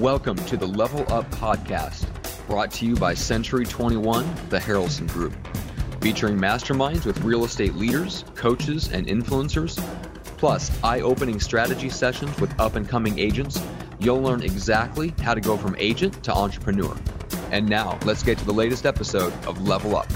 Welcome 0.00 0.36
to 0.46 0.56
the 0.56 0.66
Level 0.66 1.00
Up 1.12 1.30
Podcast, 1.30 2.06
brought 2.46 2.70
to 2.70 2.86
you 2.86 2.96
by 2.96 3.12
Century 3.12 3.66
21, 3.66 4.24
the 4.48 4.58
Harrelson 4.58 5.06
Group, 5.08 5.34
featuring 6.00 6.38
masterminds 6.38 7.04
with 7.04 7.20
real 7.20 7.44
estate 7.44 7.74
leaders, 7.74 8.24
coaches, 8.34 8.90
and 8.90 9.06
influencers, 9.08 9.76
plus 10.38 10.72
eye 10.82 11.02
opening 11.02 11.38
strategy 11.38 11.90
sessions 11.90 12.34
with 12.40 12.58
up 12.58 12.76
and 12.76 12.88
coming 12.88 13.18
agents. 13.18 13.62
You'll 13.98 14.22
learn 14.22 14.42
exactly 14.42 15.12
how 15.20 15.34
to 15.34 15.40
go 15.42 15.58
from 15.58 15.76
agent 15.78 16.24
to 16.24 16.32
entrepreneur. 16.32 16.96
And 17.50 17.68
now, 17.68 17.98
let's 18.06 18.22
get 18.22 18.38
to 18.38 18.46
the 18.46 18.54
latest 18.54 18.86
episode 18.86 19.34
of 19.46 19.60
Level 19.68 19.96
Up. 19.96 20.10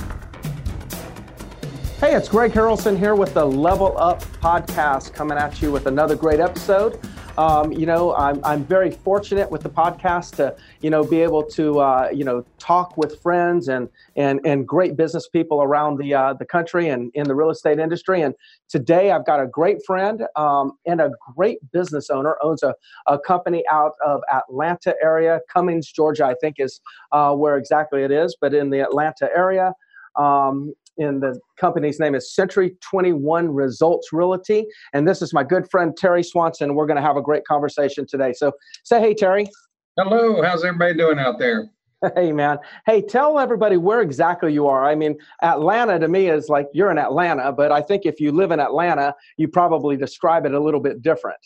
Hey, 2.00 2.14
it's 2.14 2.30
Greg 2.30 2.52
Harrelson 2.52 2.98
here 2.98 3.14
with 3.14 3.34
the 3.34 3.44
Level 3.44 3.94
Up 3.98 4.22
Podcast, 4.40 5.12
coming 5.12 5.36
at 5.36 5.60
you 5.60 5.70
with 5.70 5.86
another 5.86 6.16
great 6.16 6.40
episode. 6.40 6.98
Um, 7.36 7.72
you 7.72 7.84
know, 7.84 8.14
I'm, 8.14 8.40
I'm 8.44 8.64
very 8.64 8.92
fortunate 8.92 9.50
with 9.50 9.62
the 9.62 9.68
podcast 9.68 10.36
to, 10.36 10.56
you 10.82 10.90
know, 10.90 11.02
be 11.02 11.20
able 11.20 11.42
to, 11.42 11.80
uh, 11.80 12.08
you 12.12 12.24
know, 12.24 12.44
talk 12.58 12.96
with 12.96 13.20
friends 13.20 13.68
and 13.68 13.88
and 14.14 14.40
and 14.44 14.66
great 14.66 14.96
business 14.96 15.28
people 15.28 15.60
around 15.62 15.98
the 15.98 16.14
uh, 16.14 16.34
the 16.34 16.44
country 16.44 16.88
and 16.88 17.10
in 17.14 17.26
the 17.26 17.34
real 17.34 17.50
estate 17.50 17.80
industry. 17.80 18.22
And 18.22 18.34
today 18.68 19.10
I've 19.10 19.26
got 19.26 19.40
a 19.40 19.46
great 19.46 19.84
friend 19.84 20.22
um, 20.36 20.72
and 20.86 21.00
a 21.00 21.10
great 21.34 21.58
business 21.72 22.08
owner 22.08 22.36
owns 22.42 22.62
a, 22.62 22.74
a 23.08 23.18
company 23.18 23.64
out 23.70 23.92
of 24.04 24.20
Atlanta 24.32 24.94
area, 25.02 25.40
Cummings, 25.52 25.90
Georgia, 25.90 26.26
I 26.26 26.34
think 26.40 26.56
is 26.58 26.80
uh, 27.10 27.34
where 27.34 27.56
exactly 27.56 28.04
it 28.04 28.12
is, 28.12 28.36
but 28.40 28.54
in 28.54 28.70
the 28.70 28.80
Atlanta 28.80 29.28
area. 29.34 29.72
Um, 30.16 30.74
and 30.98 31.22
the 31.22 31.38
company's 31.58 31.98
name 31.98 32.14
is 32.14 32.34
Century 32.34 32.76
21 32.80 33.48
Results 33.48 34.12
Realty. 34.12 34.66
And 34.92 35.06
this 35.06 35.22
is 35.22 35.32
my 35.32 35.44
good 35.44 35.70
friend 35.70 35.96
Terry 35.96 36.22
Swanson. 36.22 36.74
We're 36.74 36.86
going 36.86 36.96
to 36.96 37.02
have 37.02 37.16
a 37.16 37.22
great 37.22 37.44
conversation 37.44 38.06
today. 38.06 38.32
So 38.32 38.52
say 38.84 39.00
hey, 39.00 39.14
Terry. 39.14 39.48
Hello. 39.96 40.42
How's 40.42 40.64
everybody 40.64 40.94
doing 40.94 41.18
out 41.18 41.38
there? 41.38 41.68
Hey, 42.14 42.32
man. 42.32 42.58
Hey, 42.84 43.00
tell 43.00 43.38
everybody 43.38 43.78
where 43.78 44.02
exactly 44.02 44.52
you 44.52 44.66
are. 44.66 44.84
I 44.84 44.94
mean, 44.94 45.16
Atlanta 45.40 45.98
to 45.98 46.06
me 46.06 46.28
is 46.28 46.50
like 46.50 46.66
you're 46.74 46.90
in 46.90 46.98
Atlanta, 46.98 47.50
but 47.50 47.72
I 47.72 47.80
think 47.80 48.04
if 48.04 48.20
you 48.20 48.30
live 48.30 48.50
in 48.50 48.60
Atlanta, 48.60 49.14
you 49.38 49.48
probably 49.48 49.96
describe 49.96 50.44
it 50.44 50.52
a 50.52 50.60
little 50.60 50.80
bit 50.80 51.00
different. 51.00 51.38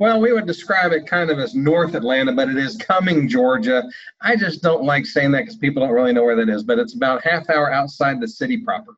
Well, 0.00 0.20
we 0.20 0.32
would 0.32 0.46
describe 0.46 0.92
it 0.92 1.06
kind 1.06 1.30
of 1.30 1.38
as 1.38 1.54
North 1.54 1.94
Atlanta, 1.94 2.32
but 2.32 2.48
it 2.48 2.56
is 2.56 2.76
Cumming 2.76 3.28
Georgia. 3.28 3.84
I 4.20 4.34
just 4.34 4.60
don't 4.60 4.82
like 4.82 5.06
saying 5.06 5.30
that 5.32 5.42
because 5.42 5.56
people 5.56 5.82
don't 5.82 5.94
really 5.94 6.12
know 6.12 6.24
where 6.24 6.34
that 6.36 6.48
is, 6.48 6.64
but 6.64 6.78
it's 6.78 6.94
about 6.94 7.22
half 7.22 7.48
hour 7.48 7.72
outside 7.72 8.20
the 8.20 8.26
city 8.26 8.56
proper. 8.56 8.96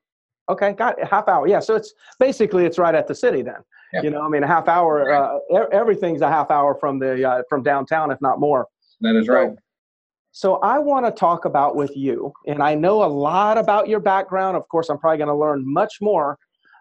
Okay, 0.49 0.73
got 0.73 0.99
it. 0.99 1.07
half 1.09 1.29
hour. 1.29 1.47
Yeah, 1.47 1.61
so 1.61 1.75
it's 1.75 1.93
basically 2.19 2.65
it's 2.65 2.79
right 2.79 2.95
at 2.95 3.09
the 3.09 3.15
city 3.15 3.43
then. 3.43 3.57
Yeah. 3.93 4.03
You 4.03 4.11
know, 4.11 4.23
I 4.23 4.29
mean, 4.29 4.43
a 4.43 4.47
half 4.47 4.69
hour. 4.69 5.13
Uh, 5.13 5.67
everything's 5.73 6.23
a 6.23 6.29
half 6.29 6.51
hour 6.51 6.75
from 6.75 6.99
the 6.99 7.29
uh, 7.29 7.43
from 7.49 7.63
downtown, 7.63 8.11
if 8.11 8.21
not 8.21 8.41
more. 8.41 8.67
That 9.01 9.17
is 9.17 9.29
right. 9.29 9.51
So, 9.51 9.57
so 10.33 10.57
I 10.57 10.79
want 10.79 11.05
to 11.07 11.13
talk 11.13 11.45
about 11.45 11.77
with 11.77 11.97
you, 11.97 12.33
and 12.47 12.63
I 12.63 12.75
know 12.75 13.05
a 13.05 13.07
lot 13.07 13.59
about 13.59 13.89
your 13.89 14.01
background. 14.01 14.57
Of 14.57 14.69
course, 14.69 14.89
I'm 14.89 14.99
probably 14.99 15.19
going 15.19 15.29
to 15.29 15.35
learn 15.35 15.63
much 15.65 15.95
more, 16.01 16.39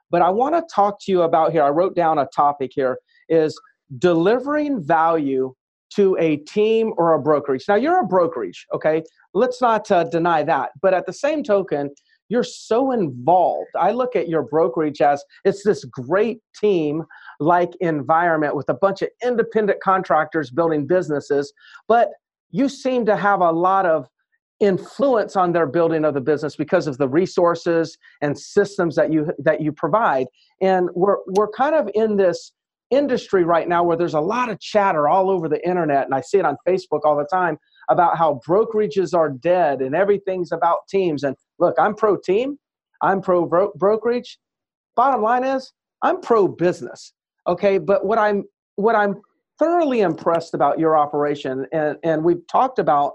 but 0.09 0.21
I 0.21 0.29
want 0.29 0.55
to 0.55 0.63
talk 0.73 0.99
to 1.01 1.11
you 1.11 1.23
about 1.23 1.51
here. 1.51 1.63
I 1.63 1.69
wrote 1.69 1.95
down 1.95 2.19
a 2.19 2.27
topic 2.27 2.71
here: 2.73 2.97
is 3.29 3.59
delivering 3.97 4.83
value 4.83 5.53
to 5.95 6.17
a 6.19 6.37
team 6.37 6.93
or 6.97 7.13
a 7.13 7.21
brokerage. 7.21 7.65
Now, 7.67 7.75
you're 7.75 7.99
a 7.99 8.05
brokerage, 8.05 8.65
okay? 8.73 9.03
Let's 9.33 9.61
not 9.61 9.89
uh, 9.91 10.03
deny 10.05 10.43
that. 10.43 10.71
But 10.81 10.93
at 10.93 11.05
the 11.05 11.13
same 11.13 11.43
token, 11.43 11.91
you're 12.27 12.43
so 12.43 12.91
involved. 12.91 13.69
I 13.79 13.91
look 13.91 14.15
at 14.15 14.27
your 14.27 14.43
brokerage 14.43 15.01
as 15.01 15.23
it's 15.43 15.63
this 15.63 15.85
great 15.85 16.39
team 16.59 17.03
like 17.39 17.71
environment 17.81 18.55
with 18.55 18.67
a 18.69 18.73
bunch 18.73 19.01
of 19.03 19.09
independent 19.23 19.79
contractors 19.81 20.49
building 20.49 20.87
businesses, 20.87 21.53
but 21.87 22.09
you 22.49 22.67
seem 22.67 23.05
to 23.05 23.15
have 23.15 23.41
a 23.41 23.51
lot 23.51 23.85
of 23.85 24.07
influence 24.59 25.35
on 25.35 25.51
their 25.51 25.67
building 25.67 26.05
of 26.05 26.13
the 26.13 26.21
business 26.21 26.55
because 26.55 26.87
of 26.87 26.97
the 26.97 27.07
resources 27.07 27.97
and 28.21 28.39
systems 28.39 28.95
that 28.95 29.11
you 29.11 29.29
that 29.37 29.59
you 29.59 29.69
provide 29.69 30.27
and 30.61 30.89
we're 30.95 31.17
we're 31.27 31.49
kind 31.49 31.75
of 31.75 31.89
in 31.93 32.15
this 32.15 32.53
industry 32.91 33.43
right 33.43 33.67
now 33.67 33.83
where 33.83 33.97
there's 33.97 34.13
a 34.13 34.19
lot 34.19 34.49
of 34.49 34.59
chatter 34.59 35.07
all 35.07 35.29
over 35.29 35.49
the 35.49 35.65
internet, 35.67 36.05
and 36.05 36.13
I 36.13 36.21
see 36.21 36.37
it 36.37 36.45
on 36.45 36.57
Facebook 36.67 37.01
all 37.03 37.17
the 37.17 37.27
time 37.31 37.57
about 37.89 38.17
how 38.17 38.41
brokerages 38.47 39.13
are 39.13 39.29
dead 39.29 39.81
and 39.81 39.95
everything's 39.95 40.51
about 40.51 40.87
teams. 40.89 41.23
And 41.23 41.35
look, 41.59 41.75
I'm 41.79 41.95
pro 41.95 42.17
team, 42.17 42.57
I'm 43.01 43.21
pro 43.21 43.45
bro- 43.45 43.73
brokerage. 43.75 44.37
Bottom 44.95 45.21
line 45.21 45.43
is, 45.43 45.73
I'm 46.01 46.21
pro 46.21 46.47
business. 46.47 47.13
Okay, 47.47 47.77
but 47.77 48.05
what 48.05 48.17
I'm 48.17 48.43
what 48.75 48.95
I'm 48.95 49.21
thoroughly 49.59 50.01
impressed 50.01 50.53
about 50.53 50.79
your 50.79 50.97
operation, 50.97 51.65
and, 51.71 51.97
and 52.03 52.23
we've 52.23 52.45
talked 52.51 52.79
about 52.79 53.13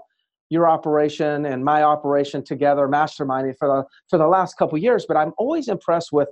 your 0.49 0.67
operation 0.67 1.45
and 1.45 1.63
my 1.63 1.83
operation 1.83 2.43
together, 2.43 2.87
masterminding 2.87 3.55
for 3.57 3.67
the 3.67 3.83
for 4.09 4.17
the 4.17 4.27
last 4.27 4.57
couple 4.57 4.77
years. 4.77 5.05
But 5.07 5.17
I'm 5.17 5.33
always 5.37 5.67
impressed 5.67 6.11
with 6.11 6.29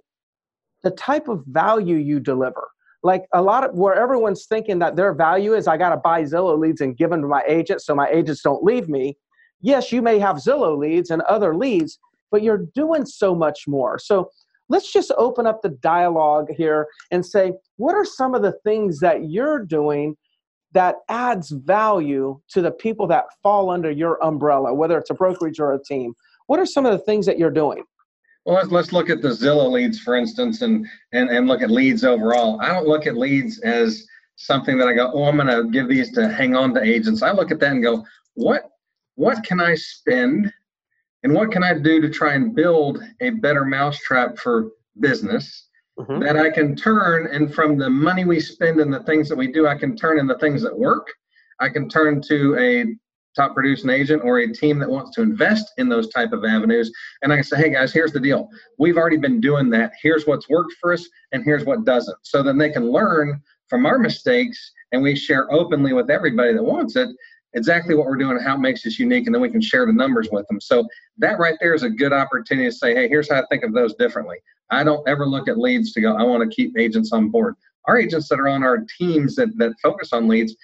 the 0.84 0.92
type 0.92 1.28
of 1.28 1.44
value 1.46 1.98
you 1.98 2.20
deliver 2.20 2.70
like 3.04 3.26
a 3.34 3.42
lot 3.42 3.64
of 3.64 3.76
where 3.76 3.96
everyone's 3.96 4.46
thinking 4.46 4.80
that 4.80 4.96
their 4.96 5.14
value 5.14 5.54
is 5.54 5.68
I 5.68 5.78
got 5.78 5.90
to 5.90 5.98
buy 5.98 6.24
Zillow 6.24 6.58
leads 6.58 6.82
and 6.82 6.98
give 6.98 7.10
them 7.10 7.22
to 7.22 7.28
my 7.28 7.44
agent 7.48 7.82
so 7.82 7.96
my 7.96 8.10
agents 8.10 8.42
don't 8.42 8.64
leave 8.64 8.90
me. 8.90 9.18
Yes, 9.62 9.92
you 9.92 10.02
may 10.02 10.20
have 10.20 10.38
Zillow 10.38 10.78
leads 10.78 11.10
and 11.10 11.22
other 11.24 11.56
leads, 11.56 12.00
but 12.32 12.44
you're 12.44 12.66
doing 12.76 13.06
so 13.06 13.34
much 13.34 13.68
more. 13.68 14.00
So 14.00 14.30
let's 14.70 14.92
just 14.92 15.12
open 15.18 15.48
up 15.48 15.62
the 15.62 15.70
dialogue 15.70 16.48
here 16.56 16.88
and 17.12 17.26
say, 17.26 17.54
what 17.78 17.96
are 17.96 18.06
some 18.06 18.36
of 18.36 18.42
the 18.42 18.54
things 18.64 19.00
that 19.00 19.30
you're 19.30 19.66
doing 19.66 20.16
that 20.74 20.98
adds 21.10 21.50
value 21.50 22.40
to 22.50 22.62
the 22.62 22.72
people 22.72 23.08
that 23.08 23.26
fall 23.42 23.70
under 23.70 23.90
your 23.90 24.24
umbrella, 24.24 24.74
whether 24.74 24.98
it's 24.98 25.10
a 25.10 25.16
brokerage 25.16 25.60
or 25.60 25.74
a 25.74 25.84
team? 25.84 26.14
What 26.48 26.60
are 26.60 26.66
some 26.66 26.86
of 26.86 26.92
the 26.92 27.04
things 27.04 27.26
that 27.26 27.40
you're 27.40 27.50
doing? 27.50 27.84
Well, 28.50 28.58
let's, 28.58 28.72
let's 28.72 28.92
look 28.92 29.12
at 29.12 29.22
the 29.22 29.28
Zillow 29.30 29.70
leads, 29.70 30.00
for 30.00 30.16
instance, 30.16 30.64
and, 30.64 30.84
and, 31.12 31.30
and 31.30 31.48
look 31.48 31.62
at 31.62 31.70
leads 31.70 32.04
overall. 32.04 32.60
I 32.60 32.70
don't 32.70 32.88
look 32.88 33.06
at 33.06 33.16
leads 33.16 33.60
as 33.60 34.08
something 34.38 34.76
that 34.80 34.88
I 34.88 34.94
go, 34.94 35.12
oh, 35.14 35.26
I'm 35.26 35.36
going 35.36 35.50
to 35.50 35.70
give 35.70 35.88
these 35.88 36.12
to 36.14 36.28
hang 36.28 36.56
on 36.56 36.74
to 36.74 36.82
agents. 36.82 37.22
I 37.22 37.30
look 37.30 37.52
at 37.52 37.60
that 37.60 37.72
and 37.74 37.84
go, 37.84 38.04
what 38.34 38.64
what 39.14 39.44
can 39.44 39.60
I 39.60 39.76
spend 39.76 40.52
and 41.22 41.32
what 41.32 41.52
can 41.52 41.62
I 41.62 41.78
do 41.78 42.02
to 42.02 42.10
try 42.10 42.34
and 42.34 42.56
build 42.56 43.04
a 43.22 43.30
better 43.30 43.66
mousetrap 43.66 44.40
for 44.40 44.72
business 45.00 45.68
mm-hmm. 46.00 46.20
that 46.24 46.36
I 46.36 46.50
can 46.50 46.76
turn 46.76 47.28
and 47.28 47.54
from 47.54 47.78
the 47.78 47.92
money 47.92 48.26
we 48.26 48.40
spend 48.40 48.80
and 48.80 48.92
the 48.92 49.04
things 49.04 49.30
that 49.30 49.38
we 49.38 49.52
do, 49.52 49.68
I 49.68 49.78
can 49.78 49.96
turn 49.96 50.18
into 50.18 50.36
things 50.40 50.64
that 50.64 50.76
work. 50.76 51.08
I 51.60 51.70
can 51.70 51.88
turn 51.88 52.20
to 52.24 52.58
a 52.58 52.96
top 53.40 53.54
producing 53.54 53.90
agent 53.90 54.22
or 54.24 54.40
a 54.40 54.54
team 54.54 54.80
that 54.80 54.90
wants 54.90 55.12
to 55.12 55.22
invest 55.22 55.72
in 55.78 55.88
those 55.88 56.10
type 56.10 56.34
of 56.34 56.44
avenues. 56.44 56.92
And 57.22 57.32
i 57.32 57.36
can 57.36 57.44
say 57.44 57.58
hey 57.58 57.70
guys 57.70 57.94
here's 57.94 58.12
the 58.12 58.20
deal. 58.20 58.50
We've 58.78 58.98
already 58.98 59.18
been 59.18 59.40
doing 59.40 59.70
that. 59.72 59.94
Here's 60.02 60.28
what's 60.28 60.50
worked 60.50 60.74
for 60.82 60.94
us 60.94 61.08
and 61.32 61.44
here's 61.44 61.66
what 61.66 61.86
doesn't. 61.86 62.18
So 62.24 62.44
then 62.44 62.58
they 62.58 62.70
can 62.70 62.92
learn 62.92 63.42
from 63.70 63.86
our 63.86 63.98
mistakes 63.98 64.72
and 64.92 65.02
we 65.02 65.16
share 65.16 65.52
openly 65.54 65.94
with 65.94 66.10
everybody 66.10 66.54
that 66.54 66.64
wants 66.64 66.96
it 66.96 67.10
exactly 67.54 67.96
what 67.96 68.06
we're 68.06 68.18
doing 68.18 68.38
and 68.38 68.46
how 68.46 68.56
it 68.56 68.60
makes 68.60 68.86
us 68.86 69.00
unique 69.00 69.26
and 69.26 69.34
then 69.34 69.42
we 69.42 69.50
can 69.50 69.62
share 69.62 69.86
the 69.86 69.94
numbers 69.94 70.28
with 70.32 70.46
them. 70.48 70.60
So 70.60 70.86
that 71.18 71.40
right 71.40 71.56
there 71.62 71.74
is 71.74 71.84
a 71.84 71.90
good 71.90 72.14
opportunity 72.14 72.68
to 72.68 72.76
say 72.76 72.94
hey 72.94 73.08
here's 73.08 73.30
how 73.30 73.40
i 73.40 73.46
think 73.50 73.64
of 73.64 73.74
those 73.74 73.96
differently. 73.96 74.38
I 74.70 74.84
don't 74.84 75.08
ever 75.08 75.26
look 75.26 75.48
at 75.48 75.58
leads 75.58 75.94
to 75.94 76.02
go 76.02 76.16
i 76.16 76.24
want 76.24 76.44
to 76.44 76.54
keep 76.54 76.78
agents 76.78 77.14
on 77.14 77.30
board. 77.30 77.56
Our 77.86 77.98
agents 77.98 78.28
that 78.28 78.40
are 78.40 78.50
on 78.50 78.64
our 78.64 78.86
teams 78.98 79.36
that, 79.36 79.58
that 79.58 79.74
focus 79.82 80.12
on 80.12 80.28
leads 80.28 80.56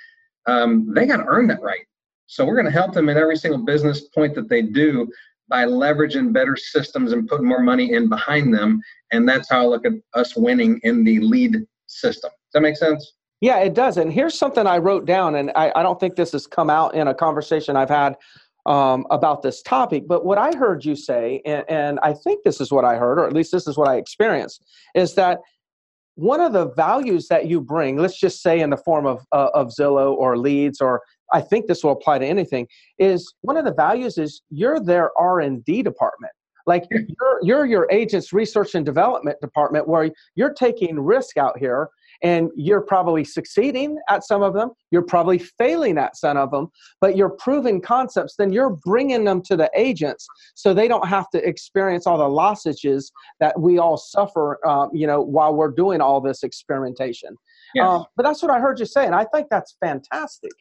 um, 0.48 0.94
they 0.94 1.06
got 1.08 1.18
to 1.18 1.26
earn 1.26 1.48
that 1.48 1.62
right 1.62 1.86
so 2.28 2.46
we're 2.46 2.56
going 2.56 2.66
to 2.66 2.72
help 2.72 2.94
them 2.94 3.10
in 3.10 3.18
every 3.18 3.38
single 3.38 3.64
business 3.64 4.02
point 4.02 4.36
that 4.36 4.50
they 4.50 4.62
do 4.62 5.08
by 5.48 5.66
leveraging 5.66 6.34
better 6.34 6.56
systems 6.56 7.12
and 7.12 7.28
putting 7.28 7.48
more 7.48 7.62
money 7.62 7.94
in 7.94 8.10
behind 8.10 8.54
them. 8.54 8.82
And 9.12 9.30
that's 9.30 9.50
how 9.50 9.62
I 9.62 9.66
look 9.66 9.86
at 9.86 9.94
us 10.14 10.36
winning 10.36 10.80
in 10.84 11.04
the 11.04 11.20
lead 11.20 11.58
system. 11.88 12.32
Does 12.32 12.54
that 12.54 12.62
make 12.62 12.78
sense? 12.78 13.14
Yeah, 13.42 13.60
it 13.60 13.76
does. 13.76 13.98
And 13.98 14.12
here's 14.12 14.38
something 14.38 14.66
I 14.66 14.78
wrote 14.78 15.06
down, 15.06 15.36
and 15.36 15.52
I, 15.56 15.72
I 15.76 15.84
don't 15.84 16.00
think 16.00 16.16
this 16.16 16.32
has 16.32 16.48
come 16.48 16.70
out 16.70 16.96
in 16.96 17.08
a 17.08 17.14
conversation 17.14 17.76
I've 17.76 17.90
had 17.90 18.16
um, 18.66 19.06
about 19.12 19.44
this 19.44 19.62
topic. 19.62 20.08
But 20.08 20.26
what 20.26 20.38
I 20.38 20.56
heard 20.56 20.84
you 20.84 20.96
say, 20.96 21.42
and, 21.46 21.64
and 21.70 22.00
I 22.02 22.14
think 22.14 22.44
this 22.44 22.60
is 22.60 22.72
what 22.72 22.86
I 22.86 22.96
heard, 22.96 23.20
or 23.20 23.28
at 23.28 23.34
least 23.34 23.52
this 23.52 23.68
is 23.68 23.78
what 23.78 23.88
I 23.88 23.98
experienced, 23.98 24.66
is 24.96 25.14
that 25.16 25.42
one 26.16 26.40
of 26.40 26.54
the 26.54 26.70
values 26.70 27.28
that 27.28 27.48
you 27.48 27.60
bring, 27.62 27.98
let's 27.98 28.18
just 28.18 28.42
say 28.42 28.62
in 28.62 28.70
the 28.70 28.78
form 28.78 29.06
of, 29.06 29.26
uh, 29.34 29.50
of 29.54 29.68
Zillow 29.68 30.14
or 30.14 30.38
leads 30.38 30.80
or 30.80 31.02
I 31.34 31.42
think 31.42 31.68
this 31.68 31.84
will 31.84 31.92
apply 31.92 32.20
to 32.20 32.26
anything, 32.26 32.68
is 33.00 33.34
one 33.42 33.58
of 33.58 33.66
the 33.66 33.74
values 33.74 34.18
is 34.18 34.42
you're 34.50 34.80
their 34.80 35.12
R&D 35.20 35.84
department. 35.84 36.34
Like 36.68 36.84
you're, 36.92 37.40
you're 37.42 37.66
your 37.66 37.88
agent's 37.92 38.34
research 38.34 38.76
and 38.76 38.86
development 38.86 39.38
department 39.42 39.88
where 39.88 40.10
you're 40.36 40.54
taking 40.54 41.00
risk 41.00 41.38
out 41.38 41.58
here 41.58 41.90
and 42.24 42.50
you're 42.56 42.82
probably 42.82 43.24
succeeding 43.24 43.98
at 44.10 44.24
some 44.24 44.42
of 44.42 44.54
them 44.54 44.72
you're 44.92 45.02
probably 45.02 45.38
failing 45.38 45.98
at 45.98 46.16
some 46.16 46.38
of 46.38 46.52
them 46.52 46.70
but 47.02 47.18
you're 47.18 47.30
proving 47.30 47.82
concepts 47.82 48.36
then 48.38 48.54
you're 48.54 48.78
bringing 48.86 49.24
them 49.26 49.42
to 49.42 49.58
the 49.58 49.70
agents 49.76 50.26
so 50.56 50.74
they 50.74 50.88
don't 50.88 51.08
have 51.08 51.30
to 51.30 51.46
experience 51.48 52.08
all 52.08 52.18
the 52.18 52.28
losses 52.28 53.12
that 53.40 53.60
we 53.60 53.78
all 53.78 53.98
suffer 53.98 54.66
um, 54.68 54.90
you 54.94 55.06
know 55.06 55.22
while 55.22 55.54
we're 55.54 55.72
doing 55.72 56.02
all 56.02 56.22
this 56.22 56.44
experimentation 56.44 57.36
yes. 57.74 57.86
um, 57.86 58.06
but 58.16 58.24
that's 58.24 58.42
what 58.42 58.52
i 58.52 58.60
heard 58.60 58.80
you 58.80 58.86
say 58.86 59.06
and 59.06 59.16
i 59.16 59.26
think 59.34 59.48
that's 59.50 59.76
fantastic 59.84 60.52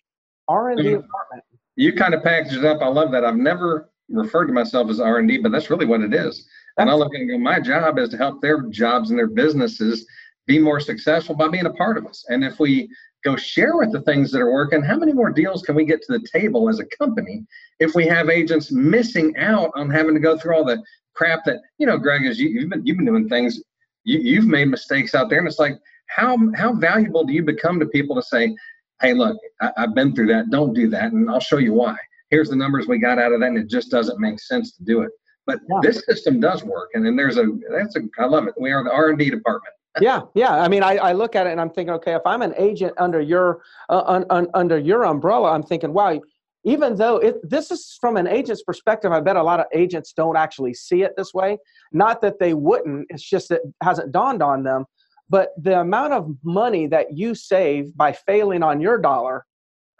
R&D 0.48 0.82
department. 0.82 1.44
You 1.76 1.92
kind 1.92 2.14
of 2.14 2.22
packaged 2.22 2.56
it 2.56 2.64
up. 2.64 2.82
I 2.82 2.88
love 2.88 3.10
that. 3.12 3.24
I've 3.24 3.36
never 3.36 3.90
referred 4.08 4.46
to 4.46 4.52
myself 4.52 4.90
as 4.90 5.00
R&D, 5.00 5.38
but 5.38 5.52
that's 5.52 5.70
really 5.70 5.86
what 5.86 6.02
it 6.02 6.14
is. 6.14 6.46
And 6.78 6.90
I 6.90 6.94
look 6.94 7.14
and 7.14 7.28
go, 7.28 7.38
my 7.38 7.60
job 7.60 7.98
is 7.98 8.10
to 8.10 8.16
help 8.16 8.40
their 8.40 8.62
jobs 8.62 9.10
and 9.10 9.18
their 9.18 9.28
businesses 9.28 10.06
be 10.46 10.58
more 10.58 10.80
successful 10.80 11.34
by 11.34 11.48
being 11.48 11.66
a 11.66 11.72
part 11.72 11.96
of 11.96 12.06
us. 12.06 12.24
And 12.28 12.44
if 12.44 12.58
we 12.58 12.88
go 13.24 13.36
share 13.36 13.76
with 13.76 13.92
the 13.92 14.02
things 14.02 14.30
that 14.32 14.40
are 14.40 14.52
working, 14.52 14.82
how 14.82 14.96
many 14.96 15.12
more 15.12 15.30
deals 15.30 15.62
can 15.62 15.74
we 15.74 15.84
get 15.84 16.02
to 16.02 16.18
the 16.18 16.26
table 16.32 16.68
as 16.68 16.80
a 16.80 16.96
company 16.98 17.44
if 17.80 17.94
we 17.94 18.06
have 18.06 18.28
agents 18.28 18.70
missing 18.70 19.34
out 19.38 19.70
on 19.74 19.88
having 19.88 20.14
to 20.14 20.20
go 20.20 20.36
through 20.36 20.54
all 20.54 20.64
the 20.64 20.82
crap 21.14 21.44
that, 21.46 21.60
you 21.78 21.86
know, 21.86 21.96
Greg, 21.96 22.26
as 22.26 22.38
you, 22.38 22.60
have 22.60 22.70
been, 22.70 22.86
you've 22.86 22.98
been 22.98 23.06
doing 23.06 23.28
things, 23.28 23.60
you, 24.04 24.18
you've 24.18 24.46
made 24.46 24.66
mistakes 24.66 25.14
out 25.14 25.30
there. 25.30 25.38
And 25.38 25.48
it's 25.48 25.58
like, 25.58 25.78
how, 26.08 26.36
how 26.54 26.74
valuable 26.74 27.24
do 27.24 27.32
you 27.32 27.42
become 27.42 27.80
to 27.80 27.86
people 27.86 28.14
to 28.16 28.22
say, 28.22 28.54
hey, 29.00 29.14
look, 29.14 29.36
I, 29.60 29.70
I've 29.76 29.94
been 29.94 30.14
through 30.14 30.28
that. 30.28 30.50
Don't 30.50 30.74
do 30.74 30.88
that. 30.90 31.12
And 31.12 31.30
I'll 31.30 31.40
show 31.40 31.58
you 31.58 31.72
why. 31.72 31.96
Here's 32.30 32.48
the 32.48 32.56
numbers 32.56 32.86
we 32.86 32.98
got 32.98 33.18
out 33.18 33.32
of 33.32 33.40
that. 33.40 33.46
And 33.46 33.58
it 33.58 33.68
just 33.68 33.90
doesn't 33.90 34.18
make 34.18 34.40
sense 34.40 34.76
to 34.76 34.84
do 34.84 35.02
it. 35.02 35.10
But 35.46 35.60
yeah. 35.68 35.78
this 35.82 36.04
system 36.06 36.40
does 36.40 36.64
work, 36.64 36.90
and 36.94 37.04
then 37.04 37.16
there's 37.16 37.36
a 37.36 37.44
that's 37.70 37.96
a 37.96 38.00
I 38.18 38.24
love 38.24 38.46
it. 38.46 38.54
We 38.58 38.72
are 38.72 38.82
the 38.82 38.90
R 38.90 39.10
and 39.10 39.18
D 39.18 39.28
department. 39.28 39.74
yeah, 40.00 40.22
yeah. 40.34 40.60
I 40.60 40.68
mean, 40.68 40.82
I, 40.82 40.96
I 40.96 41.12
look 41.12 41.36
at 41.36 41.46
it 41.46 41.50
and 41.50 41.60
I'm 41.60 41.70
thinking, 41.70 41.94
okay, 41.94 42.14
if 42.14 42.22
I'm 42.26 42.42
an 42.42 42.54
agent 42.56 42.94
under 42.98 43.20
your 43.20 43.62
uh, 43.88 44.02
un, 44.06 44.24
un, 44.30 44.48
under 44.54 44.78
your 44.78 45.04
umbrella, 45.04 45.52
I'm 45.52 45.62
thinking, 45.62 45.92
wow. 45.92 46.20
Even 46.66 46.96
though 46.96 47.18
it, 47.18 47.36
this 47.48 47.70
is 47.70 47.98
from 48.00 48.16
an 48.16 48.26
agent's 48.26 48.62
perspective, 48.62 49.12
I 49.12 49.20
bet 49.20 49.36
a 49.36 49.42
lot 49.42 49.60
of 49.60 49.66
agents 49.74 50.14
don't 50.14 50.38
actually 50.38 50.72
see 50.72 51.02
it 51.02 51.12
this 51.14 51.34
way. 51.34 51.58
Not 51.92 52.22
that 52.22 52.38
they 52.38 52.54
wouldn't; 52.54 53.06
it's 53.10 53.22
just 53.22 53.50
that 53.50 53.60
it 53.62 53.74
hasn't 53.82 54.12
dawned 54.12 54.42
on 54.42 54.62
them. 54.62 54.86
But 55.34 55.50
the 55.60 55.80
amount 55.80 56.12
of 56.12 56.32
money 56.44 56.86
that 56.86 57.16
you 57.16 57.34
save 57.34 57.96
by 57.96 58.12
failing 58.12 58.62
on 58.62 58.80
your 58.80 58.98
dollar 58.98 59.44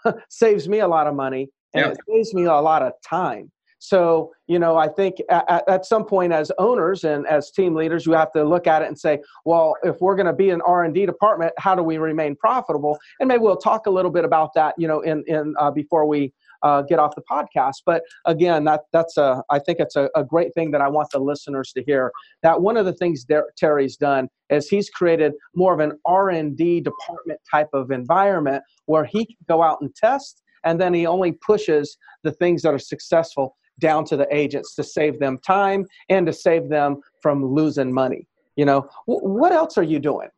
saves 0.29 0.69
me 0.69 0.79
a 0.79 0.87
lot 0.87 1.09
of 1.09 1.17
money, 1.17 1.49
and 1.75 1.87
yeah. 1.87 1.91
it 1.91 1.99
saves 2.09 2.35
me 2.35 2.45
a 2.45 2.55
lot 2.55 2.83
of 2.83 2.93
time. 3.05 3.51
So, 3.81 4.31
you 4.47 4.61
know, 4.61 4.77
I 4.77 4.87
think 4.87 5.17
at, 5.29 5.69
at, 5.69 5.87
some 5.87 6.05
point 6.05 6.33
as 6.33 6.53
owners 6.57 7.03
and 7.03 7.27
as 7.27 7.51
team 7.51 7.75
leaders, 7.75 8.07
you 8.07 8.13
have 8.13 8.31
to 8.35 8.45
look 8.45 8.69
at 8.69 8.83
it 8.83 8.87
and 8.87 8.97
say, 8.97 9.19
well, 9.45 9.75
if 9.83 9.97
we're 10.01 10.15
going 10.15 10.27
to 10.27 10.33
be 10.33 10.51
an 10.51 10.61
R&D 10.61 11.05
department, 11.05 11.53
how 11.59 11.75
do 11.75 11.83
we 11.83 11.99
remain 11.99 12.37
profitable? 12.37 12.97
And 13.19 13.27
maybe 13.27 13.41
we'll 13.43 13.57
talk 13.57 13.87
a 13.87 13.91
little 13.91 14.13
bit 14.13 14.25
about 14.25 14.55
that, 14.55 14.77
you 14.79 14.87
know, 14.87 15.01
in, 15.01 15.25
in 15.27 15.53
uh, 15.59 15.73
before 15.73 16.07
we 16.07 16.33
uh, 16.65 16.83
get 16.83 16.99
off 16.99 17.15
the 17.15 17.23
podcast. 17.31 17.83
But 17.87 18.03
again, 18.25 18.65
that 18.65 18.81
that's 18.93 19.17
a 19.17 19.43
I 19.51 19.61
think 19.61 19.79
it's 19.79 19.95
a, 19.95 20.11
a, 20.17 20.25
great 20.25 20.53
thing 20.55 20.71
that 20.73 20.81
I 20.81 20.89
want 20.89 21.11
the 21.13 21.21
listeners 21.21 21.73
to 21.77 21.85
hear. 21.85 22.11
That 22.43 22.61
one 22.61 22.77
of 22.77 22.87
the 22.87 22.93
things 22.95 23.27
Terry's 23.57 23.97
done 23.97 24.29
is 24.51 24.69
he's 24.69 24.91
created 24.91 25.35
more 25.55 25.75
of 25.75 25.81
an 25.81 25.93
R 26.07 26.31
and 26.31 26.57
D 26.57 26.81
department 26.81 27.39
type 27.49 27.69
of 27.73 27.91
environment 27.91 28.65
where 28.87 29.05
he 29.05 29.27
can 29.27 29.37
go 29.49 29.63
out 29.63 29.79
and 29.83 29.95
test, 29.95 30.43
and 30.65 30.81
then 30.81 30.95
he 30.95 31.07
only 31.07 31.33
pushes 31.33 31.97
the 32.25 32.33
things 32.33 32.63
that 32.63 32.75
are 32.75 32.79
successful 32.79 33.57
down 33.79 34.05
to 34.07 34.17
the 34.17 34.27
agents 34.35 34.75
to 34.77 34.85
save 34.85 35.19
them 35.19 35.39
time 35.47 35.85
and 36.09 36.27
to 36.27 36.33
save 36.33 36.69
them 36.69 37.01
from 37.21 37.45
losing 37.45 37.93
money. 37.93 38.27
You 38.57 38.65
know, 38.65 38.89
w- 39.07 39.27
what 39.27 39.53
else 39.53 39.77
are 39.77 39.83
you 39.83 39.99
doing? 39.99 40.29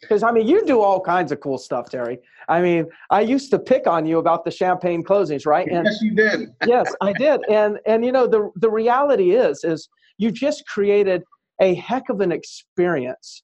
Because 0.00 0.22
I 0.22 0.30
mean, 0.30 0.46
you 0.46 0.64
do 0.64 0.80
all 0.80 1.00
kinds 1.00 1.32
of 1.32 1.40
cool 1.40 1.58
stuff, 1.58 1.90
Terry. 1.90 2.18
I 2.48 2.60
mean, 2.60 2.86
I 3.10 3.20
used 3.20 3.50
to 3.50 3.58
pick 3.58 3.86
on 3.86 4.06
you 4.06 4.18
about 4.18 4.44
the 4.44 4.50
champagne 4.50 5.02
closings, 5.02 5.44
right? 5.44 5.68
And 5.68 5.86
yes, 5.86 6.00
you 6.00 6.14
did. 6.14 6.54
yes, 6.66 6.94
I 7.00 7.12
did. 7.12 7.40
And 7.50 7.78
and 7.86 8.04
you 8.04 8.12
know, 8.12 8.26
the 8.26 8.50
the 8.56 8.70
reality 8.70 9.32
is 9.32 9.64
is 9.64 9.88
you 10.18 10.30
just 10.30 10.66
created 10.66 11.22
a 11.60 11.74
heck 11.74 12.08
of 12.08 12.20
an 12.20 12.30
experience 12.30 13.42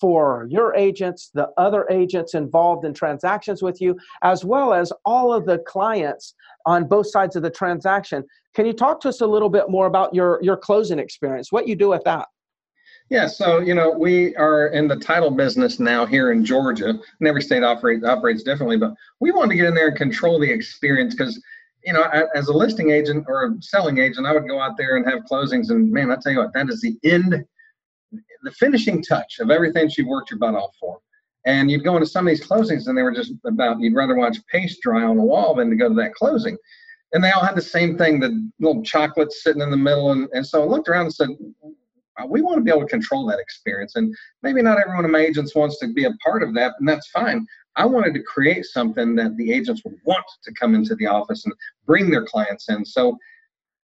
for 0.00 0.48
your 0.50 0.74
agents, 0.74 1.30
the 1.32 1.48
other 1.56 1.86
agents 1.88 2.34
involved 2.34 2.84
in 2.84 2.92
transactions 2.92 3.62
with 3.62 3.80
you, 3.80 3.96
as 4.22 4.44
well 4.44 4.74
as 4.74 4.92
all 5.04 5.32
of 5.32 5.46
the 5.46 5.58
clients 5.58 6.34
on 6.66 6.88
both 6.88 7.08
sides 7.08 7.36
of 7.36 7.44
the 7.44 7.50
transaction. 7.50 8.24
Can 8.54 8.66
you 8.66 8.72
talk 8.72 9.00
to 9.02 9.08
us 9.08 9.20
a 9.20 9.26
little 9.26 9.48
bit 9.48 9.70
more 9.70 9.86
about 9.86 10.12
your, 10.12 10.40
your 10.42 10.56
closing 10.56 10.98
experience, 10.98 11.52
what 11.52 11.68
you 11.68 11.76
do 11.76 11.88
with 11.88 12.02
that? 12.02 12.26
Yeah, 13.12 13.26
so 13.26 13.58
you 13.58 13.74
know 13.74 13.90
we 13.90 14.34
are 14.36 14.68
in 14.68 14.88
the 14.88 14.96
title 14.96 15.30
business 15.30 15.78
now 15.78 16.06
here 16.06 16.32
in 16.32 16.46
Georgia, 16.46 16.88
and 16.88 17.28
every 17.28 17.42
state 17.42 17.62
operates 17.62 18.06
operates 18.06 18.42
differently. 18.42 18.78
But 18.78 18.94
we 19.20 19.32
want 19.32 19.50
to 19.50 19.56
get 19.56 19.66
in 19.66 19.74
there 19.74 19.88
and 19.88 19.96
control 19.98 20.40
the 20.40 20.50
experience 20.50 21.14
because 21.14 21.38
you 21.84 21.92
know 21.92 22.04
as 22.34 22.48
a 22.48 22.54
listing 22.54 22.90
agent 22.90 23.26
or 23.28 23.44
a 23.44 23.62
selling 23.62 23.98
agent, 23.98 24.26
I 24.26 24.32
would 24.32 24.48
go 24.48 24.62
out 24.62 24.78
there 24.78 24.96
and 24.96 25.04
have 25.04 25.24
closings, 25.30 25.68
and 25.68 25.92
man, 25.92 26.10
I 26.10 26.16
tell 26.22 26.32
you 26.32 26.38
what, 26.38 26.54
that 26.54 26.70
is 26.70 26.80
the 26.80 26.96
end 27.04 27.44
the 28.44 28.50
finishing 28.52 29.02
touch 29.02 29.40
of 29.40 29.50
everything 29.50 29.90
she 29.90 30.04
worked 30.04 30.30
your 30.30 30.38
butt 30.38 30.54
off 30.54 30.74
for. 30.80 30.98
And 31.44 31.70
you'd 31.70 31.84
go 31.84 31.96
into 31.96 32.06
some 32.06 32.26
of 32.26 32.30
these 32.30 32.46
closings 32.46 32.86
and 32.86 32.96
they 32.96 33.02
were 33.02 33.14
just 33.14 33.34
about 33.44 33.78
you'd 33.78 33.94
rather 33.94 34.14
watch 34.14 34.38
paste 34.50 34.80
dry 34.80 35.02
on 35.02 35.18
the 35.18 35.22
wall 35.22 35.54
than 35.54 35.68
to 35.68 35.76
go 35.76 35.90
to 35.90 35.94
that 35.96 36.14
closing. 36.14 36.56
And 37.12 37.22
they 37.22 37.30
all 37.30 37.44
had 37.44 37.56
the 37.56 37.60
same 37.60 37.98
thing, 37.98 38.20
the 38.20 38.50
little 38.58 38.82
chocolates 38.82 39.42
sitting 39.42 39.60
in 39.60 39.70
the 39.70 39.76
middle. 39.76 40.12
And, 40.12 40.30
and 40.32 40.46
so 40.46 40.62
I 40.62 40.66
looked 40.66 40.88
around 40.88 41.06
and 41.06 41.14
said, 41.14 41.28
Uh, 42.18 42.26
we 42.26 42.42
want 42.42 42.58
to 42.58 42.62
be 42.62 42.70
able 42.70 42.82
to 42.82 42.86
control 42.86 43.26
that 43.26 43.38
experience. 43.38 43.96
And 43.96 44.14
maybe 44.42 44.62
not 44.62 44.78
every 44.78 44.94
one 44.94 45.04
of 45.04 45.10
my 45.10 45.20
agents 45.20 45.54
wants 45.54 45.78
to 45.78 45.92
be 45.92 46.04
a 46.04 46.12
part 46.24 46.42
of 46.42 46.54
that, 46.54 46.74
and 46.78 46.88
that's 46.88 47.08
fine. 47.08 47.46
I 47.76 47.86
wanted 47.86 48.14
to 48.14 48.22
create 48.22 48.66
something 48.66 49.14
that 49.16 49.36
the 49.36 49.52
agents 49.52 49.82
would 49.84 49.96
want 50.04 50.24
to 50.44 50.52
come 50.52 50.74
into 50.74 50.94
the 50.94 51.06
office 51.06 51.44
and 51.44 51.54
bring 51.86 52.10
their 52.10 52.26
clients 52.26 52.68
in. 52.68 52.84
So 52.84 53.16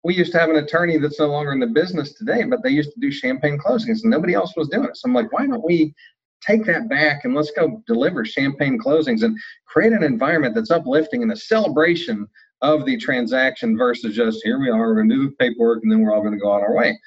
we 0.03 0.15
used 0.15 0.33
to 0.33 0.39
have 0.39 0.51
an 0.51 0.57
attorney 0.57 0.99
that's 0.99 1.21
no 1.21 1.27
longer 1.27 1.53
in 1.53 1.61
the 1.61 1.67
business 1.67 2.15
today, 2.15 2.45
but 2.45 2.63
they 2.63 2.71
used 2.71 2.93
to 2.93 3.01
do 3.01 3.13
champagne 3.13 3.59
closings 3.59 4.03
and 4.03 4.11
nobody 4.11 4.35
else 4.35 4.55
was 4.57 4.69
doing 4.69 4.89
it. 4.89 4.97
So 4.97 5.09
I'm 5.09 5.15
like, 5.15 5.33
why 5.33 5.47
don't 5.47 5.65
we 5.65 5.95
take 6.41 6.65
that 6.67 6.89
back 6.89 7.25
and 7.25 7.35
let's 7.35 7.51
go 7.51 7.83
deliver 7.87 8.25
champagne 8.25 8.79
closings 8.79 9.23
and 9.23 9.37
create 9.67 9.93
an 9.93 10.05
environment 10.05 10.55
that's 10.55 10.71
uplifting 10.71 11.23
and 11.23 11.33
a 11.33 11.37
celebration 11.37 12.27
of 12.63 12.85
the 12.85 12.97
transaction 12.97 13.77
versus 13.77 14.17
just 14.17 14.41
here 14.45 14.61
we 14.61 14.71
are, 14.71 14.79
we're 14.79 14.95
going 14.95 15.09
to 15.09 15.15
do 15.15 15.31
the 15.31 15.37
paperwork 15.37 15.83
and 15.83 15.91
then 15.91 16.01
we're 16.01 16.13
all 16.13 16.23
going 16.23 16.33
to 16.33 16.41
go 16.41 16.51
on 16.51 16.63
our 16.63 16.75
way. 16.75 16.99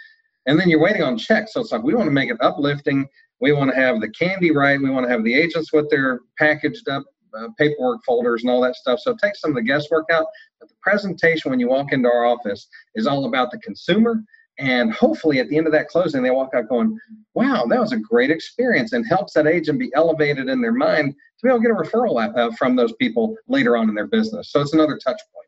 And 0.46 0.60
then 0.60 0.70
you're 0.70 0.82
waiting 0.82 1.04
on 1.04 1.18
checks. 1.18 1.54
So 1.54 1.62
it's 1.62 1.72
like 1.72 1.84
we 1.84 1.94
want 1.94 2.08
to 2.08 2.12
make 2.12 2.30
it 2.30 2.38
uplifting. 2.42 3.08
We 3.40 3.52
want 3.52 3.72
to 3.72 3.76
have 3.76 4.02
the 4.02 4.10
candy 4.10 4.52
right. 4.52 4.82
We 4.82 4.90
want 4.90 5.06
to 5.06 5.12
have 5.12 5.24
the 5.24 5.34
agents 5.34 5.72
with 5.74 5.90
their 5.90 6.22
packaged 6.38 6.90
up 6.90 7.04
uh, 7.38 7.48
paperwork 7.58 8.04
folders 8.06 8.44
and 8.44 8.52
all 8.52 8.62
that 8.62 8.76
stuff. 8.76 9.00
So 9.00 9.12
it 9.12 9.20
takes 9.22 9.40
some 9.40 9.52
of 9.52 9.56
the 9.56 9.62
guesswork 9.62 10.06
out. 10.12 10.26
But 10.60 10.70
the 10.70 10.76
presentation 10.82 11.50
when 11.50 11.60
you 11.60 11.70
walk 11.70 11.92
into 11.92 12.10
our 12.10 12.26
office 12.26 12.68
is 12.96 13.08
all 13.08 13.26
about 13.26 13.52
the 13.52 13.60
consumer. 13.60 14.24
And 14.60 14.94
hopefully 14.94 15.40
at 15.40 15.50
the 15.50 15.58
end 15.58 15.66
of 15.66 15.74
that 15.74 15.88
closing, 15.88 16.22
they 16.22 16.30
walk 16.30 16.52
out 16.54 16.70
going, 16.70 16.98
wow, 17.34 17.66
that 17.68 17.80
was 17.80 17.94
a 17.94 17.98
great 17.98 18.30
experience 18.30 18.94
and 18.94 19.08
helps 19.08 19.34
that 19.34 19.48
agent 19.48 19.80
be 19.80 19.92
elevated 19.96 20.50
in 20.50 20.62
their 20.62 20.74
mind 20.74 21.14
to 21.14 21.44
be 21.44 21.50
able 21.50 21.60
to 21.60 21.64
get 21.64 21.72
a 21.72 21.76
referral 21.76 22.38
uh, 22.38 22.52
from 22.58 22.76
those 22.76 22.94
people 22.94 23.36
later 23.48 23.78
on 23.78 23.90
in 23.90 23.96
their 23.96 24.08
business. 24.08 24.52
So 24.52 24.62
it's 24.62 24.74
another 24.74 25.00
touch 25.04 25.20
point. 25.34 25.48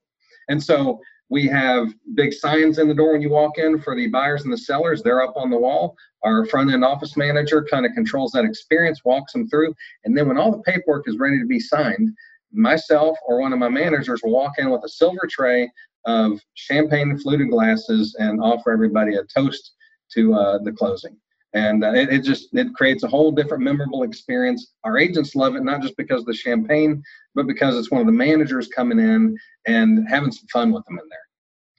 And 0.50 0.62
so 0.62 1.00
we 1.34 1.48
have 1.48 1.92
big 2.14 2.32
signs 2.32 2.78
in 2.78 2.88
the 2.88 2.94
door 2.94 3.14
when 3.14 3.22
you 3.22 3.32
walk 3.32 3.58
in 3.58 3.82
for 3.82 3.96
the 3.96 4.06
buyers 4.06 4.44
and 4.44 4.54
the 4.54 4.58
sellers. 4.58 5.02
They're 5.02 5.24
up 5.24 5.34
on 5.36 5.50
the 5.50 5.58
wall. 5.58 5.98
Our 6.22 6.46
front 6.46 6.72
end 6.72 6.86
office 6.86 7.18
manager 7.18 7.66
kind 7.68 7.88
of 7.88 7.94
controls 7.94 8.34
that 8.34 8.46
experience, 8.46 9.02
walks 9.04 9.34
them 9.34 9.50
through. 9.50 9.74
And 10.06 10.16
then 10.16 10.28
when 10.28 10.38
all 10.38 10.52
the 10.52 10.62
paperwork 10.62 11.10
is 11.10 11.18
ready 11.18 11.40
to 11.40 11.48
be 11.48 11.60
signed, 11.60 12.10
myself 12.52 13.18
or 13.26 13.42
one 13.42 13.52
of 13.52 13.58
my 13.58 13.68
managers 13.68 14.22
will 14.24 14.32
walk 14.32 14.60
in 14.60 14.70
with 14.70 14.84
a 14.86 14.90
silver 14.90 15.28
tray 15.28 15.72
of 16.06 16.40
champagne 16.54 17.18
fluted 17.18 17.50
glasses 17.50 18.16
and 18.20 18.40
offer 18.40 18.72
everybody 18.72 19.16
a 19.16 19.24
toast 19.24 19.72
to 20.14 20.36
uh, 20.36 20.60
the 20.60 20.72
closing. 20.72 21.18
And 21.56 21.84
uh, 21.84 21.94
it, 21.94 22.10
it, 22.14 22.24
just 22.24 22.50
it 22.54 22.76
creates 22.76 23.02
a 23.02 23.08
whole 23.08 23.32
different 23.32 23.64
memorable 23.64 24.04
experience. 24.04 24.74
Our 24.84 25.00
agents 25.00 25.34
love 25.34 25.56
it 25.56 25.64
not 25.64 25.82
just 25.82 25.98
because 25.98 26.22
of 26.22 26.28
the 26.28 26.36
champagne, 26.36 27.02
but 27.34 27.48
because 27.48 27.76
it's 27.76 27.90
one 27.90 28.02
of 28.02 28.08
the 28.08 28.14
managers 28.14 28.68
coming 28.68 29.00
in 29.00 29.36
and 29.66 30.08
having 30.08 30.32
some 30.32 30.48
fun 30.54 30.72
with 30.72 30.86
them 30.86 31.00
in 31.00 31.10
there. 31.10 31.23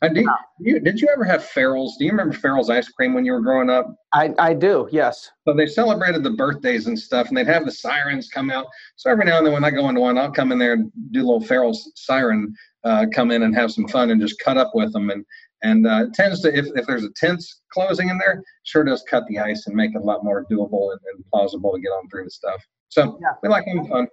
Uh, 0.04 0.08
did, 0.08 0.26
you, 0.61 0.80
did 0.80 1.00
you 1.00 1.08
ever 1.12 1.25
have 1.25 1.44
Farrell's? 1.44 1.96
Do 1.96 2.04
you 2.04 2.11
remember 2.11 2.34
Farrell's 2.34 2.70
ice 2.70 2.88
cream 2.88 3.14
when 3.14 3.25
you 3.25 3.32
were 3.32 3.40
growing 3.40 3.70
up? 3.70 3.94
I, 4.12 4.34
I 4.38 4.54
do, 4.54 4.88
yes. 4.92 5.30
So 5.46 5.54
they 5.54 5.66
celebrated 5.66 6.23
the 6.23 6.30
birthdays 6.30 6.87
and 6.87 6.99
stuff, 6.99 7.28
and 7.28 7.37
they'd 7.37 7.46
have 7.46 7.64
the 7.64 7.73
sirens 7.73 8.28
come 8.28 8.50
out. 8.50 8.66
So 8.96 9.11
every 9.11 9.25
now 9.25 9.38
and 9.38 9.46
then 9.46 9.52
when 9.54 9.64
I 9.64 9.70
go 9.70 9.88
into 9.88 10.00
one, 10.00 10.18
I'll 10.18 10.30
come 10.30 10.52
in 10.52 10.58
there 10.58 10.75
and 10.75 10.92
do 11.12 11.20
a 11.20 11.26
little 11.26 11.40
Farrell's 11.40 11.90
siren, 11.94 12.54
uh, 12.84 13.06
come 13.14 13.30
in 13.30 13.44
and 13.44 13.54
have 13.54 13.73
some 13.73 13.88
fun 13.88 14.11
and 14.11 14.20
just 14.20 14.38
cut 14.38 14.56
up 14.56 14.73
with 14.75 14.92
them. 14.92 15.11
And 15.11 15.25
and 15.62 15.87
uh, 15.87 16.04
it 16.06 16.12
tends 16.12 16.42
to, 16.42 16.54
if, 16.54 16.66
if 16.75 16.87
there's 16.87 17.04
a 17.04 17.11
tense 17.16 17.62
closing 17.73 18.11
in 18.11 18.18
there, 18.18 18.42
sure 18.64 18.84
does 18.84 19.02
cut 19.08 19.25
the 19.28 19.38
ice 19.38 19.66
and 19.66 19.75
make 19.75 19.94
it 19.94 20.02
a 20.02 20.04
lot 20.04 20.23
more 20.23 20.44
doable 20.50 20.92
and, 20.92 21.00
and 21.14 21.25
plausible 21.32 21.73
to 21.73 21.80
get 21.80 21.88
on 21.88 22.06
through 22.11 22.25
the 22.25 22.30
stuff. 22.30 22.62
So 22.90 23.18
yeah. 23.23 23.28
we 23.42 23.49
like 23.49 23.64
having 23.66 23.88
fun. 23.88 24.06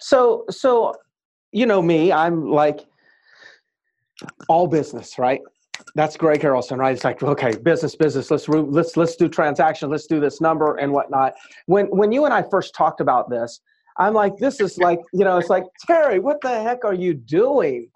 So, 0.00 0.46
so 0.48 0.94
you 1.52 1.66
know 1.66 1.82
me, 1.82 2.12
I'm 2.12 2.50
like 2.50 2.86
all 4.48 4.66
business, 4.66 5.18
right? 5.18 5.40
That's 5.94 6.16
Greg 6.16 6.40
Harrelson, 6.40 6.76
right? 6.76 6.94
It's 6.94 7.04
like, 7.04 7.22
okay, 7.22 7.56
business, 7.56 7.96
business. 7.96 8.30
Let's 8.30 8.48
let's 8.48 8.96
let's 8.96 9.16
do 9.16 9.28
transactions. 9.28 9.90
Let's 9.90 10.06
do 10.06 10.20
this 10.20 10.40
number 10.40 10.76
and 10.76 10.92
whatnot. 10.92 11.34
When 11.66 11.86
when 11.86 12.12
you 12.12 12.24
and 12.26 12.34
I 12.34 12.44
first 12.50 12.74
talked 12.74 13.00
about 13.00 13.30
this, 13.30 13.60
I'm 13.98 14.14
like, 14.14 14.36
this 14.36 14.60
is 14.60 14.78
like, 14.78 15.00
you 15.12 15.24
know, 15.24 15.38
it's 15.38 15.48
like 15.48 15.64
Terry, 15.86 16.18
what 16.18 16.40
the 16.42 16.62
heck 16.62 16.84
are 16.84 16.94
you 16.94 17.14
doing? 17.14 17.88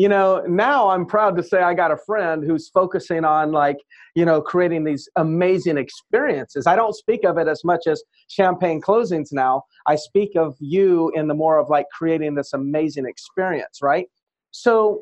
you 0.00 0.08
know, 0.08 0.42
now 0.48 0.88
I'm 0.88 1.04
proud 1.04 1.36
to 1.36 1.42
say 1.42 1.60
I 1.60 1.74
got 1.74 1.90
a 1.90 1.96
friend 2.06 2.42
who's 2.42 2.70
focusing 2.70 3.22
on 3.24 3.52
like, 3.52 3.76
you 4.14 4.24
know, 4.24 4.40
creating 4.40 4.84
these 4.84 5.06
amazing 5.16 5.76
experiences. 5.76 6.66
I 6.66 6.74
don't 6.74 6.94
speak 6.94 7.24
of 7.24 7.36
it 7.36 7.48
as 7.48 7.64
much 7.64 7.86
as 7.86 8.02
champagne 8.28 8.80
closings 8.80 9.28
now. 9.30 9.64
I 9.86 9.96
speak 9.96 10.30
of 10.36 10.56
you 10.58 11.12
in 11.14 11.28
the 11.28 11.34
more 11.34 11.58
of 11.58 11.68
like 11.68 11.84
creating 11.92 12.34
this 12.34 12.54
amazing 12.54 13.04
experience, 13.04 13.80
right? 13.82 14.06
So 14.52 15.00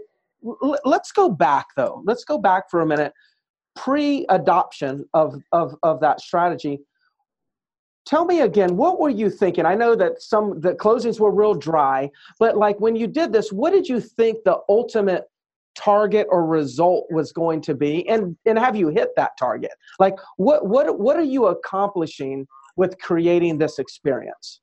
let's 0.85 1.13
go 1.13 1.29
back 1.29 1.67
though. 1.77 2.03
Let's 2.05 2.25
go 2.25 2.39
back 2.39 2.71
for 2.71 2.81
a 2.81 2.87
minute. 2.87 3.13
Pre 3.77 4.27
adoption 4.29 5.05
of, 5.15 5.41
of, 5.53 5.75
of 5.83 6.01
that 6.01 6.21
strategy, 6.21 6.81
tell 8.07 8.25
me 8.25 8.41
again 8.41 8.77
what 8.77 8.99
were 8.99 9.11
you 9.11 9.31
thinking? 9.31 9.67
I 9.67 9.75
know 9.75 9.95
that 9.95 10.23
some 10.23 10.61
the 10.61 10.73
closings 10.75 11.21
were 11.21 11.31
real 11.31 11.55
dry 11.55 12.11
but 12.39 12.57
like 12.57 12.81
when 12.81 12.97
you 12.97 13.07
did 13.07 13.33
this 13.33 13.53
what 13.53 13.73
did 13.73 13.89
you 13.89 14.01
think 14.01 14.39
the 14.45 14.59
ultimate 14.69 15.25
target 15.77 16.27
or 16.31 16.45
result 16.45 17.07
was 17.11 17.33
going 17.33 17.61
to 17.63 17.75
be? 17.75 18.09
And 18.09 18.37
and 18.47 18.59
have 18.59 18.75
you 18.75 18.89
hit 18.89 19.11
that 19.17 19.33
target? 19.39 19.73
Like 19.99 20.17
what 20.37 20.67
what 20.67 20.99
what 20.99 21.17
are 21.17 21.23
you 21.23 21.47
accomplishing 21.47 22.47
with 22.77 22.99
creating 22.99 23.59
this 23.59 23.79
experience 23.79 24.61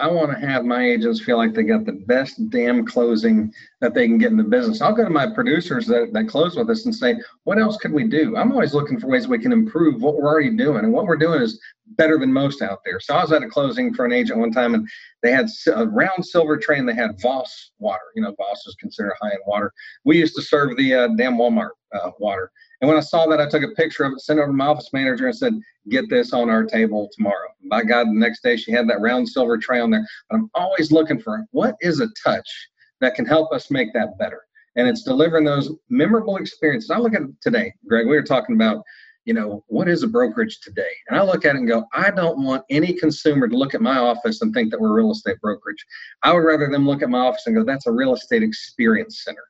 I 0.00 0.08
want 0.08 0.30
to 0.32 0.46
have 0.46 0.64
my 0.64 0.84
agents 0.84 1.20
feel 1.20 1.36
like 1.36 1.54
they 1.54 1.62
got 1.62 1.84
the 1.84 2.00
best 2.06 2.50
damn 2.50 2.86
closing 2.86 3.52
that 3.80 3.94
they 3.94 4.06
can 4.06 4.18
get 4.18 4.30
in 4.30 4.36
the 4.36 4.42
business. 4.42 4.80
I'll 4.80 4.94
go 4.94 5.04
to 5.04 5.10
my 5.10 5.32
producers 5.32 5.86
that, 5.86 6.12
that 6.12 6.28
close 6.28 6.56
with 6.56 6.70
us 6.70 6.86
and 6.86 6.94
say, 6.94 7.16
what 7.44 7.58
else 7.58 7.76
could 7.76 7.92
we 7.92 8.04
do? 8.04 8.36
I'm 8.36 8.50
always 8.52 8.74
looking 8.74 8.98
for 8.98 9.08
ways 9.08 9.28
we 9.28 9.38
can 9.38 9.52
improve 9.52 10.02
what 10.02 10.16
we're 10.16 10.26
already 10.26 10.56
doing. 10.56 10.84
And 10.84 10.92
what 10.92 11.04
we're 11.04 11.16
doing 11.16 11.42
is 11.42 11.60
better 11.96 12.18
than 12.18 12.32
most 12.32 12.62
out 12.62 12.80
there. 12.84 13.00
So 13.00 13.14
I 13.14 13.22
was 13.22 13.32
at 13.32 13.42
a 13.42 13.48
closing 13.48 13.92
for 13.92 14.04
an 14.04 14.12
agent 14.12 14.38
one 14.38 14.52
time 14.52 14.74
and 14.74 14.88
they 15.22 15.32
had 15.32 15.48
a 15.74 15.86
round 15.86 16.24
silver 16.24 16.56
tray 16.56 16.78
and 16.78 16.88
they 16.88 16.94
had 16.94 17.20
Voss 17.20 17.72
water. 17.78 18.00
You 18.14 18.22
know, 18.22 18.34
Voss 18.36 18.66
is 18.66 18.76
considered 18.80 19.14
high 19.20 19.30
end 19.30 19.40
water. 19.46 19.72
We 20.04 20.18
used 20.18 20.36
to 20.36 20.42
serve 20.42 20.76
the 20.76 20.94
uh, 20.94 21.08
damn 21.16 21.36
Walmart 21.36 21.70
uh, 21.94 22.10
water. 22.18 22.50
And 22.80 22.88
when 22.88 22.96
I 22.96 23.02
saw 23.02 23.26
that, 23.26 23.40
I 23.40 23.48
took 23.48 23.62
a 23.62 23.74
picture 23.74 24.04
of 24.04 24.12
it, 24.12 24.20
sent 24.20 24.38
it 24.38 24.42
over 24.42 24.52
to 24.52 24.56
my 24.56 24.66
office 24.66 24.90
manager, 24.92 25.26
and 25.26 25.36
said, 25.36 25.54
"Get 25.88 26.08
this 26.08 26.32
on 26.32 26.48
our 26.48 26.64
table 26.64 27.08
tomorrow." 27.14 27.48
By 27.68 27.82
God, 27.82 28.08
the 28.08 28.12
next 28.12 28.42
day 28.42 28.56
she 28.56 28.72
had 28.72 28.88
that 28.88 29.00
round 29.00 29.28
silver 29.28 29.58
tray 29.58 29.80
on 29.80 29.90
there. 29.90 30.06
But 30.28 30.36
I'm 30.36 30.50
always 30.54 30.92
looking 30.92 31.20
for 31.20 31.44
what 31.50 31.76
is 31.80 32.00
a 32.00 32.08
touch 32.22 32.48
that 33.00 33.14
can 33.14 33.26
help 33.26 33.52
us 33.52 33.70
make 33.70 33.92
that 33.94 34.18
better, 34.18 34.42
and 34.76 34.88
it's 34.88 35.02
delivering 35.02 35.44
those 35.44 35.72
memorable 35.88 36.36
experiences. 36.36 36.90
I 36.90 36.98
look 36.98 37.14
at 37.14 37.22
today, 37.40 37.72
Greg. 37.86 38.06
We 38.06 38.14
were 38.14 38.22
talking 38.22 38.54
about, 38.54 38.82
you 39.26 39.34
know, 39.34 39.62
what 39.66 39.88
is 39.88 40.02
a 40.02 40.08
brokerage 40.08 40.60
today, 40.60 40.92
and 41.08 41.18
I 41.18 41.22
look 41.22 41.44
at 41.44 41.54
it 41.54 41.58
and 41.58 41.68
go, 41.68 41.84
I 41.92 42.10
don't 42.10 42.42
want 42.42 42.64
any 42.70 42.94
consumer 42.94 43.46
to 43.48 43.56
look 43.56 43.74
at 43.74 43.82
my 43.82 43.98
office 43.98 44.40
and 44.40 44.54
think 44.54 44.70
that 44.70 44.80
we're 44.80 44.88
a 44.88 44.92
real 44.94 45.12
estate 45.12 45.40
brokerage. 45.40 45.84
I 46.22 46.32
would 46.32 46.44
rather 46.44 46.70
them 46.70 46.86
look 46.86 47.02
at 47.02 47.10
my 47.10 47.20
office 47.20 47.42
and 47.46 47.54
go, 47.54 47.64
that's 47.64 47.86
a 47.86 47.92
real 47.92 48.14
estate 48.14 48.42
experience 48.42 49.22
center. 49.22 49.44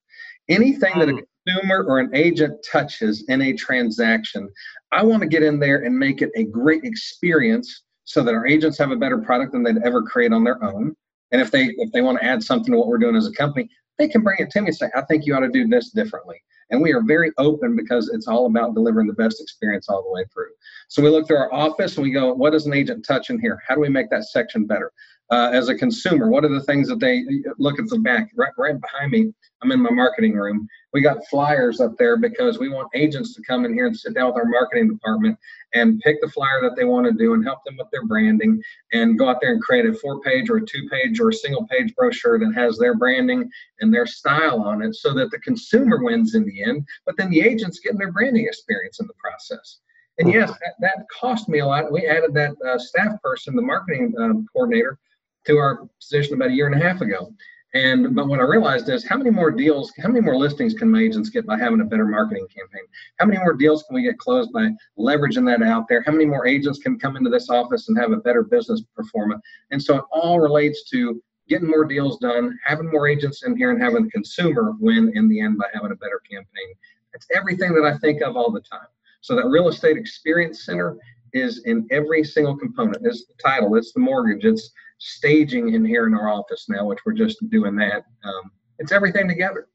Anything 0.48 0.98
that 0.98 1.08
a 1.08 1.12
mm 1.12 1.22
consumer 1.46 1.84
or 1.84 1.98
an 1.98 2.10
agent 2.14 2.54
touches 2.70 3.24
in 3.28 3.42
a 3.42 3.52
transaction, 3.52 4.48
I 4.92 5.02
want 5.02 5.22
to 5.22 5.28
get 5.28 5.42
in 5.42 5.58
there 5.58 5.84
and 5.84 5.98
make 5.98 6.22
it 6.22 6.30
a 6.36 6.44
great 6.44 6.84
experience 6.84 7.82
so 8.04 8.22
that 8.22 8.34
our 8.34 8.46
agents 8.46 8.78
have 8.78 8.90
a 8.90 8.96
better 8.96 9.18
product 9.18 9.52
than 9.52 9.62
they'd 9.62 9.82
ever 9.84 10.02
create 10.02 10.32
on 10.32 10.44
their 10.44 10.62
own. 10.64 10.94
And 11.32 11.40
if 11.40 11.50
they 11.50 11.66
if 11.78 11.92
they 11.92 12.00
want 12.02 12.18
to 12.18 12.24
add 12.24 12.42
something 12.42 12.72
to 12.72 12.78
what 12.78 12.88
we're 12.88 12.98
doing 12.98 13.16
as 13.16 13.26
a 13.26 13.32
company, 13.32 13.68
they 13.98 14.08
can 14.08 14.22
bring 14.22 14.38
it 14.40 14.50
to 14.50 14.60
me 14.60 14.68
and 14.68 14.76
say, 14.76 14.90
I 14.96 15.02
think 15.02 15.26
you 15.26 15.34
ought 15.34 15.40
to 15.40 15.48
do 15.48 15.68
this 15.68 15.90
differently. 15.90 16.42
And 16.70 16.82
we 16.82 16.92
are 16.92 17.02
very 17.02 17.30
open 17.38 17.76
because 17.76 18.08
it's 18.08 18.26
all 18.26 18.46
about 18.46 18.74
delivering 18.74 19.06
the 19.06 19.12
best 19.12 19.40
experience 19.40 19.88
all 19.88 20.02
the 20.02 20.10
way 20.10 20.24
through. 20.32 20.49
So 20.88 21.02
we 21.02 21.08
look 21.08 21.26
through 21.26 21.38
our 21.38 21.52
office 21.52 21.96
and 21.96 22.02
we 22.02 22.10
go, 22.10 22.32
what 22.32 22.50
does 22.50 22.66
an 22.66 22.74
agent 22.74 23.04
touch 23.06 23.30
in 23.30 23.40
here? 23.40 23.62
How 23.66 23.74
do 23.74 23.80
we 23.80 23.88
make 23.88 24.10
that 24.10 24.24
section 24.24 24.66
better? 24.66 24.92
Uh, 25.30 25.50
as 25.52 25.68
a 25.68 25.74
consumer, 25.74 26.28
what 26.28 26.44
are 26.44 26.48
the 26.48 26.62
things 26.62 26.88
that 26.88 26.98
they 26.98 27.22
look 27.58 27.78
at 27.78 27.86
the 27.86 27.98
back 27.98 28.30
right, 28.36 28.52
right 28.58 28.80
behind 28.80 29.12
me? 29.12 29.32
I'm 29.62 29.70
in 29.70 29.80
my 29.80 29.90
marketing 29.90 30.34
room 30.34 30.68
we 30.92 31.00
got 31.00 31.26
flyers 31.28 31.80
up 31.80 31.96
there 31.98 32.16
because 32.16 32.58
we 32.58 32.68
want 32.68 32.88
agents 32.94 33.34
to 33.34 33.42
come 33.42 33.64
in 33.64 33.72
here 33.72 33.86
and 33.86 33.96
sit 33.96 34.14
down 34.14 34.26
with 34.26 34.36
our 34.36 34.44
marketing 34.44 34.88
department 34.88 35.38
and 35.72 36.00
pick 36.00 36.20
the 36.20 36.28
flyer 36.28 36.60
that 36.62 36.74
they 36.76 36.84
want 36.84 37.06
to 37.06 37.12
do 37.12 37.34
and 37.34 37.44
help 37.44 37.64
them 37.64 37.76
with 37.76 37.86
their 37.92 38.06
branding 38.06 38.60
and 38.92 39.18
go 39.18 39.28
out 39.28 39.40
there 39.40 39.52
and 39.52 39.62
create 39.62 39.86
a 39.86 39.92
four 39.94 40.20
page 40.20 40.50
or 40.50 40.56
a 40.56 40.66
two 40.66 40.88
page 40.90 41.20
or 41.20 41.28
a 41.28 41.34
single 41.34 41.66
page 41.68 41.94
brochure 41.94 42.38
that 42.38 42.52
has 42.54 42.76
their 42.78 42.96
branding 42.96 43.48
and 43.80 43.94
their 43.94 44.06
style 44.06 44.60
on 44.60 44.82
it 44.82 44.94
so 44.94 45.14
that 45.14 45.30
the 45.30 45.38
consumer 45.38 46.02
wins 46.02 46.34
in 46.34 46.44
the 46.44 46.62
end, 46.62 46.84
but 47.06 47.16
then 47.16 47.30
the 47.30 47.40
agents 47.40 47.78
getting 47.78 47.98
their 47.98 48.12
branding 48.12 48.46
experience 48.46 48.98
in 49.00 49.06
the 49.06 49.14
process. 49.14 49.78
And 50.20 50.32
yes, 50.32 50.50
that, 50.50 50.74
that 50.80 51.06
cost 51.18 51.48
me 51.48 51.60
a 51.60 51.66
lot. 51.66 51.90
We 51.90 52.06
added 52.06 52.34
that 52.34 52.52
uh, 52.66 52.78
staff 52.78 53.20
person, 53.22 53.56
the 53.56 53.62
marketing 53.62 54.14
um, 54.18 54.46
coordinator, 54.52 54.98
to 55.46 55.56
our 55.56 55.88
position 55.98 56.34
about 56.34 56.50
a 56.50 56.52
year 56.52 56.66
and 56.66 56.80
a 56.80 56.86
half 56.86 57.00
ago. 57.00 57.32
And 57.72 58.14
but 58.14 58.26
what 58.26 58.40
I 58.40 58.42
realized 58.42 58.88
is 58.88 59.06
how 59.06 59.16
many 59.16 59.30
more 59.30 59.50
deals, 59.50 59.92
how 60.02 60.08
many 60.08 60.20
more 60.20 60.36
listings 60.36 60.74
can 60.74 60.90
my 60.90 61.00
agents 61.00 61.30
get 61.30 61.46
by 61.46 61.56
having 61.56 61.80
a 61.80 61.84
better 61.84 62.04
marketing 62.04 62.46
campaign? 62.54 62.82
How 63.18 63.26
many 63.26 63.38
more 63.38 63.54
deals 63.54 63.84
can 63.84 63.94
we 63.94 64.02
get 64.02 64.18
closed 64.18 64.52
by 64.52 64.70
leveraging 64.98 65.46
that 65.46 65.64
out 65.66 65.86
there? 65.88 66.02
How 66.04 66.12
many 66.12 66.26
more 66.26 66.46
agents 66.46 66.80
can 66.80 66.98
come 66.98 67.16
into 67.16 67.30
this 67.30 67.48
office 67.48 67.88
and 67.88 67.96
have 67.96 68.12
a 68.12 68.16
better 68.16 68.42
business 68.42 68.82
performance? 68.94 69.42
And 69.70 69.82
so 69.82 69.96
it 69.96 70.04
all 70.10 70.40
relates 70.40 70.90
to 70.90 71.22
getting 71.48 71.68
more 71.68 71.84
deals 71.84 72.18
done, 72.18 72.58
having 72.64 72.90
more 72.90 73.06
agents 73.08 73.44
in 73.44 73.56
here, 73.56 73.70
and 73.70 73.80
having 73.80 74.04
the 74.04 74.10
consumer 74.10 74.74
win 74.80 75.12
in 75.14 75.28
the 75.28 75.40
end 75.40 75.56
by 75.56 75.66
having 75.72 75.92
a 75.92 75.96
better 75.96 76.20
campaign. 76.30 76.74
It's 77.14 77.26
everything 77.34 77.72
that 77.74 77.84
I 77.84 77.96
think 77.98 78.20
of 78.20 78.36
all 78.36 78.50
the 78.50 78.60
time. 78.60 78.86
So 79.20 79.36
that 79.36 79.46
real 79.46 79.68
estate 79.68 79.96
experience 79.96 80.64
center 80.64 80.96
is 81.32 81.62
in 81.64 81.86
every 81.90 82.24
single 82.24 82.56
component. 82.56 83.06
It's 83.06 83.26
the 83.26 83.34
title, 83.42 83.76
it's 83.76 83.92
the 83.92 84.00
mortgage, 84.00 84.44
it's 84.44 84.70
staging 84.98 85.74
in 85.74 85.84
here 85.84 86.06
in 86.06 86.14
our 86.14 86.28
office 86.28 86.66
now, 86.68 86.86
which 86.86 87.00
we're 87.04 87.12
just 87.12 87.38
doing 87.50 87.76
that. 87.76 88.04
Um, 88.24 88.50
it's 88.78 88.92
everything 88.92 89.28
together. 89.28 89.68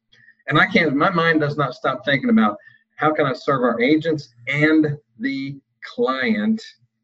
And 0.48 0.60
I 0.60 0.68
can't, 0.68 0.96
my 0.96 1.10
mind 1.10 1.42
does 1.42 1.58
not 1.58 1.74
stop 1.74 2.06
thinking 2.06 2.30
about 2.30 2.58
how 2.98 3.14
can 3.14 3.26
I 3.26 3.34
serve 3.34 3.64
our 3.64 3.80
agents 3.82 4.34
and 4.48 4.98
the 5.20 5.60
client 5.96 6.62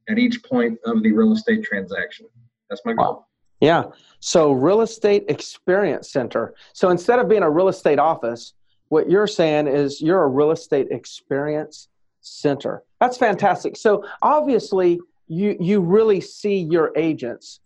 at 0.09 0.19
each 0.19 0.43
point 0.43 0.79
of 0.85 1.03
the 1.03 1.11
real 1.11 1.33
estate 1.33 1.63
transaction. 1.63 2.27
That's 2.69 2.81
my 2.85 2.93
goal. 2.93 3.27
Yeah. 3.59 3.85
So, 4.19 4.53
real 4.53 4.81
estate 4.81 5.25
experience 5.27 6.11
center. 6.11 6.55
So, 6.73 6.89
instead 6.89 7.19
of 7.19 7.29
being 7.29 7.43
a 7.43 7.49
real 7.49 7.67
estate 7.67 7.99
office, 7.99 8.53
what 8.89 9.09
you're 9.09 9.27
saying 9.27 9.67
is 9.67 10.01
you're 10.01 10.23
a 10.23 10.27
real 10.27 10.51
estate 10.51 10.87
experience 10.89 11.87
center. 12.21 12.83
That's 12.99 13.17
fantastic. 13.17 13.75
So, 13.75 14.05
obviously, 14.21 14.99
you 15.27 15.57
you 15.59 15.81
really 15.81 16.21
see 16.21 16.57
your 16.57 16.91
agents 16.95 17.59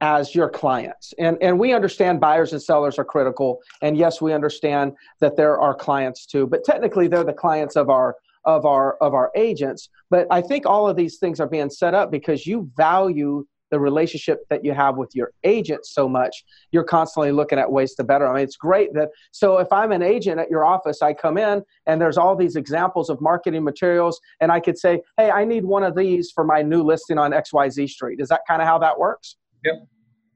as 0.00 0.34
your 0.34 0.48
clients. 0.48 1.14
And, 1.18 1.38
and 1.40 1.58
we 1.58 1.72
understand 1.72 2.20
buyers 2.20 2.52
and 2.52 2.62
sellers 2.62 2.98
are 2.98 3.04
critical. 3.04 3.60
And 3.82 3.96
yes, 3.96 4.20
we 4.20 4.32
understand 4.32 4.92
that 5.20 5.36
there 5.36 5.58
are 5.58 5.74
clients 5.74 6.26
too, 6.26 6.46
but 6.46 6.64
technically 6.64 7.08
they're 7.08 7.24
the 7.24 7.32
clients 7.32 7.76
of 7.76 7.88
our 7.90 8.16
of 8.44 8.64
our 8.64 8.96
of 8.98 9.12
our 9.12 9.32
agents. 9.34 9.88
But 10.08 10.26
I 10.30 10.40
think 10.40 10.66
all 10.66 10.88
of 10.88 10.96
these 10.96 11.18
things 11.18 11.40
are 11.40 11.48
being 11.48 11.70
set 11.70 11.94
up 11.94 12.10
because 12.10 12.46
you 12.46 12.70
value 12.76 13.46
the 13.70 13.78
relationship 13.78 14.40
that 14.50 14.64
you 14.64 14.72
have 14.72 14.96
with 14.96 15.10
your 15.14 15.32
agent 15.44 15.84
so 15.86 16.08
much 16.08 16.44
you're 16.72 16.84
constantly 16.84 17.32
looking 17.32 17.58
at 17.58 17.70
ways 17.70 17.94
to 17.94 18.04
better 18.04 18.26
i 18.26 18.34
mean 18.34 18.42
it's 18.42 18.56
great 18.56 18.92
that 18.94 19.08
so 19.32 19.58
if 19.58 19.72
i'm 19.72 19.92
an 19.92 20.02
agent 20.02 20.40
at 20.40 20.50
your 20.50 20.64
office 20.64 21.02
i 21.02 21.12
come 21.12 21.38
in 21.38 21.62
and 21.86 22.00
there's 22.00 22.18
all 22.18 22.36
these 22.36 22.56
examples 22.56 23.10
of 23.10 23.20
marketing 23.20 23.64
materials 23.64 24.20
and 24.40 24.50
i 24.52 24.60
could 24.60 24.78
say 24.78 25.00
hey 25.16 25.30
i 25.30 25.44
need 25.44 25.64
one 25.64 25.82
of 25.82 25.96
these 25.96 26.30
for 26.30 26.44
my 26.44 26.62
new 26.62 26.82
listing 26.82 27.18
on 27.18 27.32
xyz 27.32 27.88
street 27.88 28.20
is 28.20 28.28
that 28.28 28.40
kind 28.48 28.62
of 28.62 28.68
how 28.68 28.78
that 28.78 28.98
works 28.98 29.36
Yep. 29.66 29.86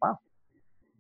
Wow. 0.03 0.19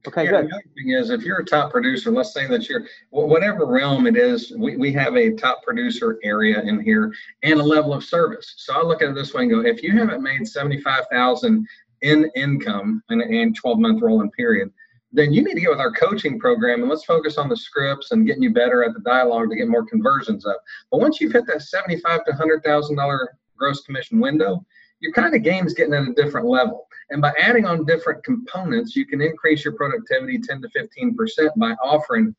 Okay, 0.07 0.25
yeah, 0.25 0.31
good. 0.31 0.51
The 0.51 0.55
other 0.55 0.65
thing 0.75 0.91
is, 0.91 1.11
if 1.11 1.23
you're 1.23 1.41
a 1.41 1.45
top 1.45 1.71
producer, 1.71 2.11
let's 2.11 2.33
say 2.33 2.47
that 2.47 2.69
you're 2.69 2.87
whatever 3.11 3.67
realm 3.67 4.07
it 4.07 4.17
is, 4.17 4.53
we, 4.57 4.77
we 4.77 4.93
have 4.93 5.17
a 5.17 5.33
top 5.33 5.63
producer 5.63 6.19
area 6.23 6.61
in 6.63 6.81
here 6.81 7.13
and 7.43 7.61
a 7.61 7.63
level 7.63 7.93
of 7.93 8.05
service. 8.05 8.55
So 8.57 8.75
I 8.75 8.83
look 8.83 9.03
at 9.03 9.11
it 9.11 9.15
this 9.15 9.35
way 9.35 9.43
and 9.43 9.51
go, 9.51 9.61
if 9.61 9.83
you 9.83 9.93
haven't 9.93 10.23
made 10.23 10.47
seventy-five 10.47 11.05
thousand 11.11 11.67
in 12.03 12.31
income 12.37 13.03
in 13.11 13.21
a 13.23 13.53
12 13.53 13.79
month 13.79 14.03
rolling 14.03 14.31
period, 14.31 14.71
then 15.13 15.33
you 15.33 15.43
need 15.43 15.55
to 15.55 15.61
get 15.61 15.71
with 15.71 15.81
our 15.81 15.93
coaching 15.93 16.39
program 16.39 16.81
and 16.81 16.89
let's 16.89 17.05
focus 17.05 17.37
on 17.37 17.49
the 17.49 17.57
scripts 17.57 18.13
and 18.13 18.27
getting 18.27 18.43
you 18.43 18.53
better 18.53 18.85
at 18.85 18.95
the 18.95 19.01
dialogue 19.01 19.51
to 19.51 19.57
get 19.57 19.69
more 19.69 19.85
conversions 19.85 20.47
up. 20.47 20.63
But 20.91 21.01
once 21.01 21.21
you've 21.21 21.33
hit 21.33 21.47
that 21.47 21.63
seventy-five 21.63 22.25
to 22.25 22.33
hundred 22.33 22.63
thousand 22.63 22.97
dollar 22.97 23.37
gross 23.57 23.83
commission 23.83 24.21
window, 24.21 24.65
your 25.01 25.13
kind 25.13 25.35
of 25.35 25.43
game's 25.43 25.75
getting 25.75 25.95
at 25.95 26.07
a 26.07 26.15
different 26.15 26.47
level. 26.47 26.87
And 27.11 27.21
by 27.21 27.33
adding 27.39 27.67
on 27.67 27.85
different 27.87 28.23
components, 28.23 28.95
you 28.95 29.07
can 29.07 29.21
increase 29.21 29.65
your 29.65 29.75
productivity 29.75 30.39
10 30.39 30.63
to 30.63 30.69
15% 30.69 31.51
by 31.57 31.73
offering 31.83 32.35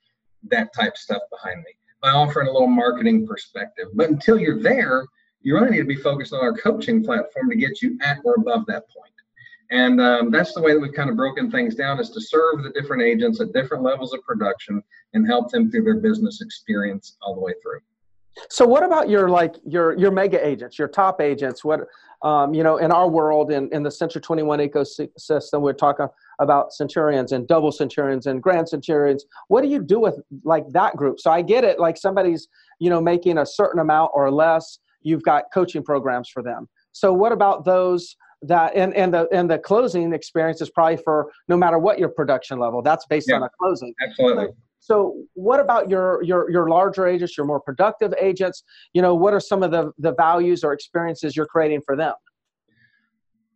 that 0.50 0.74
type 0.74 0.96
stuff 0.96 1.22
behind 1.30 1.58
me, 1.58 1.72
by 2.02 2.10
offering 2.10 2.48
a 2.48 2.52
little 2.52 2.68
marketing 2.68 3.28
perspective. 3.28 3.88
But 3.94 4.10
until 4.10 4.40
you're 4.40 4.62
there, 4.62 5.06
you 5.42 5.56
really 5.56 5.72
need 5.72 5.78
to 5.80 5.84
be 5.84 5.96
focused 5.96 6.34
on 6.34 6.40
our 6.40 6.56
coaching 6.56 7.04
platform 7.04 7.50
to 7.50 7.56
get 7.56 7.82
you 7.82 7.98
at 8.02 8.20
or 8.24 8.36
above 8.36 8.66
that 8.68 8.84
point. 8.90 9.12
And 9.72 10.02
um, 10.02 10.32
that's 10.32 10.54
the 10.54 10.62
way 10.62 10.74
that 10.74 10.80
we've 10.80 10.94
kind 10.94 11.10
of 11.10 11.16
broken 11.16 11.50
things 11.50 11.76
down 11.76 12.00
is 12.00 12.10
to 12.12 12.22
serve 12.22 12.64
the 12.64 12.72
different 12.72 13.04
agents 13.04 13.40
at 13.40 13.54
different 13.54 13.84
levels 13.84 14.14
of 14.14 14.22
production 14.24 14.84
and 15.14 15.26
help 15.26 15.50
them 15.50 15.72
through 15.72 15.84
their 15.84 15.98
business 15.98 16.42
experience 16.42 17.16
all 17.22 17.34
the 17.34 17.42
way 17.42 17.54
through. 17.64 17.80
So 18.50 18.66
what 18.66 18.84
about 18.84 19.10
your 19.10 19.30
like 19.30 19.56
your 19.66 19.98
your 19.98 20.12
mega 20.12 20.46
agents, 20.46 20.80
your 20.80 20.88
top 20.88 21.20
agents? 21.20 21.66
What 21.66 21.82
um, 22.22 22.54
you 22.54 22.64
know 22.64 22.78
in 22.78 22.92
our 22.92 23.10
world 23.10 23.52
in, 23.52 23.70
in 23.74 23.84
the 23.84 23.92
Century 23.92 24.22
21 24.22 24.60
ecosystem, 24.60 25.62
we're 25.62 25.74
talking 25.74 26.08
about 26.40 26.72
centurions 26.72 27.34
and 27.34 27.46
double 27.48 27.72
centurions 27.72 28.28
and 28.28 28.42
grand 28.42 28.70
centurions. 28.70 29.26
What 29.50 29.64
do 29.64 29.68
you 29.68 29.82
do 29.82 30.00
with 30.00 30.20
like 30.44 30.68
that 30.70 30.96
group? 30.96 31.20
So 31.20 31.30
I 31.30 31.42
get 31.42 31.64
it, 31.66 31.78
like 31.80 31.98
somebody's 31.98 32.48
you 32.80 32.90
know 32.90 33.02
making 33.02 33.38
a 33.38 33.46
certain 33.46 33.82
amount 33.82 34.12
or 34.14 34.32
less, 34.32 34.80
you've 35.02 35.24
got 35.24 35.46
coaching 35.54 35.84
programs 35.84 36.30
for 36.30 36.42
them. 36.42 36.70
So 36.94 37.12
what 37.12 37.34
about 37.34 37.66
those 37.66 38.16
that 38.44 38.76
and, 38.76 38.94
and 38.96 39.14
the 39.14 39.28
and 39.32 39.50
the 39.50 39.60
closing 39.60 40.14
experience 40.14 40.62
is 40.62 40.70
probably 40.70 40.98
for 40.98 41.32
no 41.48 41.56
matter 41.56 41.78
what 41.78 42.00
your 42.00 42.10
production 42.10 42.60
level. 42.60 42.82
That's 42.82 43.06
based 43.06 43.30
yeah, 43.30 43.36
on 43.36 43.44
a 43.44 43.50
closing. 43.60 43.94
Absolutely. 44.02 44.48
So, 44.80 45.16
what 45.34 45.60
about 45.60 45.90
your 45.90 46.24
your 46.24 46.50
your 46.50 46.70
larger 46.70 47.06
agents, 47.06 47.38
your 47.38 47.46
more 47.46 47.60
productive 47.60 48.14
agents? 48.20 48.64
You 48.94 49.02
know, 49.02 49.14
what 49.14 49.34
are 49.34 49.40
some 49.40 49.62
of 49.62 49.72
the 49.72 49.92
the 50.00 50.14
values 50.14 50.64
or 50.64 50.74
experiences 50.74 51.36
you're 51.36 51.46
creating 51.46 51.82
for 51.86 51.96
them? 51.96 52.14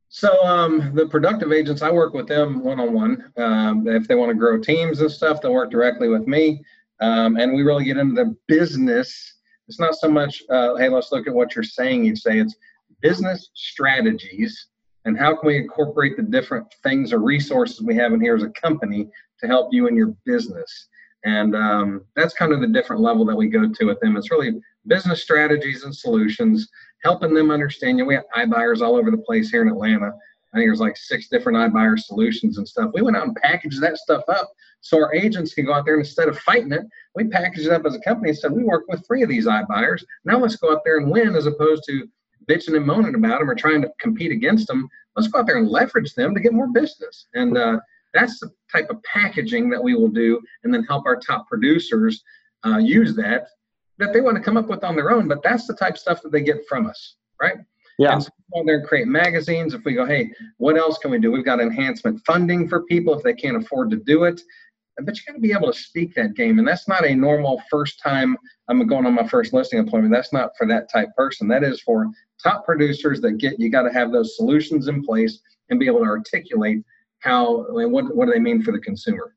So 0.09 0.31
um, 0.45 0.93
the 0.95 1.07
productive 1.07 1.51
agents, 1.51 1.81
I 1.81 1.91
work 1.91 2.13
with 2.13 2.27
them 2.27 2.63
one 2.63 2.79
on 2.79 2.93
one. 2.93 3.33
If 3.87 4.07
they 4.07 4.15
want 4.15 4.29
to 4.29 4.35
grow 4.35 4.57
teams 4.57 5.01
and 5.01 5.11
stuff, 5.11 5.41
they'll 5.41 5.51
work 5.51 5.71
directly 5.71 6.07
with 6.07 6.25
me, 6.25 6.63
um, 7.01 7.35
and 7.35 7.53
we 7.53 7.63
really 7.63 7.83
get 7.83 7.97
into 7.97 8.15
the 8.15 8.33
business. 8.47 9.33
It's 9.67 9.79
not 9.79 9.95
so 9.95 10.07
much, 10.07 10.43
uh, 10.49 10.75
hey, 10.75 10.87
let's 10.87 11.11
look 11.11 11.27
at 11.27 11.33
what 11.33 11.53
you're 11.53 11.63
saying 11.63 12.05
each 12.05 12.19
say 12.19 12.39
It's 12.39 12.55
business 13.01 13.49
strategies 13.55 14.67
and 15.05 15.17
how 15.17 15.35
can 15.35 15.47
we 15.47 15.57
incorporate 15.57 16.17
the 16.17 16.23
different 16.23 16.67
things 16.83 17.13
or 17.13 17.19
resources 17.19 17.81
we 17.81 17.95
have 17.95 18.11
in 18.11 18.21
here 18.21 18.35
as 18.35 18.43
a 18.43 18.49
company 18.49 19.07
to 19.39 19.47
help 19.47 19.69
you 19.71 19.87
in 19.87 19.95
your 19.95 20.15
business. 20.25 20.87
And 21.23 21.55
um, 21.55 22.05
that's 22.15 22.33
kind 22.33 22.53
of 22.53 22.61
the 22.61 22.67
different 22.67 23.01
level 23.01 23.25
that 23.25 23.35
we 23.35 23.47
go 23.47 23.67
to 23.67 23.85
with 23.85 23.99
them. 23.99 24.17
It's 24.17 24.31
really 24.31 24.59
business 24.87 25.23
strategies 25.23 25.83
and 25.83 25.95
solutions, 25.95 26.67
helping 27.03 27.33
them 27.33 27.49
understand. 27.49 27.97
You 27.97 28.03
know, 28.03 28.07
we 28.07 28.15
have 28.15 28.25
iBuyers 28.35 28.81
all 28.81 28.95
over 28.95 29.09
the 29.09 29.17
place 29.17 29.49
here 29.49 29.63
in 29.63 29.69
Atlanta. 29.69 30.11
I 30.53 30.57
think 30.57 30.67
there's 30.67 30.79
like 30.79 30.95
six 30.95 31.27
different 31.27 31.57
iBuyer 31.57 31.99
solutions 31.99 32.57
and 32.57 32.67
stuff. 32.67 32.91
We 32.93 33.01
went 33.01 33.17
out 33.17 33.27
and 33.27 33.35
packaged 33.35 33.81
that 33.81 33.97
stuff 33.97 34.23
up 34.29 34.51
so 34.81 34.97
our 34.97 35.13
agents 35.15 35.53
can 35.55 35.65
go 35.65 35.73
out 35.73 35.83
there 35.83 35.95
and 35.95 36.05
instead 36.05 36.29
of 36.29 36.37
fighting 36.39 36.71
it, 36.71 36.83
we 37.15 37.27
packaged 37.27 37.65
it 37.65 37.73
up 37.73 37.85
as 37.85 37.95
a 37.95 37.99
company 37.99 38.29
and 38.29 38.37
said, 38.37 38.51
we 38.51 38.63
work 38.63 38.83
with 38.87 39.05
three 39.05 39.23
of 39.23 39.29
these 39.29 39.47
iBuyers. 39.47 40.03
Now 40.25 40.37
let's 40.37 40.55
go 40.57 40.71
out 40.71 40.81
there 40.85 40.97
and 40.97 41.09
win 41.09 41.35
as 41.35 41.47
opposed 41.47 41.83
to 41.87 42.07
bitching 42.49 42.75
and 42.75 42.85
moaning 42.85 43.15
about 43.15 43.39
them 43.39 43.49
or 43.49 43.55
trying 43.55 43.81
to 43.81 43.89
compete 43.99 44.31
against 44.31 44.67
them. 44.67 44.87
Let's 45.15 45.27
go 45.27 45.39
out 45.39 45.47
there 45.47 45.57
and 45.57 45.69
leverage 45.69 46.13
them 46.13 46.33
to 46.33 46.41
get 46.41 46.53
more 46.53 46.67
business. 46.67 47.27
And 47.33 47.57
uh, 47.57 47.79
that's 48.13 48.39
the 48.39 48.51
type 48.71 48.89
of 48.89 49.01
packaging 49.03 49.69
that 49.69 49.83
we 49.83 49.95
will 49.95 50.09
do 50.09 50.41
and 50.63 50.73
then 50.73 50.83
help 50.83 51.05
our 51.05 51.17
top 51.17 51.47
producers 51.47 52.23
uh, 52.65 52.77
use 52.77 53.15
that 53.15 53.47
that 53.97 54.11
they 54.11 54.21
want 54.21 54.35
to 54.35 54.43
come 54.43 54.57
up 54.57 54.67
with 54.67 54.83
on 54.83 54.95
their 54.95 55.11
own. 55.11 55.27
But 55.27 55.41
that's 55.43 55.67
the 55.67 55.73
type 55.73 55.93
of 55.93 55.99
stuff 55.99 56.21
that 56.21 56.31
they 56.31 56.41
get 56.41 56.67
from 56.67 56.85
us, 56.85 57.15
right? 57.41 57.57
Yeah. 57.97 58.13
And 58.13 58.23
so 58.23 58.29
go 58.53 58.63
there 58.65 58.79
and 58.79 58.87
create 58.87 59.07
magazines. 59.07 59.73
If 59.73 59.85
we 59.85 59.93
go, 59.93 60.05
hey, 60.05 60.31
what 60.57 60.77
else 60.77 60.97
can 60.97 61.11
we 61.11 61.19
do? 61.19 61.31
We've 61.31 61.45
got 61.45 61.61
enhancement 61.61 62.21
funding 62.25 62.67
for 62.67 62.83
people 62.83 63.13
if 63.13 63.23
they 63.23 63.33
can't 63.33 63.55
afford 63.55 63.89
to 63.91 63.97
do 63.97 64.25
it. 64.25 64.41
But 65.01 65.17
you 65.17 65.23
got 65.27 65.33
to 65.33 65.41
be 65.41 65.51
able 65.51 65.71
to 65.71 65.77
speak 65.77 66.15
that 66.15 66.35
game, 66.35 66.57
and 66.57 66.65
that's 66.65 66.87
not 66.87 67.05
a 67.05 67.13
normal 67.13 67.61
first 67.69 67.99
time 67.99 68.37
I'm 68.69 68.85
going 68.87 69.05
on 69.05 69.13
my 69.13 69.27
first 69.27 69.51
listing 69.51 69.79
appointment. 69.79 70.13
That's 70.13 70.31
not 70.31 70.51
for 70.57 70.65
that 70.67 70.89
type 70.89 71.09
person. 71.17 71.49
That 71.49 71.63
is 71.63 71.81
for 71.81 72.07
top 72.45 72.65
producers 72.65 73.19
that 73.21 73.33
get 73.33 73.59
you 73.59 73.69
got 73.69 73.83
to 73.83 73.93
have 73.93 74.11
those 74.11 74.35
solutions 74.35 74.87
in 74.87 75.03
place 75.03 75.39
and 75.69 75.79
be 75.79 75.87
able 75.87 75.99
to 75.99 76.05
articulate 76.05 76.83
how 77.19 77.65
and 77.77 77.91
what 77.91 78.15
what 78.15 78.25
do 78.27 78.33
they 78.33 78.39
mean 78.39 78.61
for 78.61 78.71
the 78.71 78.79
consumer? 78.79 79.35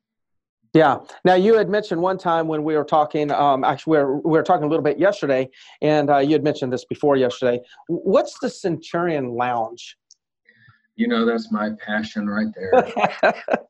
Yeah. 0.73 0.97
Now 1.25 1.33
you 1.33 1.55
had 1.55 1.67
mentioned 1.67 1.99
one 1.99 2.19
time 2.19 2.47
when 2.47 2.63
we 2.63 2.75
were 2.75 2.83
talking. 2.83 3.31
Um, 3.31 3.63
actually, 3.63 3.97
we 3.97 4.03
were, 4.03 4.17
we 4.17 4.31
were 4.31 4.43
talking 4.43 4.65
a 4.65 4.67
little 4.67 4.83
bit 4.83 4.99
yesterday, 4.99 5.49
and 5.81 6.11
uh, 6.11 6.19
you 6.19 6.33
had 6.33 6.43
mentioned 6.43 6.71
this 6.71 6.85
before 6.85 7.15
yesterday. 7.15 7.59
What's 7.87 8.37
the 8.39 8.49
Centurion 8.49 9.29
Lounge? 9.29 9.97
You 10.95 11.07
know, 11.07 11.25
that's 11.25 11.51
my 11.51 11.71
passion 11.83 12.27
right 12.27 12.47
there. 12.53 13.33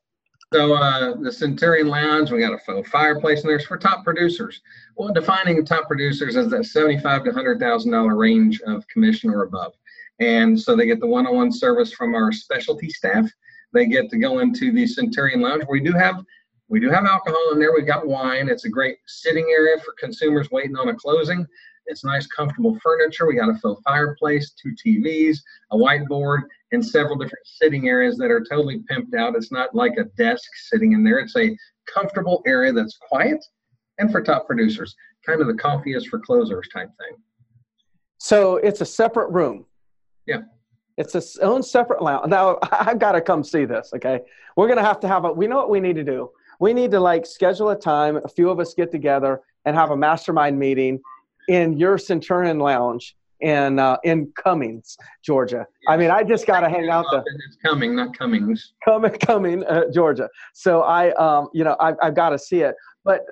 so 0.52 0.74
uh, 0.74 1.16
the 1.16 1.32
Centurion 1.32 1.88
Lounge, 1.88 2.30
we 2.30 2.40
got 2.40 2.52
a 2.52 2.58
faux 2.58 2.88
fireplace 2.88 3.42
in 3.42 3.48
there. 3.48 3.60
For 3.60 3.78
top 3.78 4.04
producers. 4.04 4.60
Well, 4.96 5.12
defining 5.12 5.64
top 5.64 5.86
producers 5.86 6.36
as 6.36 6.48
that 6.50 6.64
seventy-five 6.64 7.24
to 7.24 7.32
hundred 7.32 7.60
thousand 7.60 7.92
dollar 7.92 8.16
range 8.16 8.60
of 8.66 8.86
commission 8.88 9.30
or 9.30 9.42
above, 9.42 9.74
and 10.18 10.60
so 10.60 10.76
they 10.76 10.86
get 10.86 11.00
the 11.00 11.06
one-on-one 11.06 11.52
service 11.52 11.92
from 11.92 12.14
our 12.14 12.32
specialty 12.32 12.90
staff 12.90 13.30
they 13.72 13.86
get 13.86 14.10
to 14.10 14.18
go 14.18 14.40
into 14.40 14.72
the 14.72 14.86
Centurion 14.86 15.40
Lounge. 15.40 15.64
We 15.68 15.80
do 15.80 15.92
have 15.92 16.24
we 16.68 16.78
do 16.78 16.88
have 16.90 17.04
alcohol 17.04 17.50
in 17.52 17.58
there. 17.58 17.72
We've 17.72 17.86
got 17.86 18.06
wine. 18.06 18.48
It's 18.48 18.64
a 18.64 18.68
great 18.68 18.98
sitting 19.06 19.46
area 19.50 19.76
for 19.80 19.92
consumers 19.98 20.50
waiting 20.52 20.76
on 20.76 20.88
a 20.88 20.94
closing. 20.94 21.44
It's 21.86 22.04
nice, 22.04 22.28
comfortable 22.28 22.78
furniture. 22.80 23.26
We 23.26 23.34
got 23.34 23.48
a 23.48 23.58
faux 23.58 23.82
fireplace, 23.82 24.52
two 24.52 24.72
TVs, 24.72 25.38
a 25.72 25.76
whiteboard, 25.76 26.42
and 26.72 26.84
several 26.84 27.16
different 27.16 27.46
sitting 27.46 27.88
areas 27.88 28.16
that 28.18 28.30
are 28.30 28.44
totally 28.48 28.82
pimped 28.90 29.14
out. 29.18 29.34
It's 29.36 29.52
not 29.52 29.74
like 29.74 29.92
a 29.98 30.04
desk 30.16 30.48
sitting 30.68 30.92
in 30.92 31.02
there. 31.02 31.18
It's 31.18 31.36
a 31.36 31.56
comfortable 31.92 32.42
area 32.46 32.72
that's 32.72 32.96
quiet 33.08 33.44
and 33.98 34.10
for 34.10 34.22
top 34.22 34.46
producers. 34.46 34.94
Kind 35.26 35.40
of 35.40 35.46
the 35.46 35.54
coffee 35.54 35.94
is 35.94 36.06
for 36.06 36.18
closers 36.20 36.68
type 36.72 36.88
thing. 36.98 37.18
So 38.18 38.56
it's 38.56 38.80
a 38.80 38.86
separate 38.86 39.30
room. 39.30 39.66
Yeah. 40.26 40.42
It's 40.96 41.14
its 41.14 41.38
own 41.38 41.62
separate 41.62 42.02
lounge. 42.02 42.28
Now 42.28 42.58
I've 42.72 42.98
got 42.98 43.12
to 43.12 43.20
come 43.20 43.42
see 43.42 43.64
this. 43.64 43.90
Okay, 43.94 44.20
we're 44.56 44.68
gonna 44.68 44.84
have 44.84 45.00
to 45.00 45.08
have 45.08 45.24
a. 45.24 45.32
We 45.32 45.46
know 45.46 45.56
what 45.56 45.70
we 45.70 45.80
need 45.80 45.96
to 45.96 46.04
do. 46.04 46.30
We 46.60 46.74
need 46.74 46.90
to 46.90 47.00
like 47.00 47.24
schedule 47.24 47.70
a 47.70 47.78
time. 47.78 48.16
A 48.16 48.28
few 48.28 48.50
of 48.50 48.60
us 48.60 48.74
get 48.74 48.90
together 48.90 49.40
and 49.64 49.74
have 49.74 49.90
a 49.90 49.96
mastermind 49.96 50.58
meeting 50.58 51.00
in 51.48 51.78
your 51.78 51.96
Centurion 51.96 52.58
Lounge 52.58 53.16
in 53.40 53.78
uh, 53.78 53.96
in 54.04 54.32
Cummings, 54.36 54.96
Georgia. 55.22 55.66
Yes. 55.82 55.88
I 55.88 55.96
mean, 55.96 56.10
I 56.10 56.22
just 56.22 56.46
got 56.46 56.60
to 56.60 56.68
hang 56.68 56.88
out 56.88 57.06
there. 57.10 57.22
It's 57.46 57.56
Cumming, 57.64 57.96
not 57.96 58.16
Cummings. 58.16 58.72
Cumming, 58.84 59.12
coming, 59.12 59.64
uh, 59.64 59.90
Georgia. 59.92 60.28
So 60.54 60.82
I, 60.82 61.12
um, 61.12 61.48
you 61.52 61.64
know, 61.64 61.76
I've, 61.80 61.96
I've 62.02 62.14
got 62.14 62.30
to 62.30 62.38
see 62.38 62.60
it. 62.60 62.74
But 63.04 63.24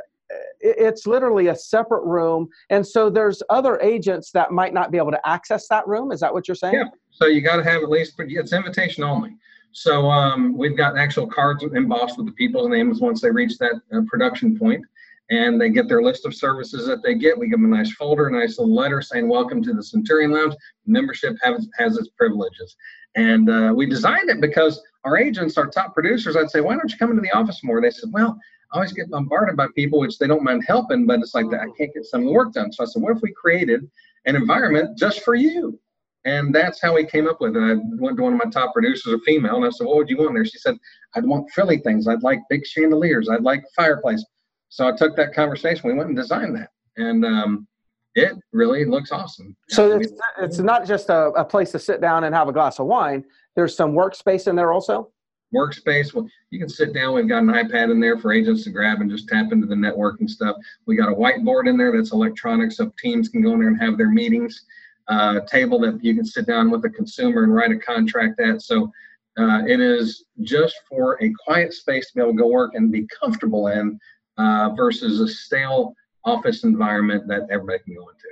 it's 0.61 1.07
literally 1.07 1.47
a 1.47 1.57
separate 1.57 2.05
room 2.05 2.49
and 2.71 2.87
so 2.87 3.09
there's 3.09 3.43
other 3.49 3.81
agents 3.81 4.31
that 4.33 4.51
might 4.51 4.75
not 4.75 4.91
be 4.91 4.99
able 4.99 5.11
to 5.11 5.29
access 5.29 5.69
that 5.69 5.87
room 5.87 6.13
is 6.13 6.21
that 6.21 6.33
what 6.33 6.47
you're 6.47 6.55
saying 6.55 6.75
yeah 6.75 6.85
so 7.11 7.27
you 7.27 7.41
got 7.41 7.57
to 7.57 7.65
have 7.65 7.83
at 7.83 7.89
least 7.89 8.15
it's 8.19 8.53
invitation 8.53 9.03
only 9.03 9.35
so 9.73 10.11
um, 10.11 10.57
we've 10.57 10.77
got 10.77 10.99
actual 10.99 11.27
cards 11.27 11.63
embossed 11.63 12.19
with 12.19 12.27
the 12.27 12.33
people's 12.33 12.69
names 12.69 13.01
once 13.01 13.21
they 13.21 13.31
reach 13.31 13.57
that 13.59 13.75
uh, 13.95 14.01
production 14.07 14.59
point 14.59 14.85
and 15.31 15.61
they 15.61 15.69
get 15.69 15.89
their 15.89 16.03
list 16.03 16.25
of 16.25 16.35
services 16.35 16.87
that 16.87 17.03
they 17.03 17.15
get 17.15 17.39
we 17.39 17.49
give 17.49 17.61
them 17.61 17.73
a 17.73 17.77
nice 17.77 17.93
folder 17.93 18.29
a 18.29 18.33
nice 18.33 18.59
little 18.59 18.75
letter 18.75 19.03
saying 19.03 19.29
welcome 19.29 19.63
to 19.63 19.73
the 19.73 19.83
centurion 19.83 20.31
lounge 20.31 20.55
membership 20.87 21.37
has, 21.43 21.69
has 21.79 21.97
its 21.97 22.09
privileges 22.17 22.77
and 23.17 23.51
uh, 23.51 23.73
we 23.75 23.87
designed 23.87 24.31
it 24.31 24.41
because 24.41 24.81
our 25.05 25.17
agents 25.19 25.59
our 25.59 25.67
top 25.67 25.95
producers 25.95 26.37
i'd 26.37 26.51
say 26.51 26.61
why 26.61 26.75
don't 26.75 26.91
you 26.91 26.99
come 26.99 27.11
into 27.11 27.23
the 27.23 27.33
office 27.33 27.61
more 27.63 27.81
they 27.81 27.91
said 27.91 28.11
well 28.13 28.39
I 28.71 28.77
always 28.77 28.93
get 28.93 29.11
bombarded 29.11 29.57
by 29.57 29.69
people, 29.75 29.99
which 29.99 30.19
they 30.19 30.27
don't 30.27 30.43
mind 30.43 30.63
helping, 30.67 31.07
but 31.07 31.21
it's 31.21 31.35
like 31.35 31.49
that, 31.51 31.61
I 31.61 31.71
can't 31.79 31.95
get 31.95 32.05
some 32.05 32.27
work 32.27 32.53
done. 32.53 32.71
So 32.71 32.83
I 32.83 32.87
said, 32.87 33.03
what 33.03 33.17
if 33.17 33.23
we 33.23 33.33
created 33.33 33.91
an 34.27 34.37
environment 34.37 34.99
just 34.99 35.23
for 35.23 35.35
you? 35.35 35.81
And 36.25 36.55
that's 36.55 36.83
how 36.83 36.95
we 36.95 37.07
came 37.07 37.27
up 37.27 37.41
with 37.41 37.57
it. 37.57 37.61
I 37.61 37.77
went 37.99 38.19
to 38.19 38.23
one 38.23 38.35
of 38.35 38.39
my 38.45 38.51
top 38.51 38.75
producers, 38.75 39.15
a 39.15 39.19
female, 39.21 39.57
and 39.57 39.65
I 39.65 39.71
said, 39.71 39.87
What 39.87 39.97
would 39.97 40.11
you 40.11 40.19
want 40.19 40.35
there? 40.35 40.45
She 40.45 40.59
said, 40.59 40.77
I'd 41.15 41.25
want 41.25 41.51
frilly 41.53 41.79
things. 41.79 42.07
I'd 42.07 42.23
like 42.23 42.41
big 42.51 42.67
chandeliers. 42.67 43.29
I'd 43.31 43.45
like 43.45 43.65
fireplace. 43.75 44.23
So 44.69 44.87
I 44.87 44.93
took 44.93 45.17
that 45.17 45.35
conversation. 45.35 45.89
We 45.89 45.95
went 45.95 46.09
and 46.09 46.17
designed 46.17 46.55
that. 46.57 46.71
And 46.97 47.25
um, 47.25 47.67
it 48.15 48.33
really 48.53 48.85
looks 48.85 49.13
awesome. 49.13 49.57
So 49.69 49.99
it's, 49.99 50.13
it's 50.41 50.59
not 50.59 50.87
just 50.87 51.09
a, 51.09 51.29
a 51.31 51.45
place 51.45 51.73
to 51.73 51.79
sit 51.79 52.01
down 52.01 52.25
and 52.25 52.35
have 52.35 52.49
a 52.49 52.53
glass 52.53 52.79
of 52.79 52.87
wine. 52.87 53.25
There's 53.55 53.77
some 53.77 53.93
workspace 53.93 54.49
in 54.49 54.57
there 54.57 54.73
also? 54.73 55.11
workspace. 55.55 56.15
Well, 56.15 56.29
you 56.51 56.59
can 56.59 56.69
sit 56.69 56.93
down. 56.93 57.15
We've 57.15 57.29
got 57.29 57.43
an 57.43 57.49
iPad 57.49 57.91
in 57.91 58.01
there 58.01 58.19
for 58.19 58.33
agents 58.33 58.65
to 58.65 58.71
grab 58.71 59.01
and 59.01 59.11
just 59.11 59.29
tap 59.29 59.53
into 59.53 59.67
the 59.67 59.77
network 59.77 60.21
and 60.21 60.31
stuff. 60.31 60.57
We 60.87 60.97
got 60.97 61.11
a 61.11 61.15
whiteboard 61.15 61.69
in 61.69 61.77
there 61.77 61.93
that's 61.97 62.13
electronic, 62.13 62.73
so 62.73 62.93
teams 62.99 63.29
can 63.29 63.43
go 63.43 63.53
in 63.53 63.61
there 63.61 63.69
and 63.69 63.81
have 63.81 63.99
their 63.99 64.11
meetings. 64.11 64.65
Uh, 65.09 65.41
table 65.47 65.81
that 65.81 66.05
you 66.05 66.15
can 66.15 66.25
sit 66.25 66.47
down 66.47 66.71
with 66.71 66.85
a 66.85 66.91
consumer 66.91 67.43
and 67.43 67.55
write 67.55 67.71
a 67.71 67.79
contract 67.79 68.39
at. 68.41 68.61
So 68.61 68.93
uh, 69.39 69.63
it 69.67 69.81
is 69.81 70.27
just 70.43 70.77
for 70.87 71.17
a 71.23 71.33
quiet 71.45 71.73
space 71.73 72.09
to 72.09 72.15
be 72.15 72.21
able 72.21 72.33
to 72.33 72.39
go 72.39 72.49
work 72.49 72.73
and 72.75 72.93
be 72.93 73.07
comfortable 73.07 73.69
in 73.69 73.99
uh, 74.39 74.71
versus 74.77 75.21
a 75.21 75.29
stale 75.29 75.95
office 76.25 76.65
environment 76.65 77.27
that 77.29 77.43
everybody 77.51 77.79
can 77.85 77.95
go 77.95 78.09
into. 78.09 78.29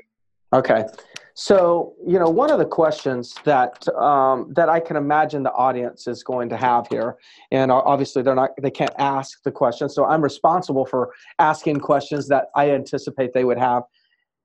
Okay. 0.52 0.84
So, 1.38 1.94
you 2.06 2.18
know, 2.18 2.30
one 2.30 2.50
of 2.50 2.58
the 2.58 2.64
questions 2.64 3.34
that 3.44 3.86
um, 3.94 4.54
that 4.54 4.70
I 4.70 4.80
can 4.80 4.96
imagine 4.96 5.42
the 5.42 5.52
audience 5.52 6.06
is 6.06 6.22
going 6.22 6.48
to 6.48 6.56
have 6.56 6.86
here, 6.88 7.18
and 7.50 7.70
obviously 7.70 8.22
they're 8.22 8.34
not, 8.34 8.52
they 8.62 8.70
can't 8.70 8.94
ask 8.98 9.42
the 9.42 9.52
question. 9.52 9.90
So 9.90 10.06
I'm 10.06 10.22
responsible 10.22 10.86
for 10.86 11.12
asking 11.38 11.80
questions 11.80 12.26
that 12.28 12.46
I 12.54 12.70
anticipate 12.70 13.34
they 13.34 13.44
would 13.44 13.58
have. 13.58 13.82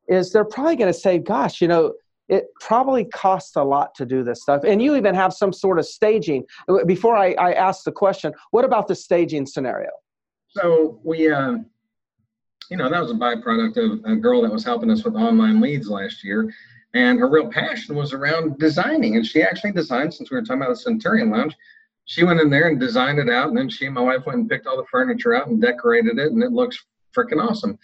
Is 0.10 0.34
they're 0.34 0.44
probably 0.44 0.76
going 0.76 0.92
to 0.92 1.00
say, 1.00 1.18
"Gosh, 1.18 1.62
you 1.62 1.70
know, 1.70 1.94
it 2.28 2.48
probably 2.60 3.06
costs 3.06 3.56
a 3.56 3.64
lot 3.64 3.96
to 3.96 4.06
do 4.06 4.22
this 4.22 4.42
stuff," 4.42 4.64
and 4.66 4.82
you 4.82 4.98
even 4.98 5.16
have 5.16 5.32
some 5.32 5.54
sort 5.54 5.80
of 5.80 5.86
staging. 5.86 6.44
Before 6.86 7.16
I, 7.16 7.32
I 7.40 7.54
ask 7.54 7.86
the 7.86 7.94
question, 7.94 8.34
what 8.50 8.66
about 8.66 8.90
the 8.90 8.96
staging 8.96 9.46
scenario? 9.46 9.92
So 10.52 11.00
we. 11.04 11.30
Uh 11.30 11.58
you 12.70 12.78
know, 12.78 12.90
that 12.90 13.02
was 13.02 13.12
a 13.12 13.16
byproduct 13.16 13.76
of 13.76 14.00
a 14.10 14.16
girl 14.16 14.42
that 14.42 14.52
was 14.52 14.64
helping 14.64 14.90
us 14.90 15.04
with 15.04 15.16
online 15.16 15.60
leads 15.60 15.90
last 15.90 16.24
year. 16.24 16.50
And 16.94 17.20
her 17.20 17.30
real 17.30 17.50
passion 17.50 17.96
was 17.96 18.14
around 18.14 18.60
designing. 18.60 19.18
And 19.18 19.26
she 19.26 19.44
actually 19.44 19.74
designed, 19.74 20.14
since 20.14 20.32
we 20.32 20.38
were 20.38 20.42
talking 20.42 20.62
about 20.62 20.70
the 20.70 20.78
Centurion 20.78 21.30
Lounge, 21.30 21.54
she 22.06 22.24
went 22.24 22.40
in 22.40 22.50
there 22.50 22.70
and 22.70 22.80
designed 22.80 23.20
it 23.20 23.30
out. 23.30 23.50
And 23.50 23.58
then 23.58 23.68
she 23.68 23.88
and 23.88 23.96
my 23.96 24.02
wife 24.02 24.26
went 24.26 24.40
and 24.40 24.50
picked 24.50 24.68
all 24.68 24.78
the 24.78 24.86
furniture 24.90 25.36
out 25.36 25.48
and 25.48 25.62
decorated 25.62 26.18
it. 26.18 26.32
And 26.32 26.42
it 26.42 26.54
looks 26.54 26.82
freaking 27.14 27.46
awesome. 27.46 27.78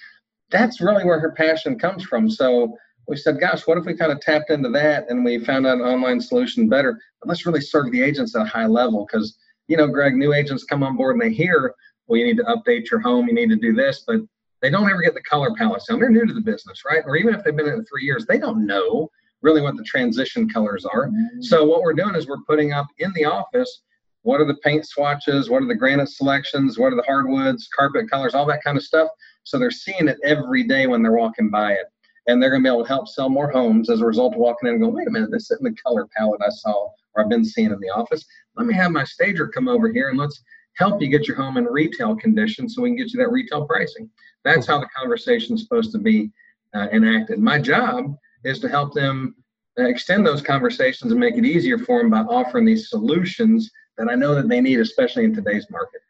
That's 0.51 0.79
really 0.79 1.03
where 1.03 1.19
her 1.19 1.33
passion 1.33 1.77
comes 1.77 2.03
from. 2.03 2.29
So 2.29 2.77
we 3.09 3.17
said, 3.17 3.41
gosh, 3.41 3.67
what 3.67 3.77
if 3.77 3.83
we 3.83 3.93
kind 3.93 4.13
of 4.13 4.21
tapped 4.21 4.51
into 4.51 4.69
that 4.69 5.09
and 5.09 5.25
we 5.25 5.43
found 5.43 5.67
out 5.67 5.79
an 5.79 5.83
online 5.83 6.21
solution 6.21 6.69
better? 6.69 6.97
But 7.19 7.27
let's 7.27 7.45
really 7.45 7.59
serve 7.59 7.91
the 7.91 8.01
agents 8.01 8.37
at 8.37 8.43
a 8.43 8.49
high 8.49 8.67
level 8.67 9.05
because, 9.05 9.37
you 9.67 9.75
know, 9.75 9.87
Greg, 9.87 10.15
new 10.15 10.33
agents 10.33 10.63
come 10.63 10.81
on 10.81 10.95
board 10.95 11.17
and 11.17 11.21
they 11.21 11.35
hear, 11.35 11.75
well, 12.07 12.19
you 12.19 12.25
need 12.25 12.37
to 12.37 12.43
update 12.43 12.89
your 12.89 12.99
home, 12.99 13.27
you 13.27 13.33
need 13.33 13.49
to 13.49 13.55
do 13.55 13.73
this, 13.73 14.03
but 14.07 14.21
they 14.61 14.69
don't 14.69 14.89
ever 14.89 15.01
get 15.01 15.13
the 15.13 15.21
color 15.21 15.53
palette 15.55 15.83
down. 15.87 15.99
They're 15.99 16.09
new 16.09 16.25
to 16.25 16.33
the 16.33 16.41
business, 16.41 16.83
right? 16.85 17.03
Or 17.05 17.15
even 17.15 17.33
if 17.33 17.43
they've 17.43 17.55
been 17.55 17.67
in 17.67 17.79
it 17.79 17.87
three 17.89 18.03
years, 18.03 18.25
they 18.25 18.39
don't 18.39 18.65
know 18.65 19.09
really 19.41 19.61
what 19.61 19.77
the 19.77 19.83
transition 19.83 20.49
colors 20.49 20.85
are. 20.85 21.07
Mm-hmm. 21.07 21.41
So 21.41 21.63
what 21.63 21.81
we're 21.81 21.93
doing 21.93 22.15
is 22.15 22.27
we're 22.27 22.41
putting 22.47 22.73
up 22.73 22.87
in 22.97 23.13
the 23.13 23.25
office 23.25 23.81
what 24.23 24.41
are 24.41 24.45
the 24.45 24.55
paint 24.55 24.85
swatches, 24.85 25.49
what 25.49 25.63
are 25.63 25.67
the 25.67 25.75
granite 25.75 26.09
selections, 26.09 26.77
what 26.77 26.91
are 26.91 26.97
the 26.97 27.03
hardwoods, 27.03 27.69
carpet 27.73 28.09
colors, 28.09 28.35
all 28.35 28.45
that 28.45 28.61
kind 28.61 28.77
of 28.77 28.83
stuff. 28.83 29.07
So 29.43 29.57
they're 29.57 29.71
seeing 29.71 30.09
it 30.09 30.17
every 30.21 30.63
day 30.63 30.85
when 30.85 31.01
they're 31.01 31.13
walking 31.13 31.49
by 31.49 31.73
it 31.73 31.85
and 32.27 32.43
they're 32.43 32.49
going 32.49 32.61
to 32.61 32.69
be 32.69 32.73
able 32.73 32.83
to 32.83 32.89
help 32.89 33.07
sell 33.07 33.29
more 33.29 33.49
homes 33.49 33.89
as 33.89 34.01
a 34.01 34.05
result 34.05 34.33
of 34.33 34.39
walking 34.39 34.67
in 34.67 34.73
and 34.75 34.83
going, 34.83 34.93
wait 34.93 35.07
a 35.07 35.11
minute, 35.11 35.31
this 35.31 35.49
isn't 35.49 35.63
the 35.63 35.81
color 35.81 36.07
palette 36.17 36.41
I 36.45 36.49
saw 36.49 36.89
or 37.15 37.23
I've 37.23 37.29
been 37.29 37.45
seeing 37.45 37.71
in 37.71 37.79
the 37.79 37.89
office. 37.89 38.25
Let 38.57 38.67
me 38.67 38.73
have 38.73 38.91
my 38.91 39.05
stager 39.05 39.47
come 39.47 39.69
over 39.69 39.89
here 39.89 40.09
and 40.09 40.19
let's 40.19 40.43
help 40.77 41.01
you 41.01 41.07
get 41.07 41.27
your 41.27 41.35
home 41.37 41.57
in 41.57 41.65
retail 41.65 42.15
condition 42.15 42.69
so 42.69 42.81
we 42.81 42.89
can 42.89 42.97
get 42.97 43.13
you 43.13 43.19
that 43.19 43.31
retail 43.31 43.65
pricing. 43.65 44.09
That's 44.43 44.67
how 44.67 44.79
the 44.79 44.87
conversation 44.95 45.55
is 45.55 45.63
supposed 45.63 45.91
to 45.91 45.97
be 45.97 46.31
uh, 46.73 46.87
enacted. 46.91 47.39
My 47.39 47.59
job 47.59 48.15
is 48.43 48.59
to 48.59 48.69
help 48.69 48.93
them 48.93 49.35
uh, 49.79 49.83
extend 49.83 50.25
those 50.25 50.41
conversations 50.41 51.11
and 51.11 51.19
make 51.19 51.35
it 51.35 51.45
easier 51.45 51.77
for 51.77 51.99
them 51.99 52.09
by 52.09 52.19
offering 52.19 52.65
these 52.65 52.89
solutions 52.89 53.69
that 53.97 54.07
I 54.09 54.15
know 54.15 54.35
that 54.35 54.47
they 54.47 54.61
need, 54.61 54.79
especially 54.79 55.23
in 55.23 55.33
today's 55.33 55.69
market. 55.69 56.01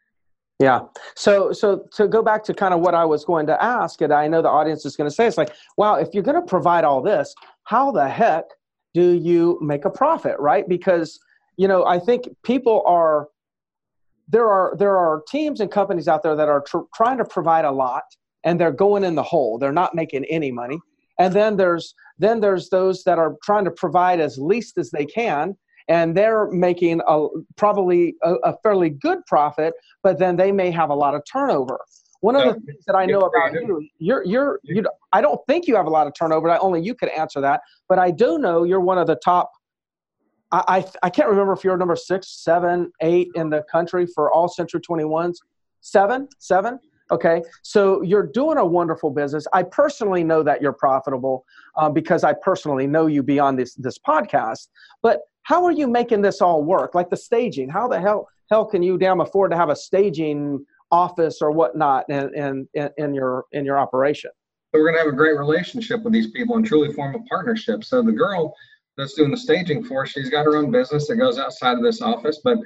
Yeah. 0.58 0.80
So 1.14 1.52
so 1.52 1.86
to 1.94 2.08
go 2.08 2.20
back 2.20 2.42
to 2.44 2.54
kind 2.54 2.74
of 2.74 2.80
what 2.80 2.94
I 2.94 3.04
was 3.04 3.24
going 3.24 3.46
to 3.46 3.62
ask, 3.62 4.00
and 4.00 4.12
I 4.12 4.26
know 4.26 4.42
the 4.42 4.48
audience 4.48 4.84
is 4.84 4.96
going 4.96 5.08
to 5.08 5.14
say, 5.14 5.26
it's 5.26 5.38
like, 5.38 5.54
wow, 5.76 5.94
if 5.94 6.08
you're 6.12 6.24
going 6.24 6.40
to 6.40 6.46
provide 6.46 6.84
all 6.84 7.00
this, 7.00 7.32
how 7.64 7.92
the 7.92 8.08
heck 8.08 8.44
do 8.92 9.12
you 9.12 9.58
make 9.62 9.84
a 9.84 9.90
profit, 9.90 10.34
right? 10.38 10.68
Because 10.68 11.18
you 11.56 11.68
know, 11.68 11.84
I 11.84 11.98
think 11.98 12.28
people 12.44 12.82
are 12.86 13.28
there 14.28 14.48
are 14.48 14.74
there 14.78 14.96
are 14.96 15.22
teams 15.28 15.60
and 15.60 15.70
companies 15.70 16.08
out 16.08 16.22
there 16.22 16.36
that 16.36 16.48
are 16.48 16.62
tr- 16.62 16.88
trying 16.94 17.18
to 17.18 17.24
provide 17.24 17.64
a 17.64 17.72
lot, 17.72 18.04
and 18.44 18.60
they're 18.60 18.72
going 18.72 19.04
in 19.04 19.14
the 19.14 19.22
hole. 19.22 19.58
They're 19.58 19.72
not 19.72 19.94
making 19.94 20.24
any 20.26 20.52
money. 20.52 20.78
And 21.18 21.34
then 21.34 21.56
there's 21.56 21.94
then 22.18 22.40
there's 22.40 22.68
those 22.68 23.04
that 23.04 23.18
are 23.18 23.36
trying 23.42 23.64
to 23.64 23.70
provide 23.70 24.20
as 24.20 24.38
least 24.38 24.78
as 24.78 24.90
they 24.90 25.04
can 25.06 25.56
and 25.88 26.14
they're 26.14 26.50
making 26.50 27.00
a, 27.08 27.26
probably 27.56 28.14
a, 28.22 28.34
a, 28.44 28.56
fairly 28.62 28.90
good 28.90 29.24
profit, 29.26 29.72
but 30.02 30.18
then 30.18 30.36
they 30.36 30.52
may 30.52 30.70
have 30.70 30.90
a 30.90 30.94
lot 30.94 31.14
of 31.14 31.22
turnover. 31.30 31.80
One 32.20 32.34
of 32.36 32.42
the 32.42 32.60
things 32.60 32.84
that 32.86 32.96
I 32.96 33.06
know 33.06 33.20
about 33.20 33.52
you, 33.52 33.88
you're, 33.98 34.24
you're, 34.24 34.60
you, 34.64 34.84
I 35.12 35.20
don't 35.20 35.40
think 35.46 35.66
you 35.66 35.76
have 35.76 35.86
a 35.86 35.90
lot 35.90 36.06
of 36.06 36.14
turnover. 36.18 36.50
I, 36.50 36.58
only 36.58 36.82
you 36.82 36.94
could 36.94 37.10
answer 37.10 37.40
that, 37.40 37.60
but 37.88 37.98
I 37.98 38.10
do 38.10 38.38
know 38.38 38.64
you're 38.64 38.80
one 38.80 38.98
of 38.98 39.06
the 39.06 39.16
top. 39.24 39.50
I, 40.50 40.84
I, 41.02 41.10
can't 41.10 41.28
remember 41.28 41.52
if 41.52 41.62
you're 41.62 41.76
number 41.76 41.96
six, 41.96 42.42
seven, 42.42 42.90
eight 43.02 43.28
in 43.34 43.50
the 43.50 43.62
country 43.70 44.06
for 44.06 44.32
all 44.32 44.48
Century 44.48 44.80
21s. 44.80 45.36
Seven, 45.80 46.28
seven. 46.38 46.78
Okay, 47.10 47.42
so 47.62 48.02
you're 48.02 48.26
doing 48.26 48.58
a 48.58 48.64
wonderful 48.64 49.10
business. 49.10 49.46
I 49.52 49.62
personally 49.62 50.22
know 50.22 50.42
that 50.42 50.60
you're 50.60 50.74
profitable 50.74 51.44
uh, 51.76 51.88
because 51.88 52.22
I 52.22 52.34
personally 52.34 52.86
know 52.86 53.06
you 53.06 53.22
beyond 53.22 53.58
this 53.58 53.74
this 53.74 53.98
podcast. 53.98 54.68
But 55.02 55.20
how 55.42 55.64
are 55.64 55.72
you 55.72 55.86
making 55.86 56.20
this 56.20 56.42
all 56.42 56.62
work? 56.62 56.94
Like 56.94 57.08
the 57.08 57.16
staging, 57.16 57.70
how 57.70 57.88
the 57.88 58.00
hell 58.00 58.28
hell 58.50 58.66
can 58.66 58.82
you 58.82 58.98
damn 58.98 59.20
afford 59.20 59.50
to 59.52 59.56
have 59.56 59.70
a 59.70 59.76
staging 59.76 60.64
office 60.90 61.40
or 61.40 61.50
whatnot 61.50 62.04
in 62.10 62.68
in, 62.74 62.90
in 62.98 63.14
your 63.14 63.46
in 63.52 63.64
your 63.64 63.78
operation? 63.78 64.30
So 64.74 64.80
we're 64.80 64.90
gonna 64.90 65.02
have 65.02 65.12
a 65.12 65.16
great 65.16 65.38
relationship 65.38 66.02
with 66.02 66.12
these 66.12 66.30
people 66.30 66.56
and 66.56 66.66
truly 66.66 66.92
form 66.92 67.14
a 67.14 67.20
partnership. 67.20 67.84
So 67.84 68.02
the 68.02 68.12
girl 68.12 68.54
that's 68.98 69.14
doing 69.14 69.30
the 69.30 69.36
staging 69.36 69.82
for 69.82 70.04
she's 70.04 70.28
got 70.28 70.44
her 70.44 70.56
own 70.56 70.70
business 70.70 71.06
that 71.06 71.16
goes 71.16 71.38
outside 71.38 71.78
of 71.78 71.82
this 71.82 72.02
office, 72.02 72.40
but 72.44 72.58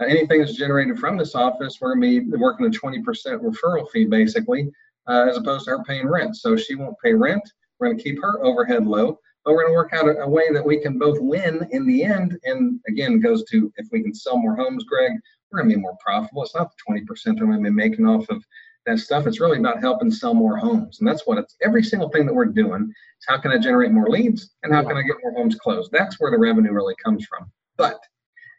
uh, 0.00 0.04
anything 0.06 0.40
that's 0.40 0.56
generated 0.56 0.98
from 0.98 1.18
this 1.18 1.34
office, 1.34 1.78
we're 1.80 1.94
going 1.94 2.24
to 2.24 2.30
be 2.30 2.36
working 2.38 2.66
a 2.66 2.70
20% 2.70 3.02
referral 3.04 3.90
fee 3.90 4.06
basically, 4.06 4.70
uh, 5.08 5.26
as 5.28 5.36
opposed 5.36 5.66
to 5.66 5.72
her 5.72 5.84
paying 5.84 6.08
rent. 6.08 6.36
So 6.36 6.56
she 6.56 6.76
won't 6.76 6.96
pay 7.04 7.12
rent. 7.12 7.42
We're 7.78 7.88
going 7.88 7.98
to 7.98 8.02
keep 8.02 8.22
her 8.22 8.42
overhead 8.42 8.86
low 8.86 9.18
but 9.44 9.54
we're 9.54 9.62
going 9.62 9.72
to 9.72 9.76
work 9.76 9.92
out 9.92 10.08
a, 10.08 10.22
a, 10.22 10.28
way 10.28 10.52
that 10.52 10.64
we 10.64 10.78
can 10.78 10.98
both 10.98 11.18
win 11.20 11.66
in 11.70 11.86
the 11.86 12.04
end. 12.04 12.38
And 12.44 12.80
again, 12.88 13.20
goes 13.20 13.44
to 13.44 13.72
if 13.76 13.88
we 13.90 14.02
can 14.02 14.14
sell 14.14 14.36
more 14.36 14.56
homes, 14.56 14.84
Greg, 14.84 15.12
we're 15.50 15.60
going 15.60 15.70
to 15.70 15.76
be 15.76 15.80
more 15.80 15.96
profitable. 16.04 16.42
It's 16.42 16.54
not 16.54 16.70
the 16.70 16.94
20% 16.94 17.40
we're 17.40 17.46
going 17.46 17.64
to 17.64 17.70
be 17.70 17.70
making 17.70 18.06
off 18.06 18.28
of 18.28 18.44
that 18.86 18.98
stuff. 18.98 19.26
It's 19.26 19.40
really 19.40 19.58
about 19.58 19.80
helping 19.80 20.10
sell 20.10 20.34
more 20.34 20.56
homes. 20.56 20.98
And 21.00 21.08
that's 21.08 21.26
what 21.26 21.38
it's 21.38 21.56
every 21.62 21.82
single 21.82 22.08
thing 22.08 22.26
that 22.26 22.34
we're 22.34 22.46
doing 22.46 22.82
is 22.84 23.26
how 23.28 23.38
can 23.38 23.50
I 23.50 23.58
generate 23.58 23.92
more 23.92 24.08
leads 24.08 24.54
and 24.62 24.72
how 24.72 24.82
can 24.82 24.96
I 24.96 25.02
get 25.02 25.16
more 25.22 25.32
homes 25.32 25.56
closed? 25.56 25.90
That's 25.92 26.18
where 26.18 26.30
the 26.30 26.38
revenue 26.38 26.72
really 26.72 26.94
comes 27.02 27.26
from. 27.26 27.50
But 27.76 28.00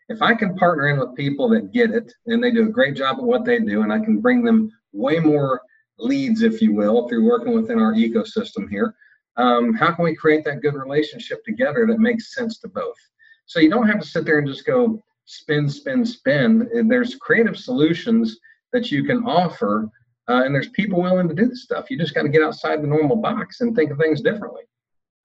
if 0.10 0.22
I 0.22 0.34
can 0.34 0.56
partner 0.56 0.90
in 0.90 1.00
with 1.00 1.16
people 1.16 1.50
that 1.50 1.72
get 1.72 1.92
it 1.92 2.12
and 2.28 2.44
they 2.44 2.52
do 2.52 2.68
a 2.68 2.72
great 2.72 2.96
job 2.96 3.18
at 3.18 3.24
what 3.24 3.46
they 3.46 3.60
do, 3.60 3.82
and 3.82 3.92
I 3.92 4.00
can 4.00 4.20
bring 4.20 4.44
them 4.44 4.72
way 4.94 5.20
more 5.20 5.62
leads, 5.98 6.42
if 6.42 6.62
you 6.62 6.74
will, 6.74 7.08
through 7.08 7.26
working 7.26 7.54
within 7.54 7.80
our 7.80 7.94
ecosystem 7.94 8.70
here, 8.70 8.96
um, 9.38 9.74
how 9.74 9.92
can 9.94 10.04
we 10.04 10.16
create 10.16 10.44
that 10.46 10.62
good 10.62 10.76
relationship 10.76 11.44
together 11.46 11.86
that 11.88 12.00
makes 12.00 12.36
sense 12.36 12.60
to 12.60 12.68
both? 12.68 12.98
So 13.46 13.60
you 13.60 13.70
don't 13.70 13.88
have 13.88 14.02
to 14.02 14.08
sit 14.08 14.26
there 14.26 14.40
and 14.40 14.48
just 14.48 14.66
go 14.66 15.02
spend, 15.26 15.72
spend, 15.72 16.08
spend. 16.08 16.68
There's 16.90 17.16
creative 17.16 17.58
solutions 17.58 18.38
that 18.74 18.92
you 18.92 19.04
can 19.04 19.24
offer, 19.26 19.90
uh, 20.32 20.44
and 20.44 20.56
there's 20.56 20.70
people 20.70 21.02
willing 21.02 21.28
to 21.28 21.36
do 21.36 21.48
this 21.48 21.64
stuff. 21.64 21.90
You 21.90 21.98
just 21.98 22.16
got 22.16 22.24
to 22.24 22.30
get 22.30 22.42
outside 22.42 22.82
the 22.82 22.88
normal 22.88 23.18
box 23.18 23.62
and 23.62 23.76
think 23.76 23.92
of 23.92 23.98
things 23.98 24.22
differently. 24.22 24.64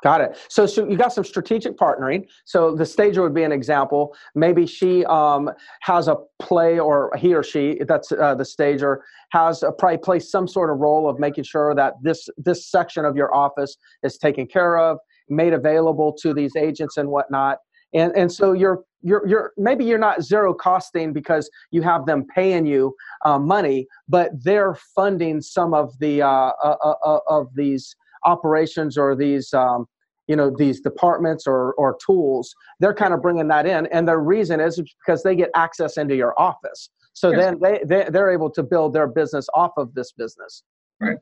Got 0.02 0.20
it. 0.20 0.36
So, 0.48 0.66
so 0.66 0.86
you 0.86 0.96
got 0.96 1.12
some 1.12 1.24
strategic 1.24 1.76
partnering. 1.78 2.26
So 2.44 2.74
the 2.74 2.84
stager 2.84 3.22
would 3.22 3.34
be 3.34 3.44
an 3.44 3.52
example. 3.52 4.14
Maybe 4.34 4.66
she 4.66 5.06
um, 5.06 5.50
has 5.80 6.08
a 6.08 6.16
play, 6.38 6.78
or 6.78 7.10
he 7.16 7.34
or 7.34 7.42
she, 7.42 7.80
that's 7.88 8.12
uh, 8.12 8.34
the 8.34 8.44
stager, 8.44 9.02
has 9.30 9.62
a, 9.62 9.72
probably 9.72 9.98
plays 9.98 10.30
some 10.30 10.46
sort 10.46 10.70
of 10.70 10.78
role 10.78 11.08
of 11.08 11.18
making 11.18 11.44
sure 11.44 11.74
that 11.74 11.94
this 12.02 12.28
this 12.36 12.70
section 12.70 13.06
of 13.06 13.16
your 13.16 13.34
office 13.34 13.76
is 14.02 14.18
taken 14.18 14.46
care 14.46 14.76
of, 14.76 14.98
made 15.30 15.54
available 15.54 16.12
to 16.12 16.34
these 16.34 16.54
agents 16.56 16.98
and 16.98 17.08
whatnot. 17.08 17.58
And 17.94 18.12
and 18.16 18.30
so 18.30 18.52
you're 18.52 18.84
you're 19.02 19.26
you're 19.26 19.52
maybe 19.56 19.84
you're 19.84 19.98
not 19.98 20.22
zero 20.22 20.52
costing 20.52 21.12
because 21.12 21.48
you 21.70 21.82
have 21.82 22.06
them 22.06 22.26
paying 22.34 22.66
you 22.66 22.94
uh, 23.24 23.38
money, 23.38 23.86
but 24.08 24.30
they're 24.42 24.76
funding 24.94 25.40
some 25.40 25.74
of 25.74 25.96
the 25.98 26.22
uh, 26.22 26.50
uh, 26.62 26.76
uh, 26.84 26.94
uh 27.04 27.18
of 27.28 27.48
these 27.54 27.94
operations 28.24 28.98
or 28.98 29.14
these 29.14 29.52
um, 29.54 29.86
you 30.26 30.34
know 30.36 30.52
these 30.56 30.80
departments 30.80 31.46
or 31.46 31.74
or 31.74 31.96
tools. 32.04 32.54
They're 32.80 32.94
kind 32.94 33.14
of 33.14 33.22
bringing 33.22 33.48
that 33.48 33.66
in 33.66 33.86
and 33.86 34.08
the 34.08 34.18
reason 34.18 34.60
is 34.60 34.82
because 35.04 35.22
they 35.22 35.36
get 35.36 35.50
access 35.54 35.96
into 35.96 36.16
your 36.16 36.38
office. 36.40 36.90
So 37.12 37.30
yes. 37.30 37.38
then 37.40 37.60
they, 37.60 37.80
they 37.86 38.10
they're 38.10 38.30
able 38.30 38.50
to 38.50 38.62
build 38.62 38.92
their 38.92 39.06
business 39.06 39.46
off 39.54 39.72
of 39.76 39.94
this 39.94 40.12
business. 40.12 40.64
Right. 41.00 41.16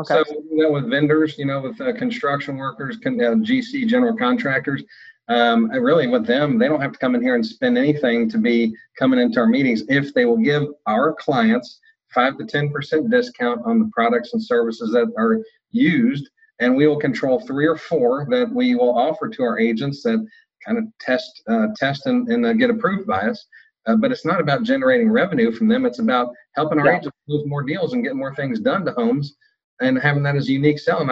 Okay. 0.00 0.22
So 0.26 0.34
you 0.50 0.62
know, 0.62 0.72
with 0.72 0.90
vendors 0.90 1.38
you 1.38 1.46
know 1.46 1.60
with 1.60 1.80
uh, 1.80 1.92
construction 1.94 2.56
workers 2.56 2.98
con- 3.02 3.20
uh, 3.20 3.34
gc 3.34 3.86
general 3.88 4.16
contractors 4.16 4.84
um, 5.28 5.70
really 5.70 6.06
with 6.06 6.26
them 6.26 6.58
they 6.58 6.68
don't 6.68 6.80
have 6.80 6.92
to 6.92 6.98
come 6.98 7.14
in 7.14 7.22
here 7.22 7.34
and 7.34 7.44
spend 7.44 7.76
anything 7.76 8.30
to 8.30 8.38
be 8.38 8.74
coming 8.98 9.18
into 9.18 9.38
our 9.38 9.46
meetings 9.46 9.82
if 9.88 10.14
they 10.14 10.24
will 10.24 10.38
give 10.38 10.64
our 10.86 11.14
clients 11.14 11.80
5 12.14 12.38
to 12.38 12.44
10% 12.44 13.10
discount 13.10 13.60
on 13.66 13.78
the 13.78 13.90
products 13.92 14.32
and 14.32 14.42
services 14.42 14.90
that 14.92 15.12
are 15.18 15.42
used 15.70 16.28
and 16.60 16.74
we 16.74 16.86
will 16.86 16.98
control 16.98 17.40
three 17.40 17.66
or 17.66 17.76
four 17.76 18.26
that 18.30 18.50
we 18.52 18.74
will 18.74 18.98
offer 18.98 19.28
to 19.28 19.42
our 19.42 19.58
agents 19.58 20.02
that 20.02 20.26
kind 20.64 20.78
of 20.78 20.84
test 21.00 21.42
uh, 21.48 21.68
test 21.76 22.06
and, 22.06 22.28
and 22.28 22.44
uh, 22.44 22.52
get 22.52 22.70
approved 22.70 23.06
by 23.06 23.20
us. 23.20 23.46
Uh, 23.86 23.96
but 23.96 24.12
it's 24.12 24.26
not 24.26 24.40
about 24.40 24.64
generating 24.64 25.10
revenue 25.10 25.50
from 25.50 25.68
them. 25.68 25.86
It's 25.86 25.98
about 25.98 26.32
helping 26.54 26.78
our 26.78 26.86
yeah. 26.86 26.98
agents 26.98 27.16
close 27.26 27.46
more 27.46 27.62
deals 27.62 27.94
and 27.94 28.04
get 28.04 28.16
more 28.16 28.34
things 28.34 28.60
done 28.60 28.84
to 28.84 28.92
homes, 28.92 29.36
and 29.80 29.98
having 29.98 30.22
that 30.24 30.36
as 30.36 30.48
a 30.48 30.52
unique 30.52 30.78
selling 30.78 31.08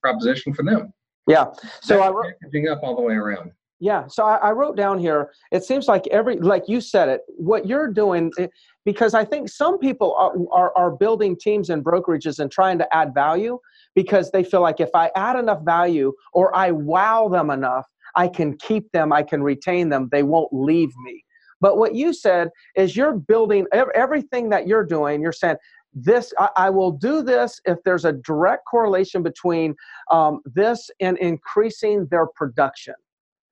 proposition 0.00 0.54
for 0.54 0.62
them. 0.62 0.92
Yeah. 1.26 1.46
So 1.80 2.00
I 2.00 2.10
wrote 2.10 2.34
packaging 2.40 2.68
up 2.68 2.80
all 2.82 2.94
the 2.94 3.02
way 3.02 3.14
around. 3.14 3.52
Yeah. 3.80 4.06
So 4.08 4.24
I, 4.24 4.36
I, 4.36 4.52
wrote 4.52 4.76
down 4.76 4.98
here. 4.98 5.32
It 5.52 5.64
seems 5.64 5.88
like 5.88 6.06
every, 6.08 6.36
like 6.36 6.64
you 6.68 6.82
said 6.82 7.08
it, 7.08 7.22
what 7.38 7.66
you're 7.66 7.88
doing, 7.88 8.30
eh, 8.38 8.48
because 8.84 9.14
I 9.14 9.24
think 9.24 9.48
some 9.48 9.78
people 9.78 10.14
are, 10.16 10.34
are, 10.52 10.76
are 10.76 10.90
building 10.90 11.34
teams 11.34 11.70
and 11.70 11.82
brokerages 11.82 12.40
and 12.40 12.52
trying 12.52 12.76
to 12.78 12.94
add 12.94 13.14
value, 13.14 13.58
because 13.94 14.30
they 14.30 14.44
feel 14.44 14.60
like 14.60 14.80
if 14.80 14.90
I 14.94 15.10
add 15.16 15.36
enough 15.36 15.62
value 15.64 16.12
or 16.34 16.54
I 16.54 16.72
wow 16.72 17.28
them 17.28 17.48
enough, 17.48 17.86
I 18.16 18.28
can 18.28 18.56
keep 18.58 18.92
them, 18.92 19.14
I 19.14 19.22
can 19.22 19.42
retain 19.42 19.88
them, 19.88 20.10
they 20.12 20.24
won't 20.24 20.52
leave 20.52 20.92
me. 21.02 21.24
But 21.62 21.78
what 21.78 21.94
you 21.94 22.12
said 22.12 22.48
is 22.76 22.96
you're 22.96 23.14
building 23.14 23.66
everything 23.72 24.50
that 24.50 24.66
you're 24.66 24.84
doing, 24.84 25.22
you're 25.22 25.32
saying, 25.32 25.56
this 25.94 26.32
I, 26.38 26.48
I, 26.56 26.70
will 26.70 26.92
do 26.92 27.20
this 27.20 27.60
if 27.64 27.78
there's 27.84 28.04
a 28.04 28.12
direct 28.12 28.64
correlation 28.64 29.24
between 29.24 29.74
um, 30.10 30.40
this 30.44 30.88
and 31.00 31.18
increasing 31.18 32.06
their 32.12 32.28
production 32.28 32.94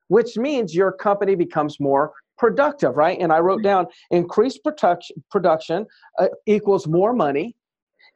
which 0.09 0.37
means 0.37 0.75
your 0.75 0.93
company 0.93 1.35
becomes 1.35 1.79
more 1.81 2.13
productive 2.37 2.97
right? 2.97 3.19
And 3.21 3.33
i 3.33 3.39
wrote 3.39 3.63
down 3.63 3.87
increased 4.11 4.63
production 4.63 5.23
production 5.31 5.87
uh, 6.19 6.29
equals 6.47 6.87
more 6.87 7.13
money 7.13 7.57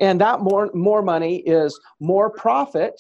and 0.01 0.21
that 0.21 0.41
more 0.41 0.71
more 0.75 1.03
money 1.03 1.39
is 1.39 1.79
more 2.01 2.31
profit 2.31 2.95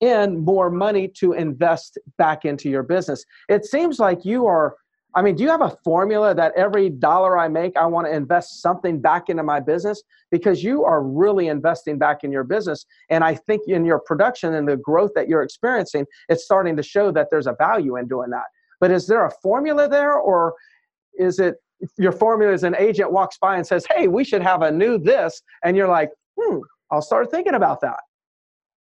and 0.00 0.40
more 0.40 0.70
money 0.70 1.08
to 1.08 1.32
invest 1.32 1.98
back 2.18 2.44
into 2.44 2.68
your 2.68 2.82
business. 2.82 3.24
It 3.48 3.64
seems 3.64 3.98
like 3.98 4.24
you 4.24 4.46
are 4.46 4.76
I 5.16 5.22
mean, 5.22 5.34
do 5.34 5.42
you 5.42 5.48
have 5.48 5.62
a 5.62 5.74
formula 5.82 6.34
that 6.34 6.52
every 6.56 6.90
dollar 6.90 7.38
I 7.38 7.48
make, 7.48 7.74
I 7.78 7.86
want 7.86 8.06
to 8.06 8.14
invest 8.14 8.60
something 8.60 9.00
back 9.00 9.30
into 9.30 9.42
my 9.42 9.60
business? 9.60 10.02
Because 10.30 10.62
you 10.62 10.84
are 10.84 11.02
really 11.02 11.48
investing 11.48 11.96
back 11.96 12.22
in 12.22 12.30
your 12.30 12.44
business. 12.44 12.84
And 13.08 13.24
I 13.24 13.34
think 13.34 13.62
in 13.66 13.86
your 13.86 13.98
production 13.98 14.52
and 14.52 14.68
the 14.68 14.76
growth 14.76 15.12
that 15.14 15.26
you're 15.26 15.42
experiencing, 15.42 16.04
it's 16.28 16.44
starting 16.44 16.76
to 16.76 16.82
show 16.82 17.10
that 17.12 17.28
there's 17.30 17.46
a 17.46 17.56
value 17.58 17.96
in 17.96 18.06
doing 18.06 18.28
that. 18.30 18.44
But 18.78 18.90
is 18.90 19.06
there 19.06 19.24
a 19.24 19.30
formula 19.42 19.88
there, 19.88 20.14
or 20.16 20.54
is 21.18 21.38
it 21.38 21.54
your 21.96 22.12
formula 22.12 22.52
is 22.52 22.62
an 22.62 22.76
agent 22.78 23.10
walks 23.10 23.38
by 23.38 23.56
and 23.56 23.66
says, 23.66 23.86
Hey, 23.90 24.08
we 24.08 24.22
should 24.22 24.42
have 24.42 24.60
a 24.60 24.70
new 24.70 24.98
this? 24.98 25.40
And 25.64 25.78
you're 25.78 25.88
like, 25.88 26.10
Hmm, 26.38 26.58
I'll 26.90 27.00
start 27.00 27.30
thinking 27.30 27.54
about 27.54 27.80
that. 27.80 28.00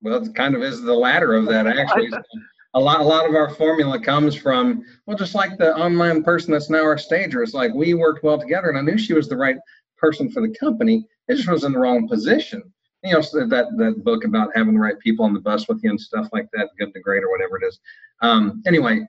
Well, 0.00 0.24
it 0.24 0.34
kind 0.34 0.54
of 0.54 0.62
is 0.62 0.80
the 0.80 0.94
latter 0.94 1.34
of 1.34 1.44
that, 1.46 1.66
actually 1.66 2.10
a 2.74 2.80
lot 2.80 3.00
a 3.00 3.04
lot 3.04 3.28
of 3.28 3.34
our 3.34 3.50
formula 3.54 4.00
comes 4.00 4.34
from 4.34 4.82
well 5.06 5.16
just 5.16 5.34
like 5.34 5.58
the 5.58 5.76
online 5.76 6.22
person 6.22 6.52
that's 6.52 6.70
now 6.70 6.82
our 6.82 6.98
stager 6.98 7.42
it's 7.42 7.54
like 7.54 7.72
we 7.74 7.94
worked 7.94 8.24
well 8.24 8.38
together 8.38 8.68
and 8.68 8.78
i 8.78 8.80
knew 8.80 8.98
she 8.98 9.12
was 9.12 9.28
the 9.28 9.36
right 9.36 9.56
person 10.02 10.28
for 10.28 10.42
the 10.42 10.54
company. 10.58 11.06
It 11.28 11.36
just 11.36 11.48
was 11.48 11.64
in 11.64 11.72
the 11.72 11.78
wrong 11.78 12.08
position. 12.08 12.62
You 13.04 13.14
know 13.14 13.20
so 13.20 13.46
that 13.46 13.66
that 13.78 14.04
book 14.04 14.24
about 14.24 14.50
having 14.54 14.74
the 14.74 14.80
right 14.80 14.98
people 14.98 15.24
on 15.24 15.32
the 15.32 15.40
bus 15.40 15.66
with 15.68 15.82
you 15.82 15.90
and 15.90 16.00
stuff 16.00 16.28
like 16.32 16.48
that 16.52 16.68
good 16.78 16.92
to 16.92 17.00
great 17.00 17.24
or 17.24 17.30
whatever 17.30 17.56
it 17.56 17.66
is. 17.66 17.80
Um, 18.20 18.62
anyway 18.66 19.06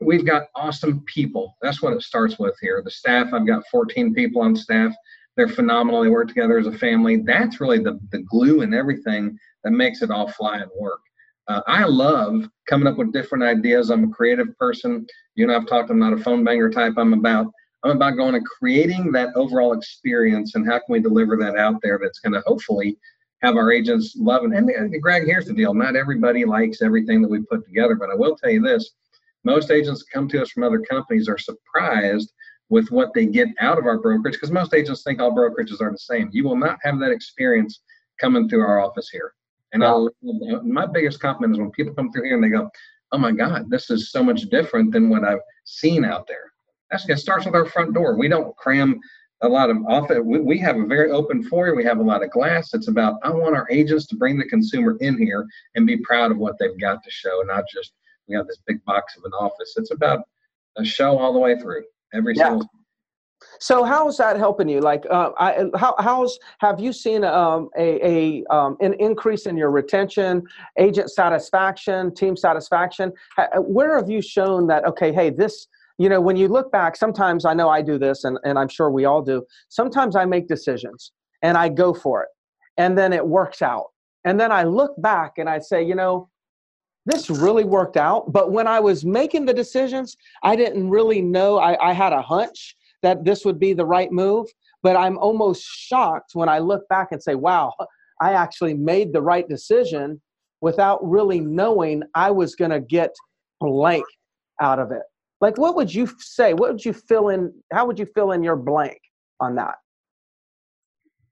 we've 0.00 0.26
got 0.26 0.48
awesome 0.56 1.04
people. 1.04 1.56
That's 1.62 1.80
what 1.80 1.92
it 1.92 2.02
starts 2.02 2.38
with 2.38 2.56
here. 2.60 2.82
The 2.84 2.90
staff 2.90 3.32
i've 3.32 3.46
got 3.46 3.66
14 3.70 4.14
people 4.14 4.42
on 4.42 4.54
staff. 4.56 4.94
They're 5.36 5.48
phenomenal. 5.48 6.02
They 6.02 6.08
work 6.08 6.28
together 6.28 6.58
as 6.58 6.66
a 6.66 6.72
family. 6.72 7.18
That's 7.18 7.60
really 7.60 7.78
the, 7.78 8.00
the 8.10 8.18
glue 8.18 8.62
and 8.62 8.74
everything 8.74 9.38
that 9.62 9.70
makes 9.70 10.02
it 10.02 10.10
all 10.10 10.28
fly 10.28 10.58
and 10.58 10.70
work 10.76 11.00
uh, 11.48 11.62
I 11.66 11.84
love 11.84 12.48
coming 12.68 12.86
up 12.86 12.98
with 12.98 13.12
different 13.12 13.42
ideas. 13.42 13.90
I'm 13.90 14.04
a 14.04 14.14
creative 14.14 14.56
person. 14.58 15.06
You 15.34 15.46
know, 15.46 15.56
I've 15.56 15.66
talked. 15.66 15.90
I'm 15.90 15.98
not 15.98 16.12
a 16.12 16.18
phone 16.18 16.44
banger 16.44 16.70
type. 16.70 16.94
I'm 16.96 17.14
about 17.14 17.46
I'm 17.84 17.92
about 17.92 18.16
going 18.16 18.34
and 18.34 18.44
creating 18.44 19.12
that 19.12 19.30
overall 19.36 19.72
experience 19.72 20.56
and 20.56 20.66
how 20.66 20.78
can 20.78 20.86
we 20.88 21.00
deliver 21.00 21.36
that 21.36 21.56
out 21.56 21.76
there 21.80 21.98
that's 22.02 22.18
going 22.18 22.32
to 22.32 22.42
hopefully 22.44 22.98
have 23.40 23.54
our 23.54 23.70
agents 23.70 24.16
love 24.18 24.42
it. 24.44 24.52
And, 24.52 24.68
and 24.68 25.00
Greg, 25.00 25.26
here's 25.26 25.46
the 25.46 25.54
deal: 25.54 25.72
not 25.72 25.96
everybody 25.96 26.44
likes 26.44 26.82
everything 26.82 27.22
that 27.22 27.30
we 27.30 27.40
put 27.42 27.64
together, 27.64 27.94
but 27.94 28.10
I 28.10 28.14
will 28.14 28.36
tell 28.36 28.50
you 28.50 28.60
this: 28.60 28.90
most 29.44 29.70
agents 29.70 30.04
come 30.12 30.28
to 30.28 30.42
us 30.42 30.50
from 30.50 30.64
other 30.64 30.80
companies 30.80 31.28
are 31.28 31.38
surprised 31.38 32.32
with 32.68 32.90
what 32.90 33.14
they 33.14 33.24
get 33.24 33.48
out 33.60 33.78
of 33.78 33.86
our 33.86 33.98
brokerage 33.98 34.34
because 34.34 34.50
most 34.50 34.74
agents 34.74 35.02
think 35.02 35.20
all 35.20 35.34
brokerages 35.34 35.80
are 35.80 35.90
the 35.90 35.98
same. 35.98 36.28
You 36.32 36.44
will 36.44 36.56
not 36.56 36.78
have 36.82 36.98
that 36.98 37.12
experience 37.12 37.80
coming 38.20 38.48
through 38.48 38.60
our 38.60 38.80
office 38.80 39.08
here. 39.08 39.32
And 39.72 39.82
wow. 39.82 40.08
I, 40.08 40.60
my 40.62 40.86
biggest 40.86 41.20
compliment 41.20 41.54
is 41.54 41.60
when 41.60 41.70
people 41.70 41.94
come 41.94 42.10
through 42.10 42.24
here 42.24 42.34
and 42.34 42.44
they 42.44 42.48
go, 42.48 42.70
"Oh 43.12 43.18
my 43.18 43.32
God, 43.32 43.70
this 43.70 43.90
is 43.90 44.10
so 44.10 44.22
much 44.22 44.42
different 44.50 44.92
than 44.92 45.10
what 45.10 45.24
I've 45.24 45.40
seen 45.64 46.04
out 46.04 46.26
there." 46.26 46.52
That's 46.90 47.08
it 47.08 47.18
starts 47.18 47.44
with 47.44 47.54
our 47.54 47.66
front 47.66 47.94
door. 47.94 48.16
We 48.16 48.28
don't 48.28 48.56
cram 48.56 48.98
a 49.42 49.48
lot 49.48 49.70
of 49.70 49.76
office. 49.86 50.18
We, 50.24 50.40
we 50.40 50.58
have 50.58 50.76
a 50.76 50.86
very 50.86 51.10
open 51.10 51.42
foyer. 51.44 51.74
We 51.74 51.84
have 51.84 51.98
a 51.98 52.02
lot 52.02 52.24
of 52.24 52.30
glass. 52.30 52.74
It's 52.74 52.88
about 52.88 53.16
I 53.22 53.30
want 53.30 53.54
our 53.54 53.68
agents 53.70 54.06
to 54.08 54.16
bring 54.16 54.38
the 54.38 54.46
consumer 54.46 54.96
in 55.00 55.18
here 55.18 55.46
and 55.74 55.86
be 55.86 55.98
proud 55.98 56.30
of 56.30 56.38
what 56.38 56.56
they've 56.58 56.78
got 56.80 57.02
to 57.04 57.10
show, 57.10 57.42
not 57.46 57.64
just 57.72 57.92
we 58.28 58.36
have 58.36 58.46
this 58.46 58.58
big 58.66 58.84
box 58.84 59.16
of 59.16 59.24
an 59.24 59.32
office. 59.32 59.74
It's 59.76 59.90
about 59.90 60.20
a 60.76 60.84
show 60.84 61.18
all 61.18 61.32
the 61.32 61.38
way 61.38 61.58
through 61.58 61.84
every 62.14 62.34
yeah. 62.36 62.50
single 62.50 62.68
so 63.60 63.84
how 63.84 64.08
is 64.08 64.16
that 64.18 64.36
helping 64.36 64.68
you? 64.68 64.80
Like, 64.80 65.04
uh, 65.10 65.30
I, 65.38 65.66
how 65.76 65.94
how's 65.98 66.38
have 66.60 66.80
you 66.80 66.92
seen 66.92 67.24
um, 67.24 67.68
a, 67.76 68.06
a 68.06 68.44
um, 68.54 68.76
an 68.80 68.94
increase 68.94 69.46
in 69.46 69.56
your 69.56 69.70
retention, 69.70 70.42
agent 70.78 71.10
satisfaction, 71.10 72.14
team 72.14 72.36
satisfaction? 72.36 73.12
Where 73.56 73.96
have 73.96 74.08
you 74.08 74.22
shown 74.22 74.66
that? 74.68 74.84
Okay, 74.86 75.12
hey, 75.12 75.30
this. 75.30 75.66
You 76.00 76.08
know, 76.08 76.20
when 76.20 76.36
you 76.36 76.46
look 76.46 76.70
back, 76.70 76.94
sometimes 76.94 77.44
I 77.44 77.54
know 77.54 77.68
I 77.68 77.82
do 77.82 77.98
this, 77.98 78.22
and, 78.22 78.38
and 78.44 78.56
I'm 78.56 78.68
sure 78.68 78.88
we 78.88 79.04
all 79.04 79.20
do. 79.20 79.44
Sometimes 79.68 80.14
I 80.14 80.26
make 80.26 80.46
decisions 80.46 81.10
and 81.42 81.58
I 81.58 81.68
go 81.68 81.92
for 81.92 82.22
it, 82.22 82.28
and 82.76 82.96
then 82.96 83.12
it 83.12 83.26
works 83.26 83.62
out. 83.62 83.86
And 84.24 84.38
then 84.38 84.52
I 84.52 84.62
look 84.62 84.92
back 85.00 85.38
and 85.38 85.48
I 85.48 85.58
say, 85.58 85.82
you 85.82 85.94
know, 85.94 86.28
this 87.06 87.30
really 87.30 87.64
worked 87.64 87.96
out. 87.96 88.30
But 88.32 88.52
when 88.52 88.66
I 88.66 88.78
was 88.78 89.04
making 89.04 89.46
the 89.46 89.54
decisions, 89.54 90.16
I 90.42 90.54
didn't 90.54 90.90
really 90.90 91.22
know. 91.22 91.58
I, 91.58 91.90
I 91.90 91.92
had 91.92 92.12
a 92.12 92.20
hunch 92.20 92.76
that 93.02 93.24
this 93.24 93.44
would 93.44 93.58
be 93.58 93.72
the 93.72 93.86
right 93.86 94.10
move. 94.10 94.46
But 94.82 94.96
I'm 94.96 95.18
almost 95.18 95.62
shocked 95.62 96.30
when 96.34 96.48
I 96.48 96.58
look 96.58 96.88
back 96.88 97.08
and 97.12 97.22
say, 97.22 97.34
wow, 97.34 97.72
I 98.20 98.32
actually 98.32 98.74
made 98.74 99.12
the 99.12 99.22
right 99.22 99.48
decision 99.48 100.20
without 100.60 100.98
really 101.08 101.40
knowing 101.40 102.02
I 102.14 102.30
was 102.30 102.54
going 102.54 102.70
to 102.70 102.80
get 102.80 103.14
blank 103.60 104.04
out 104.60 104.78
of 104.78 104.90
it. 104.90 105.02
Like, 105.40 105.56
what 105.56 105.76
would 105.76 105.94
you 105.94 106.08
say? 106.18 106.52
What 106.52 106.72
would 106.72 106.84
you 106.84 106.92
fill 106.92 107.28
in? 107.28 107.52
How 107.72 107.86
would 107.86 107.98
you 107.98 108.06
fill 108.14 108.32
in 108.32 108.42
your 108.42 108.56
blank 108.56 108.98
on 109.40 109.54
that? 109.56 109.76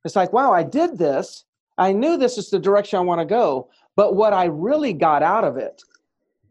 It's 0.05 0.15
like, 0.15 0.33
wow, 0.33 0.53
I 0.53 0.63
did 0.63 0.97
this. 0.97 1.45
I 1.79 1.93
knew 1.93 2.17
this 2.17 2.39
is 2.39 2.49
the 2.49 2.61
direction 2.61 2.99
I 2.99 3.03
want 3.03 3.21
to 3.21 3.27
go. 3.27 3.69
But 3.97 4.15
what 4.15 4.33
I 4.33 4.45
really 4.45 4.93
got 4.93 5.23
out 5.23 5.43
of 5.43 5.57
it 5.57 5.83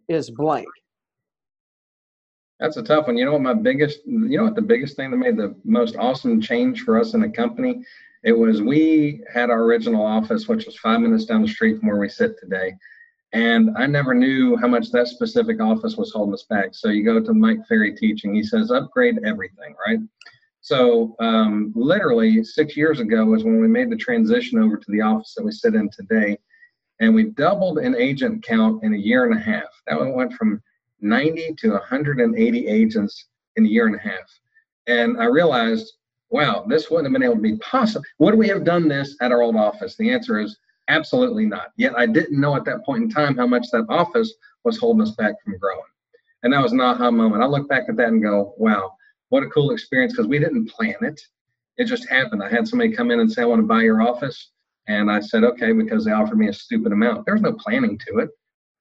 is 0.09 0.29
blank. 0.29 0.67
That's 2.59 2.77
a 2.77 2.83
tough 2.83 3.07
one. 3.07 3.17
You 3.17 3.25
know 3.25 3.33
what 3.33 3.41
my 3.41 3.53
biggest, 3.53 3.99
you 4.05 4.37
know 4.37 4.45
what 4.45 4.55
the 4.55 4.61
biggest 4.61 4.95
thing 4.95 5.11
that 5.11 5.17
made 5.17 5.37
the 5.37 5.55
most 5.65 5.97
awesome 5.97 6.39
change 6.39 6.81
for 6.81 6.99
us 6.99 7.13
in 7.13 7.21
the 7.21 7.29
company? 7.29 7.83
It 8.23 8.31
was 8.31 8.61
we 8.61 9.21
had 9.31 9.49
our 9.49 9.63
original 9.63 10.05
office, 10.05 10.47
which 10.47 10.65
was 10.65 10.77
five 10.77 11.01
minutes 11.01 11.25
down 11.25 11.41
the 11.41 11.47
street 11.47 11.79
from 11.79 11.89
where 11.89 11.99
we 11.99 12.09
sit 12.09 12.39
today. 12.39 12.73
And 13.33 13.71
I 13.77 13.85
never 13.85 14.13
knew 14.13 14.55
how 14.55 14.67
much 14.67 14.91
that 14.91 15.09
specific 15.09 15.61
office 15.61 15.97
was 15.97 16.13
holding 16.13 16.33
us 16.33 16.45
back. 16.49 16.69
So 16.73 16.87
you 16.87 17.03
go 17.03 17.19
to 17.19 17.33
Mike 17.33 17.67
Ferry 17.67 17.93
teaching, 17.93 18.33
he 18.33 18.43
says, 18.43 18.71
upgrade 18.71 19.19
everything, 19.25 19.75
right? 19.85 19.99
So 20.61 21.15
um, 21.19 21.73
literally 21.75 22.43
six 22.43 22.77
years 22.77 23.01
ago 23.01 23.25
was 23.25 23.43
when 23.43 23.59
we 23.59 23.67
made 23.67 23.91
the 23.91 23.97
transition 23.97 24.57
over 24.57 24.77
to 24.77 24.91
the 24.91 25.01
office 25.01 25.33
that 25.35 25.43
we 25.43 25.51
sit 25.51 25.75
in 25.75 25.89
today. 25.89 26.37
And 27.01 27.13
we 27.13 27.25
doubled 27.25 27.79
an 27.79 27.95
agent 27.95 28.41
count 28.43 28.83
in 28.83 28.93
a 28.93 28.97
year 28.97 29.25
and 29.25 29.37
a 29.37 29.43
half. 29.43 29.67
That 29.87 29.99
went 29.99 30.33
from 30.33 30.61
90 31.01 31.55
to 31.59 31.71
180 31.71 32.67
agents 32.67 33.27
in 33.55 33.65
a 33.65 33.69
year 33.69 33.87
and 33.87 33.95
a 33.95 33.99
half. 33.99 34.39
And 34.87 35.19
I 35.19 35.25
realized, 35.25 35.93
wow, 36.29 36.65
this 36.67 36.89
wouldn't 36.89 37.07
have 37.07 37.13
been 37.13 37.23
able 37.23 37.35
to 37.35 37.41
be 37.41 37.57
possible. 37.57 38.05
Would 38.19 38.35
we 38.35 38.47
have 38.47 38.63
done 38.63 38.87
this 38.87 39.15
at 39.21 39.31
our 39.31 39.41
old 39.41 39.55
office? 39.55 39.95
The 39.95 40.11
answer 40.11 40.39
is 40.39 40.57
absolutely 40.87 41.45
not. 41.45 41.71
Yet 41.77 41.97
I 41.97 42.05
didn't 42.05 42.39
know 42.39 42.55
at 42.55 42.65
that 42.65 42.85
point 42.85 43.03
in 43.03 43.09
time 43.09 43.35
how 43.37 43.47
much 43.47 43.67
that 43.71 43.85
office 43.89 44.33
was 44.63 44.77
holding 44.77 45.01
us 45.01 45.11
back 45.11 45.35
from 45.43 45.57
growing. 45.57 45.81
And 46.43 46.53
that 46.53 46.61
was 46.61 46.73
an 46.73 46.81
aha 46.81 47.09
moment. 47.09 47.43
I 47.43 47.47
look 47.47 47.67
back 47.67 47.85
at 47.89 47.97
that 47.97 48.09
and 48.09 48.21
go, 48.21 48.53
wow, 48.57 48.93
what 49.29 49.43
a 49.43 49.49
cool 49.49 49.71
experience 49.71 50.13
because 50.13 50.27
we 50.27 50.39
didn't 50.39 50.69
plan 50.69 50.95
it. 51.01 51.19
It 51.77 51.85
just 51.85 52.07
happened. 52.07 52.43
I 52.43 52.49
had 52.49 52.67
somebody 52.67 52.91
come 52.91 53.11
in 53.11 53.19
and 53.19 53.31
say, 53.31 53.41
I 53.41 53.45
want 53.45 53.59
to 53.59 53.67
buy 53.67 53.81
your 53.81 54.01
office. 54.01 54.51
And 54.87 55.09
I 55.09 55.19
said, 55.19 55.43
okay, 55.43 55.71
because 55.71 56.05
they 56.05 56.11
offered 56.11 56.37
me 56.37 56.47
a 56.47 56.53
stupid 56.53 56.91
amount. 56.91 57.25
There 57.25 57.33
was 57.33 57.41
no 57.41 57.53
planning 57.53 57.97
to 58.07 58.19
it. 58.19 58.29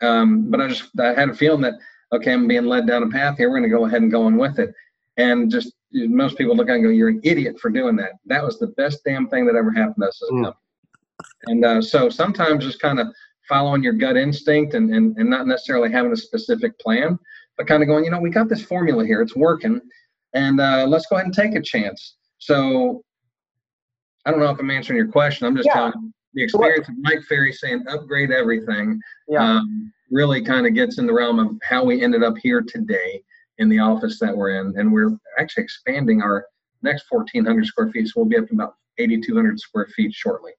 Um, 0.03 0.51
but 0.51 0.61
I 0.61 0.69
just 0.69 0.91
I 1.01 1.15
had 1.15 1.31
a 1.31 1.35
feeling 1.35 1.63
that 1.63 1.75
okay, 2.15 2.33
I'm 2.33 2.49
being 2.49 2.65
led 2.65 2.87
down 2.87 3.03
a 3.03 3.09
path 3.09 3.37
here. 3.37 3.51
We're 3.51 3.59
going 3.59 3.71
to 3.71 3.77
go 3.77 3.87
ahead 3.87 4.03
and 4.03 4.11
go 4.11 4.25
on 4.25 4.37
with 4.37 4.59
it. 4.59 4.73
And 5.17 5.51
just 5.51 5.73
most 5.93 6.37
people 6.37 6.57
look 6.57 6.69
at 6.69 6.75
and 6.75 6.85
go, 6.85 6.91
you're 6.91 7.09
an 7.09 7.21
idiot 7.23 7.59
for 7.61 7.71
doing 7.71 7.97
that. 7.97 8.13
That 8.27 8.43
was 8.43 8.59
the 8.59 8.69
best 8.69 9.01
damn 9.05 9.29
thing 9.29 9.47
that 9.47 9.55
ever 9.55 9.71
happened 9.71 9.97
to 10.01 10.09
us 10.09 10.21
as 10.23 10.29
a 10.29 10.33
mm. 10.33 10.45
company. 10.45 10.61
And 11.47 11.65
uh, 11.65 11.83
so 11.83 12.09
sometimes 12.09 12.65
just 12.65 12.81
kind 12.81 12.99
of 12.99 13.07
following 13.49 13.83
your 13.83 13.93
gut 13.93 14.17
instinct 14.17 14.75
and, 14.75 14.93
and, 14.93 15.17
and 15.17 15.31
not 15.31 15.47
necessarily 15.47 15.93
having 15.93 16.13
a 16.13 16.17
specific 16.17 16.79
plan, 16.79 17.19
but 17.57 17.67
kind 17.67 17.83
of 17.83 17.89
going, 17.89 18.05
you 18.05 18.11
know, 18.11 18.19
we 18.19 18.31
got 18.31 18.49
this 18.49 18.63
formula 18.63 19.05
here. 19.05 19.21
It's 19.21 19.37
working. 19.37 19.81
And 20.33 20.61
uh, 20.61 20.87
let's 20.89 21.07
go 21.07 21.17
ahead 21.17 21.27
and 21.27 21.35
take 21.35 21.55
a 21.55 21.63
chance. 21.63 22.17
So 22.39 23.05
I 24.27 24.31
don't 24.31 24.41
know 24.41 24.51
if 24.51 24.59
I'm 24.59 24.71
answering 24.71 24.97
your 24.97 25.09
question. 25.09 25.47
I'm 25.47 25.55
just 25.55 25.67
yeah. 25.67 25.75
telling 25.75 26.13
the 26.33 26.43
experience 26.43 26.89
of 26.89 26.95
Mike 26.99 27.23
Ferry 27.29 27.53
saying 27.53 27.85
upgrade 27.89 28.33
everything. 28.33 29.01
Yeah. 29.29 29.59
Um, 29.59 29.93
really 30.15 30.41
kind 30.41 30.65
of 30.65 30.75
gets 30.75 30.99
in 30.99 31.07
the 31.07 31.13
realm 31.13 31.41
of 31.41 31.51
how 31.63 31.85
we 31.85 32.01
ended 32.01 32.23
up 32.23 32.35
here 32.41 32.63
today 32.63 33.21
in 33.59 33.69
the 33.69 33.81
office 33.81 34.21
that 34.21 34.35
we're 34.35 34.61
in. 34.61 34.73
And 34.79 34.93
we're 34.93 35.19
actually 35.39 35.65
expanding 35.65 36.23
our 36.23 36.47
next 36.83 37.07
1,400 37.11 37.67
square 37.67 37.91
feet. 37.91 38.07
So 38.07 38.13
we'll 38.17 38.27
be 38.27 38.39
up 38.39 38.47
to 38.47 38.55
about 38.55 38.77
8,200 38.99 39.59
square 39.59 39.89
feet 39.97 40.15
shortly. 40.15 40.53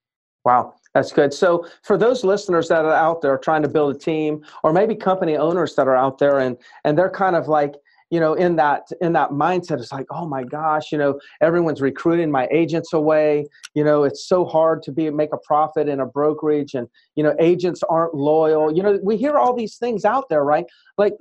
Wow, 0.44 0.76
that's 0.94 1.12
good. 1.12 1.34
So 1.34 1.68
for 1.84 1.98
those 1.98 2.24
listeners 2.24 2.68
that 2.68 2.84
are 2.84 2.94
out 2.94 3.22
there 3.22 3.38
trying 3.38 3.64
to 3.64 3.70
build 3.70 3.96
a 3.96 3.98
team, 3.98 4.44
or 4.62 4.74
maybe 4.74 4.94
company 4.94 5.38
owners 5.38 5.74
that 5.76 5.88
are 5.88 5.96
out 5.96 6.20
there 6.20 6.40
and 6.40 6.58
and 6.84 6.98
they're 6.98 7.10
kind 7.10 7.36
of 7.36 7.48
like 7.48 7.76
you 8.12 8.20
know 8.20 8.34
in 8.34 8.56
that 8.56 8.88
in 9.02 9.14
that 9.14 9.32
mindset 9.32 9.80
it's 9.80 9.92
like 9.92 10.06
oh 10.12 10.28
my 10.28 10.44
gosh 10.44 10.92
you 10.92 10.98
know 10.98 11.20
everyone's 11.42 11.82
recruiting 11.82 12.32
my 12.32 12.48
agents 12.52 12.94
away. 12.94 13.46
You 13.74 13.84
know 13.84 14.04
it's 14.04 14.28
so 14.28 14.46
hard 14.46 14.84
to 14.84 14.92
be 14.92 15.10
make 15.10 15.34
a 15.34 15.38
profit 15.38 15.88
in 15.88 16.00
a 16.00 16.06
brokerage 16.06 16.74
and 16.74 16.88
you 17.16 17.24
know 17.24 17.36
agents 17.40 17.82
aren't 17.90 18.14
loyal. 18.14 18.76
You 18.76 18.84
know 18.84 19.00
we 19.04 19.18
hear 19.18 19.38
all 19.38 19.56
these 19.56 19.78
things 19.78 20.06
out 20.06 20.30
there 20.30 20.44
right? 20.44 20.66
Like 20.98 21.14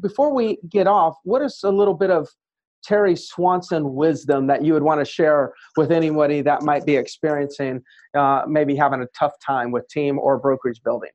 before 0.00 0.32
we 0.32 0.58
get 0.68 0.86
off 0.86 1.16
what 1.24 1.42
is 1.42 1.60
a 1.64 1.70
little 1.70 1.94
bit 1.94 2.10
of 2.10 2.28
terry 2.84 3.16
swanson 3.16 3.94
wisdom 3.94 4.46
that 4.46 4.64
you 4.64 4.72
would 4.72 4.84
want 4.84 5.00
to 5.00 5.04
share 5.04 5.52
with 5.76 5.90
anybody 5.90 6.40
that 6.42 6.62
might 6.62 6.86
be 6.86 6.96
experiencing 6.96 7.82
uh, 8.16 8.42
maybe 8.46 8.76
having 8.76 9.02
a 9.02 9.06
tough 9.18 9.32
time 9.44 9.72
with 9.72 9.86
team 9.88 10.18
or 10.18 10.38
brokerage 10.38 10.80
building? 10.84 11.10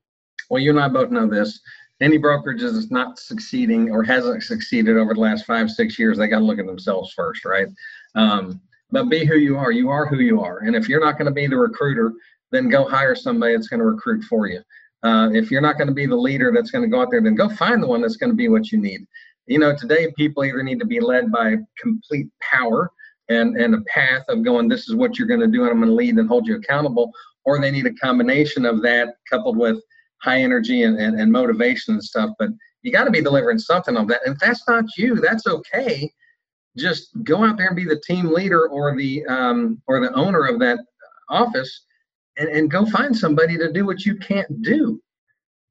Well 0.49 0.61
you 0.61 0.71
and 0.71 0.79
i 0.79 0.87
both 0.87 1.09
know 1.09 1.25
this 1.25 1.61
any 2.03 2.17
brokerage 2.17 2.61
that's 2.61 2.91
not 2.91 3.17
succeeding 3.17 3.89
or 3.89 4.03
hasn't 4.03 4.43
succeeded 4.43 4.97
over 4.97 5.13
the 5.13 5.19
last 5.19 5.45
five, 5.45 5.71
six 5.71 5.97
years, 5.97 6.17
they 6.17 6.27
got 6.27 6.39
to 6.39 6.45
look 6.45 6.59
at 6.59 6.65
themselves 6.65 7.13
first, 7.13 7.45
right? 7.45 7.67
Um, 8.15 8.59
but 8.91 9.05
be 9.05 9.25
who 9.25 9.37
you 9.37 9.57
are. 9.57 9.71
You 9.71 9.89
are 9.89 10.05
who 10.05 10.19
you 10.19 10.41
are. 10.41 10.59
And 10.59 10.75
if 10.75 10.89
you're 10.89 11.03
not 11.03 11.17
going 11.17 11.25
to 11.25 11.31
be 11.31 11.47
the 11.47 11.57
recruiter, 11.57 12.13
then 12.51 12.69
go 12.69 12.87
hire 12.87 13.15
somebody 13.15 13.55
that's 13.55 13.69
going 13.69 13.79
to 13.79 13.85
recruit 13.85 14.23
for 14.25 14.47
you. 14.47 14.61
Uh, 15.01 15.29
if 15.33 15.49
you're 15.49 15.61
not 15.61 15.77
going 15.77 15.87
to 15.87 15.93
be 15.93 16.05
the 16.05 16.15
leader 16.15 16.51
that's 16.53 16.71
going 16.71 16.83
to 16.83 16.89
go 16.89 17.01
out 17.01 17.09
there, 17.09 17.21
then 17.21 17.35
go 17.35 17.49
find 17.49 17.81
the 17.81 17.87
one 17.87 18.01
that's 18.01 18.17
going 18.17 18.29
to 18.29 18.35
be 18.35 18.49
what 18.49 18.71
you 18.71 18.77
need. 18.77 19.07
You 19.47 19.59
know, 19.59 19.75
today 19.75 20.11
people 20.17 20.43
either 20.43 20.61
need 20.61 20.79
to 20.79 20.85
be 20.85 20.99
led 20.99 21.31
by 21.31 21.55
complete 21.81 22.27
power 22.41 22.91
and, 23.29 23.57
and 23.57 23.75
a 23.75 23.81
path 23.81 24.23
of 24.27 24.43
going, 24.43 24.67
this 24.67 24.87
is 24.89 24.95
what 24.95 25.17
you're 25.17 25.27
going 25.27 25.39
to 25.39 25.47
do, 25.47 25.63
and 25.63 25.71
I'm 25.71 25.79
going 25.79 25.89
to 25.89 25.95
lead 25.95 26.15
and 26.15 26.27
hold 26.27 26.47
you 26.47 26.55
accountable, 26.57 27.11
or 27.45 27.59
they 27.59 27.71
need 27.71 27.85
a 27.85 27.93
combination 27.93 28.65
of 28.65 28.81
that 28.83 29.15
coupled 29.29 29.57
with 29.57 29.81
high 30.23 30.41
energy 30.41 30.83
and, 30.83 30.97
and, 30.97 31.19
and 31.19 31.31
motivation 31.31 31.95
and 31.95 32.03
stuff, 32.03 32.31
but 32.39 32.49
you 32.81 32.91
got 32.91 33.03
to 33.03 33.11
be 33.11 33.21
delivering 33.21 33.59
something 33.59 33.97
of 33.97 34.07
that. 34.07 34.21
And 34.25 34.35
if 34.35 34.39
that's 34.39 34.67
not 34.67 34.85
you, 34.97 35.15
that's 35.15 35.47
okay. 35.47 36.11
Just 36.77 37.09
go 37.23 37.43
out 37.43 37.57
there 37.57 37.67
and 37.67 37.75
be 37.75 37.85
the 37.85 38.01
team 38.05 38.33
leader 38.33 38.67
or 38.67 38.95
the 38.95 39.25
um, 39.27 39.81
or 39.87 39.99
the 39.99 40.13
owner 40.13 40.45
of 40.47 40.59
that 40.59 40.79
office, 41.29 41.85
and, 42.37 42.49
and 42.49 42.71
go 42.71 42.85
find 42.85 43.15
somebody 43.15 43.57
to 43.57 43.71
do 43.71 43.85
what 43.85 44.05
you 44.05 44.15
can't 44.15 44.61
do. 44.61 44.99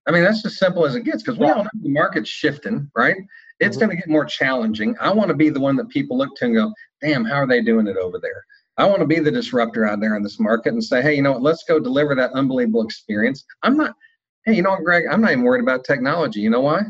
I 0.07 0.11
mean, 0.11 0.23
that's 0.23 0.45
as 0.47 0.59
simple 0.59 0.85
as 0.85 0.95
it 0.95 1.05
gets 1.05 1.23
because 1.23 1.39
we 1.39 1.47
all 1.47 1.65
know 1.65 1.71
the 1.81 1.89
market's 1.89 2.29
shifting, 2.29 2.91
right? 2.97 3.17
It's 3.61 3.77
mm-hmm. 3.77 3.87
going 3.87 3.97
to 3.97 4.01
get 4.01 4.09
more 4.09 4.25
challenging. 4.25 4.97
I 5.01 5.13
want 5.13 5.29
to 5.29 5.35
be 5.35 5.49
the 5.49 5.61
one 5.61 5.77
that 5.77 5.89
people 5.89 6.19
look 6.19 6.35
to 6.37 6.47
and 6.47 6.55
go, 6.55 6.73
damn, 7.01 7.25
how 7.25 7.37
are 7.37 7.47
they 7.47 7.63
doing 7.63 7.87
it 7.87 7.97
over 7.97 8.19
there? 8.21 8.45
I 8.79 8.87
want 8.87 9.01
to 9.01 9.07
be 9.07 9.21
the 9.21 9.31
disruptor 9.31 9.87
out 9.87 10.01
there 10.01 10.17
in 10.17 10.23
this 10.23 10.41
market 10.41 10.73
and 10.73 10.83
say, 10.83 11.03
hey, 11.03 11.15
you 11.15 11.23
know 11.23 11.33
what? 11.33 11.43
Let's 11.43 11.65
go 11.65 11.79
deliver 11.79 12.15
that 12.15 12.33
unbelievable 12.33 12.83
experience. 12.83 13.45
I'm 13.63 13.77
not, 13.77 13.95
Hey, 14.45 14.55
you 14.55 14.63
know 14.63 14.71
what, 14.71 14.85
Greg? 14.85 15.05
I'm 15.11 15.21
not 15.21 15.33
even 15.33 15.45
worried 15.45 15.63
about 15.63 15.85
technology. 15.85 16.41
You 16.41 16.51
know 16.51 16.61
why? 16.61 16.81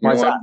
You 0.00 0.08
why 0.08 0.16
that? 0.16 0.38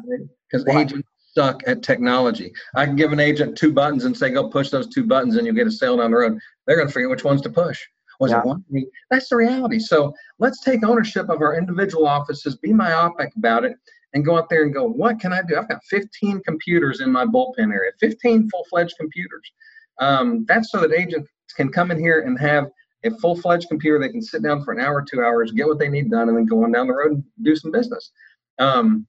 Because 0.49 0.67
agents 0.67 1.07
suck 1.33 1.61
at 1.67 1.83
technology. 1.83 2.51
I 2.75 2.85
can 2.85 2.95
give 2.95 3.11
an 3.11 3.19
agent 3.19 3.57
two 3.57 3.73
buttons 3.73 4.05
and 4.05 4.15
say, 4.17 4.29
go 4.29 4.49
push 4.49 4.69
those 4.69 4.87
two 4.87 5.05
buttons 5.05 5.35
and 5.35 5.45
you'll 5.45 5.55
get 5.55 5.67
a 5.67 5.71
sale 5.71 5.97
down 5.97 6.11
the 6.11 6.17
road. 6.17 6.39
They're 6.65 6.77
going 6.77 6.87
to 6.87 6.93
figure 6.93 7.09
which 7.09 7.23
ones 7.23 7.41
to 7.41 7.49
push. 7.49 7.81
Was 8.19 8.31
yeah. 8.31 8.39
it 8.39 8.45
one? 8.45 8.63
That's 9.09 9.29
the 9.29 9.37
reality. 9.37 9.79
So 9.79 10.13
let's 10.39 10.61
take 10.61 10.83
ownership 10.83 11.29
of 11.29 11.41
our 11.41 11.57
individual 11.57 12.07
offices, 12.07 12.57
be 12.57 12.73
myopic 12.73 13.31
about 13.37 13.63
it, 13.63 13.77
and 14.13 14.25
go 14.25 14.37
out 14.37 14.49
there 14.49 14.63
and 14.63 14.73
go, 14.73 14.85
what 14.85 15.19
can 15.19 15.31
I 15.31 15.41
do? 15.47 15.57
I've 15.57 15.69
got 15.69 15.83
15 15.89 16.41
computers 16.41 16.99
in 16.99 17.11
my 17.11 17.25
bullpen 17.25 17.71
area, 17.71 17.91
15 17.99 18.49
full 18.49 18.65
fledged 18.69 18.95
computers. 18.99 19.51
Um, 19.99 20.45
that's 20.47 20.71
so 20.71 20.81
that 20.81 20.93
agents 20.93 21.29
can 21.55 21.69
come 21.69 21.91
in 21.91 21.99
here 21.99 22.21
and 22.21 22.39
have 22.39 22.69
a 23.05 23.11
full-fledged 23.11 23.67
computer 23.69 23.99
they 23.99 24.09
can 24.09 24.21
sit 24.21 24.43
down 24.43 24.63
for 24.63 24.73
an 24.73 24.79
hour 24.79 25.01
two 25.01 25.21
hours 25.21 25.51
get 25.51 25.67
what 25.67 25.79
they 25.79 25.87
need 25.87 26.11
done 26.11 26.27
and 26.27 26.37
then 26.37 26.45
go 26.45 26.63
on 26.63 26.71
down 26.71 26.87
the 26.87 26.93
road 26.93 27.11
and 27.13 27.23
do 27.41 27.55
some 27.55 27.71
business. 27.71 28.11
Um, 28.59 29.07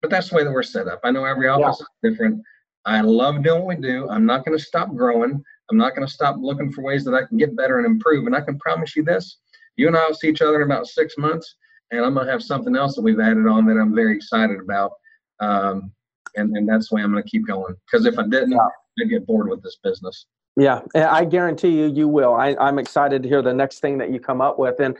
but 0.00 0.10
that's 0.10 0.30
the 0.30 0.36
way 0.36 0.44
that 0.44 0.52
we're 0.52 0.62
set 0.62 0.88
up. 0.88 1.00
I 1.04 1.10
know 1.10 1.24
every 1.24 1.48
office 1.48 1.82
yeah. 2.02 2.08
is 2.08 2.14
different. 2.14 2.42
I 2.86 3.02
love 3.02 3.42
doing 3.42 3.62
what 3.62 3.76
we 3.76 3.82
do. 3.82 4.08
I'm 4.08 4.24
not 4.24 4.44
going 4.44 4.56
to 4.56 4.64
stop 4.64 4.94
growing. 4.94 5.42
I'm 5.70 5.76
not 5.76 5.94
going 5.94 6.06
to 6.06 6.12
stop 6.12 6.36
looking 6.40 6.72
for 6.72 6.82
ways 6.82 7.04
that 7.04 7.14
i 7.14 7.24
can 7.24 7.36
get 7.36 7.56
better 7.56 7.78
and 7.78 7.86
improve. 7.86 8.26
And 8.26 8.34
i 8.34 8.40
can 8.40 8.58
promise 8.58 8.96
you 8.96 9.04
this 9.04 9.38
you 9.76 9.86
and 9.86 9.96
i 9.96 10.06
will 10.06 10.14
see 10.14 10.28
each 10.28 10.42
other 10.42 10.56
in 10.56 10.62
about 10.62 10.86
six 10.86 11.14
months 11.16 11.56
and 11.90 12.04
i'm 12.04 12.14
going 12.14 12.26
to 12.26 12.32
have 12.32 12.42
something 12.42 12.76
else 12.76 12.94
that 12.96 13.02
we've 13.02 13.20
added 13.20 13.46
on 13.46 13.66
that 13.66 13.76
i'm 13.76 13.94
very 13.94 14.14
excited 14.14 14.60
about. 14.60 14.92
Um, 15.40 15.92
and, 16.36 16.56
and 16.56 16.68
that's 16.68 16.88
the 16.88 16.96
way 16.96 17.02
i'm 17.02 17.12
going 17.12 17.22
to 17.22 17.28
keep 17.28 17.46
going. 17.46 17.74
Because 17.86 18.06
if 18.06 18.18
i 18.18 18.22
didn't 18.22 18.52
yeah. 18.52 18.68
i'd 19.00 19.10
get 19.10 19.26
bored 19.26 19.48
with 19.48 19.62
this 19.62 19.78
business 19.84 20.26
yeah, 20.56 20.80
I 20.94 21.24
guarantee 21.24 21.70
you, 21.70 21.86
you 21.86 22.08
will. 22.08 22.34
I, 22.34 22.56
am 22.58 22.78
excited 22.78 23.22
to 23.22 23.28
hear 23.28 23.40
the 23.40 23.54
next 23.54 23.80
thing 23.80 23.98
that 23.98 24.10
you 24.10 24.18
come 24.18 24.40
up 24.40 24.58
with. 24.58 24.80
And 24.80 24.96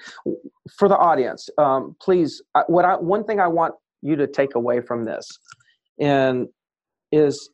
for 0.77 0.89
the 0.89 0.97
audience, 0.97 1.51
um, 1.59 1.97
please, 2.01 2.41
what 2.69 2.85
I 2.85 2.95
one 2.97 3.25
thing 3.25 3.41
I 3.41 3.49
want 3.49 3.75
you 4.01 4.17
to 4.17 4.27
take 4.27 4.55
away 4.55 4.81
from 4.81 5.05
this, 5.05 5.29
and 5.99 6.47
is 7.11 7.51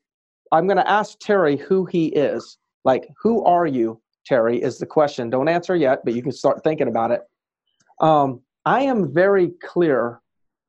I'm 0.52 0.66
going 0.66 0.76
to 0.76 0.88
ask 0.88 1.18
Terry 1.18 1.56
who 1.56 1.86
he 1.86 2.08
is. 2.08 2.58
Like, 2.84 3.08
who 3.20 3.42
are 3.44 3.66
you, 3.66 4.00
Terry? 4.26 4.62
Is 4.62 4.78
the 4.78 4.86
question. 4.86 5.30
Don't 5.30 5.48
answer 5.48 5.74
yet, 5.74 6.00
but 6.04 6.14
you 6.14 6.22
can 6.22 6.32
start 6.32 6.62
thinking 6.62 6.88
about 6.88 7.10
it. 7.10 7.22
Um, 8.00 8.42
I 8.66 8.82
am 8.82 9.12
very 9.12 9.52
clear 9.62 10.20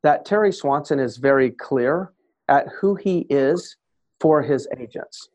that 0.03 0.23
Terry 0.23 0.53
Swanson 0.53 0.99
is 0.99 1.17
very 1.17 1.51
clear 1.51 2.13
at 2.47 2.67
who 2.79 2.95
he 2.95 3.27
is 3.29 3.75
for 4.21 4.41
his 4.41 4.67
agents 4.79 5.29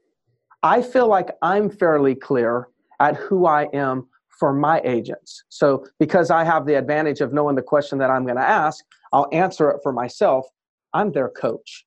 I 0.63 0.83
feel 0.83 1.09
like 1.09 1.31
I'm 1.43 1.71
fairly 1.71 2.15
clear 2.15 2.69
at 3.01 3.17
who 3.17 3.47
I 3.47 3.65
am 3.73 4.07
for 4.39 4.53
my 4.53 4.81
agents. 4.85 5.45
So, 5.49 5.87
because 5.99 6.31
I 6.31 6.45
have 6.45 6.67
the 6.67 6.75
advantage 6.75 7.21
of 7.21 7.33
knowing 7.33 7.57
the 7.57 7.63
question 7.63 7.99
that 7.99 8.11
I'm 8.11 8.25
going 8.25 8.37
to 8.37 8.49
ask, 8.49 8.85
I'll 9.13 9.29
answer 9.33 9.71
it 9.71 9.81
for 9.83 9.93
myself. 9.93 10.47
I'm 10.95 11.13
their 11.13 11.29
coach. 11.29 11.85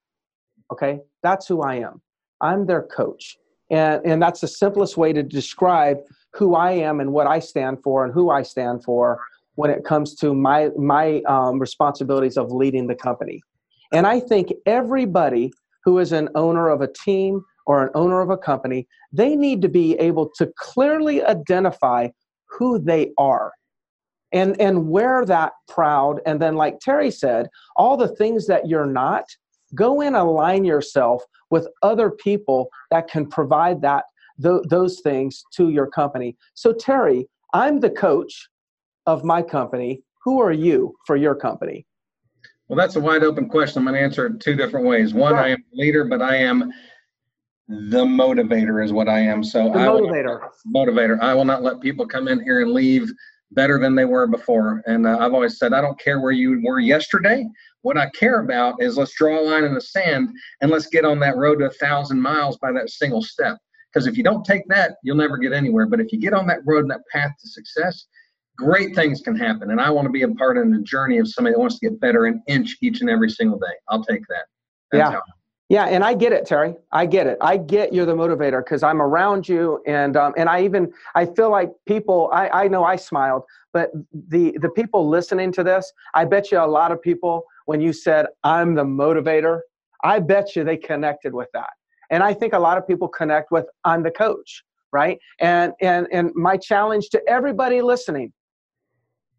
Okay? 0.72 1.00
That's 1.24 1.48
who 1.48 1.62
I 1.62 1.76
am. 1.76 2.02
I'm 2.42 2.66
their 2.66 2.84
coach. 2.84 3.38
And, 3.72 4.02
and 4.06 4.22
that's 4.22 4.42
the 4.42 4.48
simplest 4.48 4.96
way 4.98 5.12
to 5.14 5.24
describe 5.24 5.98
who 6.34 6.56
I 6.56 6.72
am 6.72 7.00
and 7.00 7.12
what 7.14 7.28
I 7.28 7.40
stand 7.40 7.82
for 7.84 8.06
and 8.06 8.14
who 8.14 8.30
I 8.30 8.44
stand 8.44 8.84
for 8.84 9.20
when 9.56 9.70
it 9.70 9.86
comes 9.86 10.16
to 10.16 10.34
my, 10.34 10.70
my 10.78 11.22
um, 11.28 11.60
responsibilities 11.60 12.38
of 12.38 12.52
leading 12.52 12.88
the 12.88 12.96
company. 12.96 13.42
And 13.94 14.06
I 14.06 14.20
think 14.20 14.54
everybody 14.66 15.52
who 15.84 16.00
is 16.00 16.12
an 16.12 16.30
owner 16.36 16.70
of 16.70 16.82
a 16.82 16.88
team, 16.88 17.44
or 17.66 17.84
an 17.84 17.90
owner 17.96 18.22
of 18.22 18.30
a 18.30 18.38
company, 18.38 18.88
they 19.12 19.36
need 19.36 19.62
to 19.62 19.70
be 19.70 19.96
able 19.96 20.30
to 20.36 20.52
clearly 20.58 21.24
identify 21.24 22.08
who 22.50 22.80
they 22.80 23.12
are 23.18 23.52
and 24.32 24.60
and 24.60 24.88
wear 24.88 25.26
that 25.26 25.54
proud. 25.68 26.20
And 26.26 26.42
then 26.42 26.56
like 26.56 26.80
terry 26.80 27.12
said 27.12 27.48
all 27.76 27.98
the 27.98 28.08
things 28.08 28.48
that 28.48 28.68
you're 28.68 28.86
not 28.86 29.26
go 29.74 30.02
and 30.02 30.16
align 30.16 30.64
yourself 30.64 31.24
with 31.50 31.68
other 31.82 32.12
people 32.12 32.70
that 32.92 33.10
can 33.10 33.28
provide 33.28 33.82
that 33.82 34.06
th- 34.42 34.62
those 34.70 35.02
things 35.02 35.44
to 35.56 35.70
your 35.70 35.88
company. 35.88 36.38
So 36.54 36.74
terry 36.74 37.28
i'm 37.54 37.80
the 37.80 37.90
coach 37.90 38.50
of 39.06 39.24
my 39.24 39.42
company. 39.42 40.02
Who 40.24 40.42
are 40.42 40.52
you 40.52 40.96
for 41.06 41.16
your 41.16 41.36
company? 41.36 41.86
Well 42.68 42.78
that's 42.78 42.96
a 42.96 43.00
wide 43.00 43.24
open 43.24 43.48
question. 43.48 43.80
I'm 43.80 43.86
going 43.86 43.96
to 43.96 44.02
answer 44.02 44.26
it 44.26 44.40
two 44.40 44.56
different 44.56 44.86
ways. 44.86 45.14
One 45.14 45.36
i 45.36 45.50
am 45.50 45.64
a 45.74 45.76
leader 45.76 46.04
but 46.06 46.22
i 46.22 46.36
am 46.36 46.72
the 47.68 48.04
motivator 48.04 48.84
is 48.84 48.94
what 48.94 49.10
I 49.10 49.20
am. 49.20 49.44
So 49.44 49.70
the 49.70 49.80
I 49.80 49.88
motivator. 49.88 50.42
Will, 50.66 50.86
motivator. 50.86 51.20
I 51.20 51.34
will 51.34 51.46
not 51.46 51.64
let 51.64 51.82
people 51.82 52.06
come 52.06 52.28
in 52.28 52.44
here 52.44 52.62
and 52.62 52.72
leave 52.72 53.12
better 53.52 53.80
than 53.80 53.96
they 53.96 54.06
were 54.06 54.28
before. 54.28 54.84
And 54.86 55.08
uh, 55.08 55.18
I've 55.20 55.34
always 55.34 55.58
said 55.58 55.74
I 55.74 55.82
don't 55.82 56.00
care 56.00 56.20
where 56.20 56.32
you 56.32 56.62
were 56.64 56.80
yesterday. 56.80 57.46
What 57.82 57.98
I 57.98 58.10
care 58.12 58.42
about 58.42 58.82
is 58.82 58.98
let's 58.98 59.16
draw 59.16 59.40
a 59.40 59.42
line 59.42 59.64
in 59.64 59.74
the 59.74 59.82
sand 59.82 60.30
and 60.62 60.72
let's 60.72 60.88
get 60.88 61.06
on 61.06 61.20
that 61.20 61.38
road 61.38 61.60
to 61.60 61.66
a 61.66 61.70
thousand 61.72 62.22
miles 62.22 62.58
by 62.58 62.72
that 62.74 62.90
single 62.90 63.22
step. 63.22 63.58
Because 63.92 64.08
if 64.08 64.18
you 64.18 64.24
don't 64.24 64.44
take 64.44 64.68
that, 64.68 64.96
you'll 65.04 65.16
never 65.16 65.38
get 65.38 65.54
anywhere. 65.54 65.88
But 65.88 66.02
if 66.02 66.12
you 66.12 66.20
get 66.20 66.34
on 66.34 66.48
that 66.48 66.60
road 66.66 66.82
and 66.82 66.92
that 66.92 67.08
path 67.12 67.32
to 67.40 67.48
success, 67.48 68.06
great 68.58 68.94
things 68.96 69.22
can 69.22 69.36
happen. 69.38 69.72
And 69.72 69.80
I 69.80 69.90
want 69.90 70.06
to 70.06 70.12
be 70.12 70.24
a 70.24 70.30
part 70.30 70.58
in 70.58 70.72
the 70.72 70.82
journey 70.82 71.18
of 71.18 71.28
somebody 71.28 71.54
that 71.54 71.60
wants 71.60 71.80
to 71.80 71.90
get 71.90 72.00
better 72.00 72.26
an 72.26 72.44
inch 72.48 72.76
each 72.82 73.02
and 73.02 73.10
every 73.10 73.30
single 73.30 73.58
day. 73.58 73.74
I'll 73.90 74.04
take 74.04 74.22
that. 74.28 74.46
That's 74.92 75.12
yeah. 75.12 75.20
Yeah, 75.68 75.86
and 75.86 76.04
I 76.04 76.14
get 76.14 76.32
it, 76.32 76.46
Terry. 76.46 76.76
I 76.92 77.08
get 77.08 77.26
it. 77.26 77.40
I 77.42 77.58
get 77.58 77.92
you're 77.92 78.06
the 78.06 78.16
motivator 78.16 78.64
because 78.64 78.84
I'm 78.84 79.02
around 79.02 79.50
you, 79.50 79.82
and 79.88 80.16
um, 80.16 80.34
and 80.38 80.48
I 80.48 80.64
even 80.64 80.94
I 81.16 81.26
feel 81.26 81.50
like 81.50 81.72
people. 81.88 82.30
I 82.32 82.50
I 82.50 82.68
know 82.68 82.84
I 82.84 82.96
smiled, 82.96 83.44
but 83.74 83.90
the 84.14 84.56
the 84.62 84.70
people 84.70 85.10
listening 85.10 85.52
to 85.54 85.64
this, 85.64 85.92
I 86.14 86.26
bet 86.26 86.52
you 86.52 86.60
a 86.60 86.68
lot 86.68 86.92
of 86.92 87.02
people 87.02 87.46
when 87.66 87.82
you 87.82 87.94
said 87.94 88.28
I'm 88.44 88.76
the 88.76 88.84
motivator, 88.84 89.62
I 90.04 90.20
bet 90.20 90.56
you 90.56 90.64
they 90.64 90.78
connected 90.78 91.34
with 91.34 91.50
that, 91.54 91.72
and 92.12 92.22
I 92.22 92.32
think 92.36 92.54
a 92.54 92.60
lot 92.60 92.78
of 92.78 92.88
people 92.88 93.08
connect 93.08 93.50
with 93.50 93.66
I'm 93.86 94.04
the 94.04 94.12
coach, 94.12 94.64
right? 94.92 95.18
And 95.40 95.74
and 95.82 96.08
and 96.12 96.30
my 96.36 96.58
challenge 96.58 97.10
to 97.10 97.22
everybody 97.28 97.82
listening: 97.82 98.32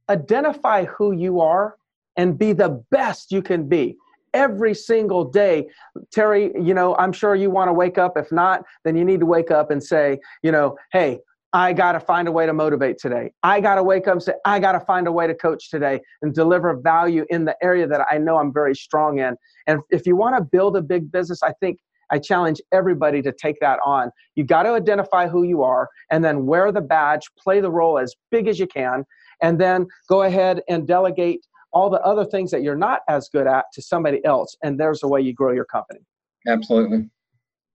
identify 0.09 0.87
who 0.87 1.13
you 1.13 1.41
are 1.41 1.77
and 2.17 2.37
be 2.37 2.53
the 2.53 2.83
best 2.91 3.31
you 3.31 3.43
can 3.43 3.69
be 3.69 3.97
every 4.37 4.75
single 4.75 5.25
day. 5.25 5.67
Terry, 6.13 6.53
you 6.55 6.75
know, 6.75 6.95
I'm 6.97 7.13
sure 7.13 7.35
you 7.35 7.51
want 7.51 7.69
to 7.69 7.73
wake 7.73 7.97
up. 7.97 8.19
If 8.19 8.31
not, 8.31 8.65
then 8.85 8.95
you 8.95 9.05
need 9.05 9.21
to 9.21 9.27
wake 9.27 9.51
up 9.51 9.71
and 9.71 9.83
say, 9.83 10.19
you 10.43 10.53
know, 10.53 10.77
hey, 10.93 11.19
I 11.55 11.73
got 11.73 11.93
to 11.93 12.01
find 12.01 12.29
a 12.29 12.33
way 12.33 12.45
to 12.45 12.53
motivate 12.53 12.99
today. 12.99 13.33
I 13.43 13.61
got 13.61 13.77
to 13.77 13.83
wake 13.83 14.07
up 14.07 14.13
and 14.13 14.23
say, 14.23 14.35
I 14.45 14.59
got 14.59 14.73
to 14.73 14.81
find 14.81 15.07
a 15.07 15.13
way 15.13 15.27
to 15.27 15.35
coach 15.35 15.71
today 15.71 16.01
and 16.21 16.35
deliver 16.35 16.77
value 16.77 17.25
in 17.31 17.47
the 17.47 17.57
area 17.63 17.87
that 17.87 18.07
I 18.11 18.19
know 18.19 18.37
I'm 18.37 18.53
very 18.53 18.75
strong 18.75 19.21
in. 19.21 19.37
And 19.67 19.81
if 19.89 20.07
you 20.07 20.17
want 20.17 20.37
to 20.37 20.43
build 20.45 20.77
a 20.77 20.83
big 20.83 21.11
business, 21.11 21.43
I 21.43 21.53
think 21.61 21.79
I 22.11 22.19
challenge 22.19 22.61
everybody 22.73 23.23
to 23.23 23.33
take 23.33 23.59
that 23.61 23.79
on. 23.85 24.11
You 24.35 24.45
got 24.45 24.65
to 24.65 24.71
identify 24.71 25.29
who 25.29 25.45
you 25.45 25.63
are 25.63 25.89
and 26.11 26.23
then 26.23 26.45
wear 26.45 26.71
the 26.73 26.83
badge, 26.83 27.23
play 27.43 27.61
the 27.61 27.71
role 27.71 27.99
as 27.99 28.15
big 28.31 28.49
as 28.49 28.61
you 28.61 28.67
can, 28.67 29.07
and 29.41 29.59
then 29.59 29.87
go 30.09 30.23
ahead 30.23 30.61
and 30.69 30.87
delegate 30.87 31.41
all 31.77 31.91
the 31.91 32.01
other 32.01 32.25
things 32.25 32.51
that 32.51 32.63
you're 32.63 32.83
not 32.89 33.01
as 33.07 33.29
good 33.29 33.47
at 33.47 33.67
to 33.75 33.83
somebody 33.83 34.25
else. 34.25 34.57
And 34.63 34.81
there's 34.81 35.01
the 35.01 35.09
way 35.09 35.21
you 35.21 35.35
grow 35.35 35.53
your 35.53 35.67
company. 35.67 36.01
Absolutely. 36.47 37.11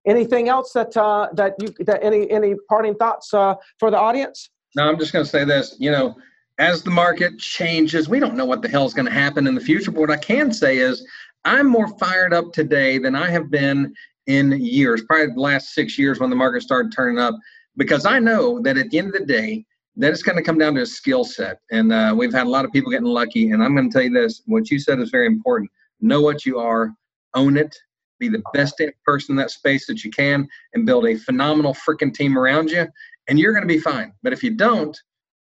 Anything 0.08 0.50
else 0.50 0.74
that 0.74 0.98
uh, 0.98 1.28
that 1.34 1.54
you 1.62 1.68
that 1.86 2.00
any 2.04 2.22
any 2.32 2.56
parting 2.68 2.96
thoughts 2.96 3.32
uh, 3.32 3.54
for 3.78 3.92
the 3.92 4.00
audience? 4.00 4.50
No, 4.76 4.90
I'm 4.90 4.98
just 4.98 5.14
going 5.14 5.24
to 5.24 5.30
say 5.30 5.44
this. 5.46 5.76
You 5.78 5.92
know, 5.92 6.16
as 6.58 6.82
the 6.82 6.90
market 6.90 7.38
changes, 7.38 8.10
we 8.10 8.20
don't 8.20 8.36
know 8.36 8.46
what 8.46 8.64
the 8.64 8.70
hell 8.70 8.88
is 8.88 8.96
going 8.96 9.06
to 9.06 9.12
happen 9.12 9.46
in 9.46 9.54
the 9.54 9.62
future. 9.62 9.92
But 9.92 10.02
what 10.02 10.10
I 10.10 10.18
can 10.18 10.52
say 10.52 10.80
is, 10.80 11.06
I'm 11.46 11.68
more 11.68 11.90
fired 12.00 12.34
up 12.34 12.54
today 12.54 12.98
than 12.98 13.14
I 13.16 13.30
have 13.30 13.52
been 13.52 13.94
in 14.26 14.52
years, 14.54 15.04
probably 15.04 15.34
the 15.36 15.40
last 15.40 15.76
six 15.76 16.00
years 16.00 16.20
when 16.20 16.32
the 16.32 16.36
market 16.36 16.64
started 16.64 16.92
turning 16.92 17.20
up, 17.20 17.36
because 17.78 18.06
I 18.06 18.18
know 18.18 18.60
that 18.62 18.78
at 18.78 18.90
the 18.90 18.98
end 18.98 19.14
of 19.14 19.22
the 19.22 19.26
day, 19.26 19.66
that 19.98 20.12
it's 20.12 20.24
going 20.24 20.38
to 20.38 20.44
come 20.44 20.58
down 20.58 20.76
to 20.76 20.82
a 20.82 20.86
skill 20.86 21.24
set. 21.24 21.60
And 21.72 21.92
uh, 21.92 22.14
we've 22.18 22.34
had 22.34 22.48
a 22.48 22.50
lot 22.50 22.66
of 22.66 22.72
people 22.72 22.92
getting 22.92 23.06
lucky. 23.06 23.52
And 23.52 23.64
I'm 23.64 23.76
going 23.76 23.90
to 23.90 23.94
tell 23.94 24.04
you 24.04 24.14
this: 24.14 24.42
what 24.46 24.70
you 24.72 24.80
said 24.80 25.00
is 25.00 25.10
very 25.10 25.28
important. 25.28 25.70
Know 26.00 26.22
what 26.22 26.46
you 26.46 26.60
are, 26.60 26.92
own 27.36 27.58
it, 27.58 27.76
be 28.20 28.30
the 28.30 28.44
best 28.54 28.82
person 29.06 29.34
in 29.34 29.38
that 29.38 29.52
space 29.52 29.86
that 29.88 30.04
you 30.04 30.12
can, 30.12 30.48
and 30.74 30.86
build 30.86 31.06
a 31.06 31.16
phenomenal 31.16 31.74
freaking 31.74 32.14
team 32.14 32.38
around 32.38 32.70
you, 32.70 32.88
and 33.28 33.38
you're 33.38 33.54
going 33.54 33.68
to 33.68 33.74
be 33.74 33.80
fine. 33.80 34.14
But 34.24 34.34
if 34.34 34.44
you 34.44 34.52
don't, 34.52 34.98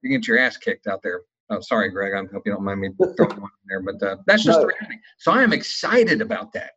you 0.01 0.09
get 0.09 0.27
your 0.27 0.37
ass 0.37 0.57
kicked 0.57 0.87
out 0.87 1.01
there. 1.01 1.21
Oh, 1.49 1.61
sorry, 1.61 1.89
Greg. 1.89 2.13
I 2.13 2.33
hope 2.33 2.43
you 2.45 2.51
don't 2.51 2.63
mind 2.63 2.81
me 2.81 2.89
throwing 3.17 3.41
one 3.41 3.51
in 3.63 3.67
there, 3.67 3.81
but 3.81 4.03
uh, 4.03 4.17
that's 4.25 4.43
just 4.43 4.59
no. 4.59 4.65
the 4.65 4.67
reality. 4.67 4.99
So 5.19 5.31
I 5.31 5.43
am 5.43 5.53
excited 5.53 6.21
about 6.21 6.51
that, 6.53 6.73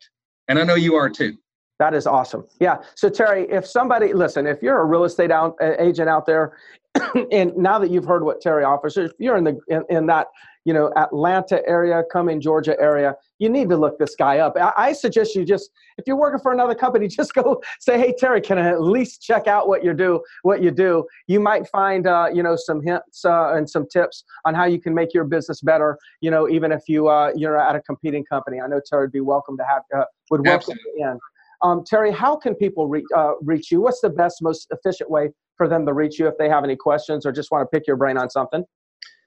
and 0.48 0.58
I 0.58 0.64
know 0.64 0.74
you 0.74 0.94
are 0.94 1.10
too. 1.10 1.36
That 1.78 1.94
is 1.94 2.06
awesome. 2.06 2.46
Yeah. 2.58 2.78
So 2.94 3.08
Terry, 3.08 3.46
if 3.50 3.66
somebody 3.66 4.14
listen, 4.14 4.46
if 4.46 4.62
you're 4.62 4.80
a 4.80 4.84
real 4.84 5.04
estate 5.04 5.30
out, 5.30 5.56
uh, 5.60 5.74
agent 5.78 6.08
out 6.08 6.24
there, 6.24 6.56
and 7.32 7.54
now 7.56 7.78
that 7.78 7.90
you've 7.90 8.06
heard 8.06 8.24
what 8.24 8.40
Terry 8.40 8.64
offers, 8.64 8.96
if 8.96 9.12
you're 9.18 9.36
in 9.36 9.44
the 9.44 9.58
in, 9.68 9.84
in 9.90 10.06
that 10.06 10.28
you 10.64 10.72
know 10.72 10.90
Atlanta 10.96 11.60
area, 11.68 12.02
Cumming 12.10 12.40
Georgia 12.40 12.74
area, 12.80 13.14
you 13.38 13.50
need 13.50 13.68
to 13.68 13.76
look 13.76 13.98
this 13.98 14.16
guy 14.16 14.38
up. 14.38 14.56
I, 14.58 14.72
I, 14.76 14.92
suggest 14.94 15.34
you 15.34 15.44
just 15.44 15.70
if 15.98 16.06
you're 16.06 16.16
working 16.16 16.40
for 16.40 16.50
another 16.50 16.74
company, 16.74 17.08
just 17.20 17.34
go 17.34 17.60
say, 17.78 17.98
"Hey 17.98 18.14
Terry, 18.18 18.40
can 18.40 18.56
I 18.58 18.70
at 18.70 18.80
least 18.80 19.20
check 19.20 19.46
out 19.46 19.68
what 19.68 19.84
you 19.84 19.92
do? 19.92 20.22
What 20.44 20.62
you 20.62 20.70
do?" 20.70 21.04
You 21.26 21.40
might 21.40 21.68
find 21.68 22.06
uh, 22.06 22.28
you 22.32 22.42
know 22.42 22.56
some 22.56 22.80
hints 22.82 23.22
uh, 23.22 23.52
and 23.54 23.68
some 23.68 23.86
tips 23.86 24.24
on 24.46 24.54
how 24.54 24.64
you 24.64 24.80
can 24.80 24.94
make 24.94 25.12
your 25.12 25.24
business 25.24 25.60
better. 25.60 25.98
You 26.22 26.30
know, 26.30 26.48
even 26.48 26.72
if 26.72 26.88
you 26.88 27.08
uh, 27.08 27.32
you're 27.36 27.60
at 27.60 27.76
a 27.76 27.82
competing 27.82 28.24
company, 28.24 28.62
I 28.62 28.66
know 28.66 28.80
Terry 28.88 29.04
would 29.04 29.12
be 29.12 29.20
welcome 29.20 29.58
to 29.58 29.64
have 29.64 29.82
uh, 29.94 30.04
would 30.30 30.46
welcome 30.46 30.72
Absolutely. 30.72 30.92
you 30.96 31.10
in. 31.10 31.18
Um, 31.62 31.84
Terry, 31.86 32.12
how 32.12 32.36
can 32.36 32.54
people 32.54 32.88
re- 32.88 33.04
uh, 33.16 33.32
reach 33.40 33.70
you? 33.70 33.80
What's 33.80 34.00
the 34.00 34.10
best, 34.10 34.42
most 34.42 34.66
efficient 34.70 35.10
way 35.10 35.30
for 35.56 35.68
them 35.68 35.86
to 35.86 35.92
reach 35.92 36.18
you 36.18 36.26
if 36.26 36.36
they 36.38 36.48
have 36.48 36.64
any 36.64 36.76
questions 36.76 37.26
or 37.26 37.32
just 37.32 37.50
want 37.50 37.62
to 37.62 37.66
pick 37.76 37.86
your 37.86 37.96
brain 37.96 38.18
on 38.18 38.30
something? 38.30 38.64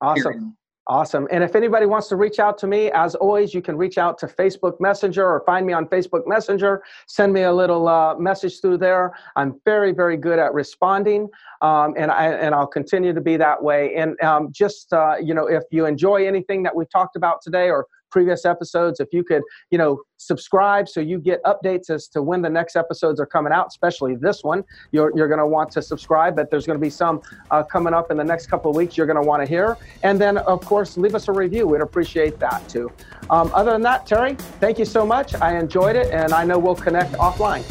Awesome. 0.00 0.32
Period. 0.32 0.52
Awesome. 0.88 1.26
And 1.32 1.42
if 1.42 1.56
anybody 1.56 1.84
wants 1.84 2.06
to 2.08 2.16
reach 2.16 2.38
out 2.38 2.56
to 2.58 2.68
me, 2.68 2.92
as 2.92 3.16
always, 3.16 3.52
you 3.52 3.60
can 3.60 3.76
reach 3.76 3.98
out 3.98 4.18
to 4.18 4.28
Facebook 4.28 4.80
Messenger 4.80 5.26
or 5.26 5.42
find 5.44 5.66
me 5.66 5.72
on 5.72 5.86
Facebook 5.86 6.28
Messenger. 6.28 6.80
Send 7.08 7.32
me 7.32 7.42
a 7.42 7.52
little 7.52 7.88
uh, 7.88 8.14
message 8.14 8.60
through 8.60 8.78
there. 8.78 9.12
I'm 9.34 9.60
very, 9.64 9.90
very 9.90 10.16
good 10.16 10.38
at 10.38 10.54
responding, 10.54 11.28
um, 11.60 11.94
and 11.96 12.12
I 12.12 12.26
and 12.26 12.54
I'll 12.54 12.68
continue 12.68 13.12
to 13.12 13.20
be 13.20 13.36
that 13.36 13.60
way. 13.60 13.96
And 13.96 14.20
um, 14.22 14.52
just 14.52 14.92
uh, 14.92 15.16
you 15.20 15.34
know, 15.34 15.48
if 15.48 15.64
you 15.72 15.86
enjoy 15.86 16.24
anything 16.24 16.62
that 16.62 16.76
we 16.76 16.86
talked 16.86 17.16
about 17.16 17.42
today 17.42 17.68
or 17.68 17.88
previous 18.10 18.44
episodes. 18.44 19.00
If 19.00 19.08
you 19.12 19.24
could, 19.24 19.42
you 19.70 19.78
know, 19.78 20.00
subscribe 20.16 20.88
so 20.88 21.00
you 21.00 21.18
get 21.18 21.42
updates 21.44 21.90
as 21.90 22.08
to 22.08 22.22
when 22.22 22.42
the 22.42 22.50
next 22.50 22.76
episodes 22.76 23.20
are 23.20 23.26
coming 23.26 23.52
out, 23.52 23.66
especially 23.68 24.16
this 24.16 24.42
one, 24.42 24.64
you're, 24.92 25.12
you're 25.16 25.28
going 25.28 25.40
to 25.40 25.46
want 25.46 25.70
to 25.72 25.82
subscribe. 25.82 26.36
But 26.36 26.50
there's 26.50 26.66
going 26.66 26.78
to 26.78 26.82
be 26.82 26.90
some 26.90 27.20
uh, 27.50 27.62
coming 27.62 27.94
up 27.94 28.10
in 28.10 28.16
the 28.16 28.24
next 28.24 28.46
couple 28.46 28.70
of 28.70 28.76
weeks 28.76 28.96
you're 28.96 29.06
going 29.06 29.20
to 29.20 29.26
want 29.26 29.42
to 29.42 29.48
hear. 29.48 29.76
And 30.02 30.20
then, 30.20 30.38
of 30.38 30.64
course, 30.64 30.96
leave 30.96 31.14
us 31.14 31.28
a 31.28 31.32
review. 31.32 31.66
We'd 31.66 31.80
appreciate 31.80 32.38
that 32.38 32.68
too. 32.68 32.90
Um, 33.30 33.50
other 33.54 33.72
than 33.72 33.82
that, 33.82 34.06
Terry, 34.06 34.34
thank 34.60 34.78
you 34.78 34.84
so 34.84 35.04
much. 35.04 35.34
I 35.34 35.58
enjoyed 35.58 35.96
it, 35.96 36.12
and 36.12 36.32
I 36.32 36.44
know 36.44 36.58
we'll 36.58 36.76
connect 36.76 37.12
offline. 37.12 37.64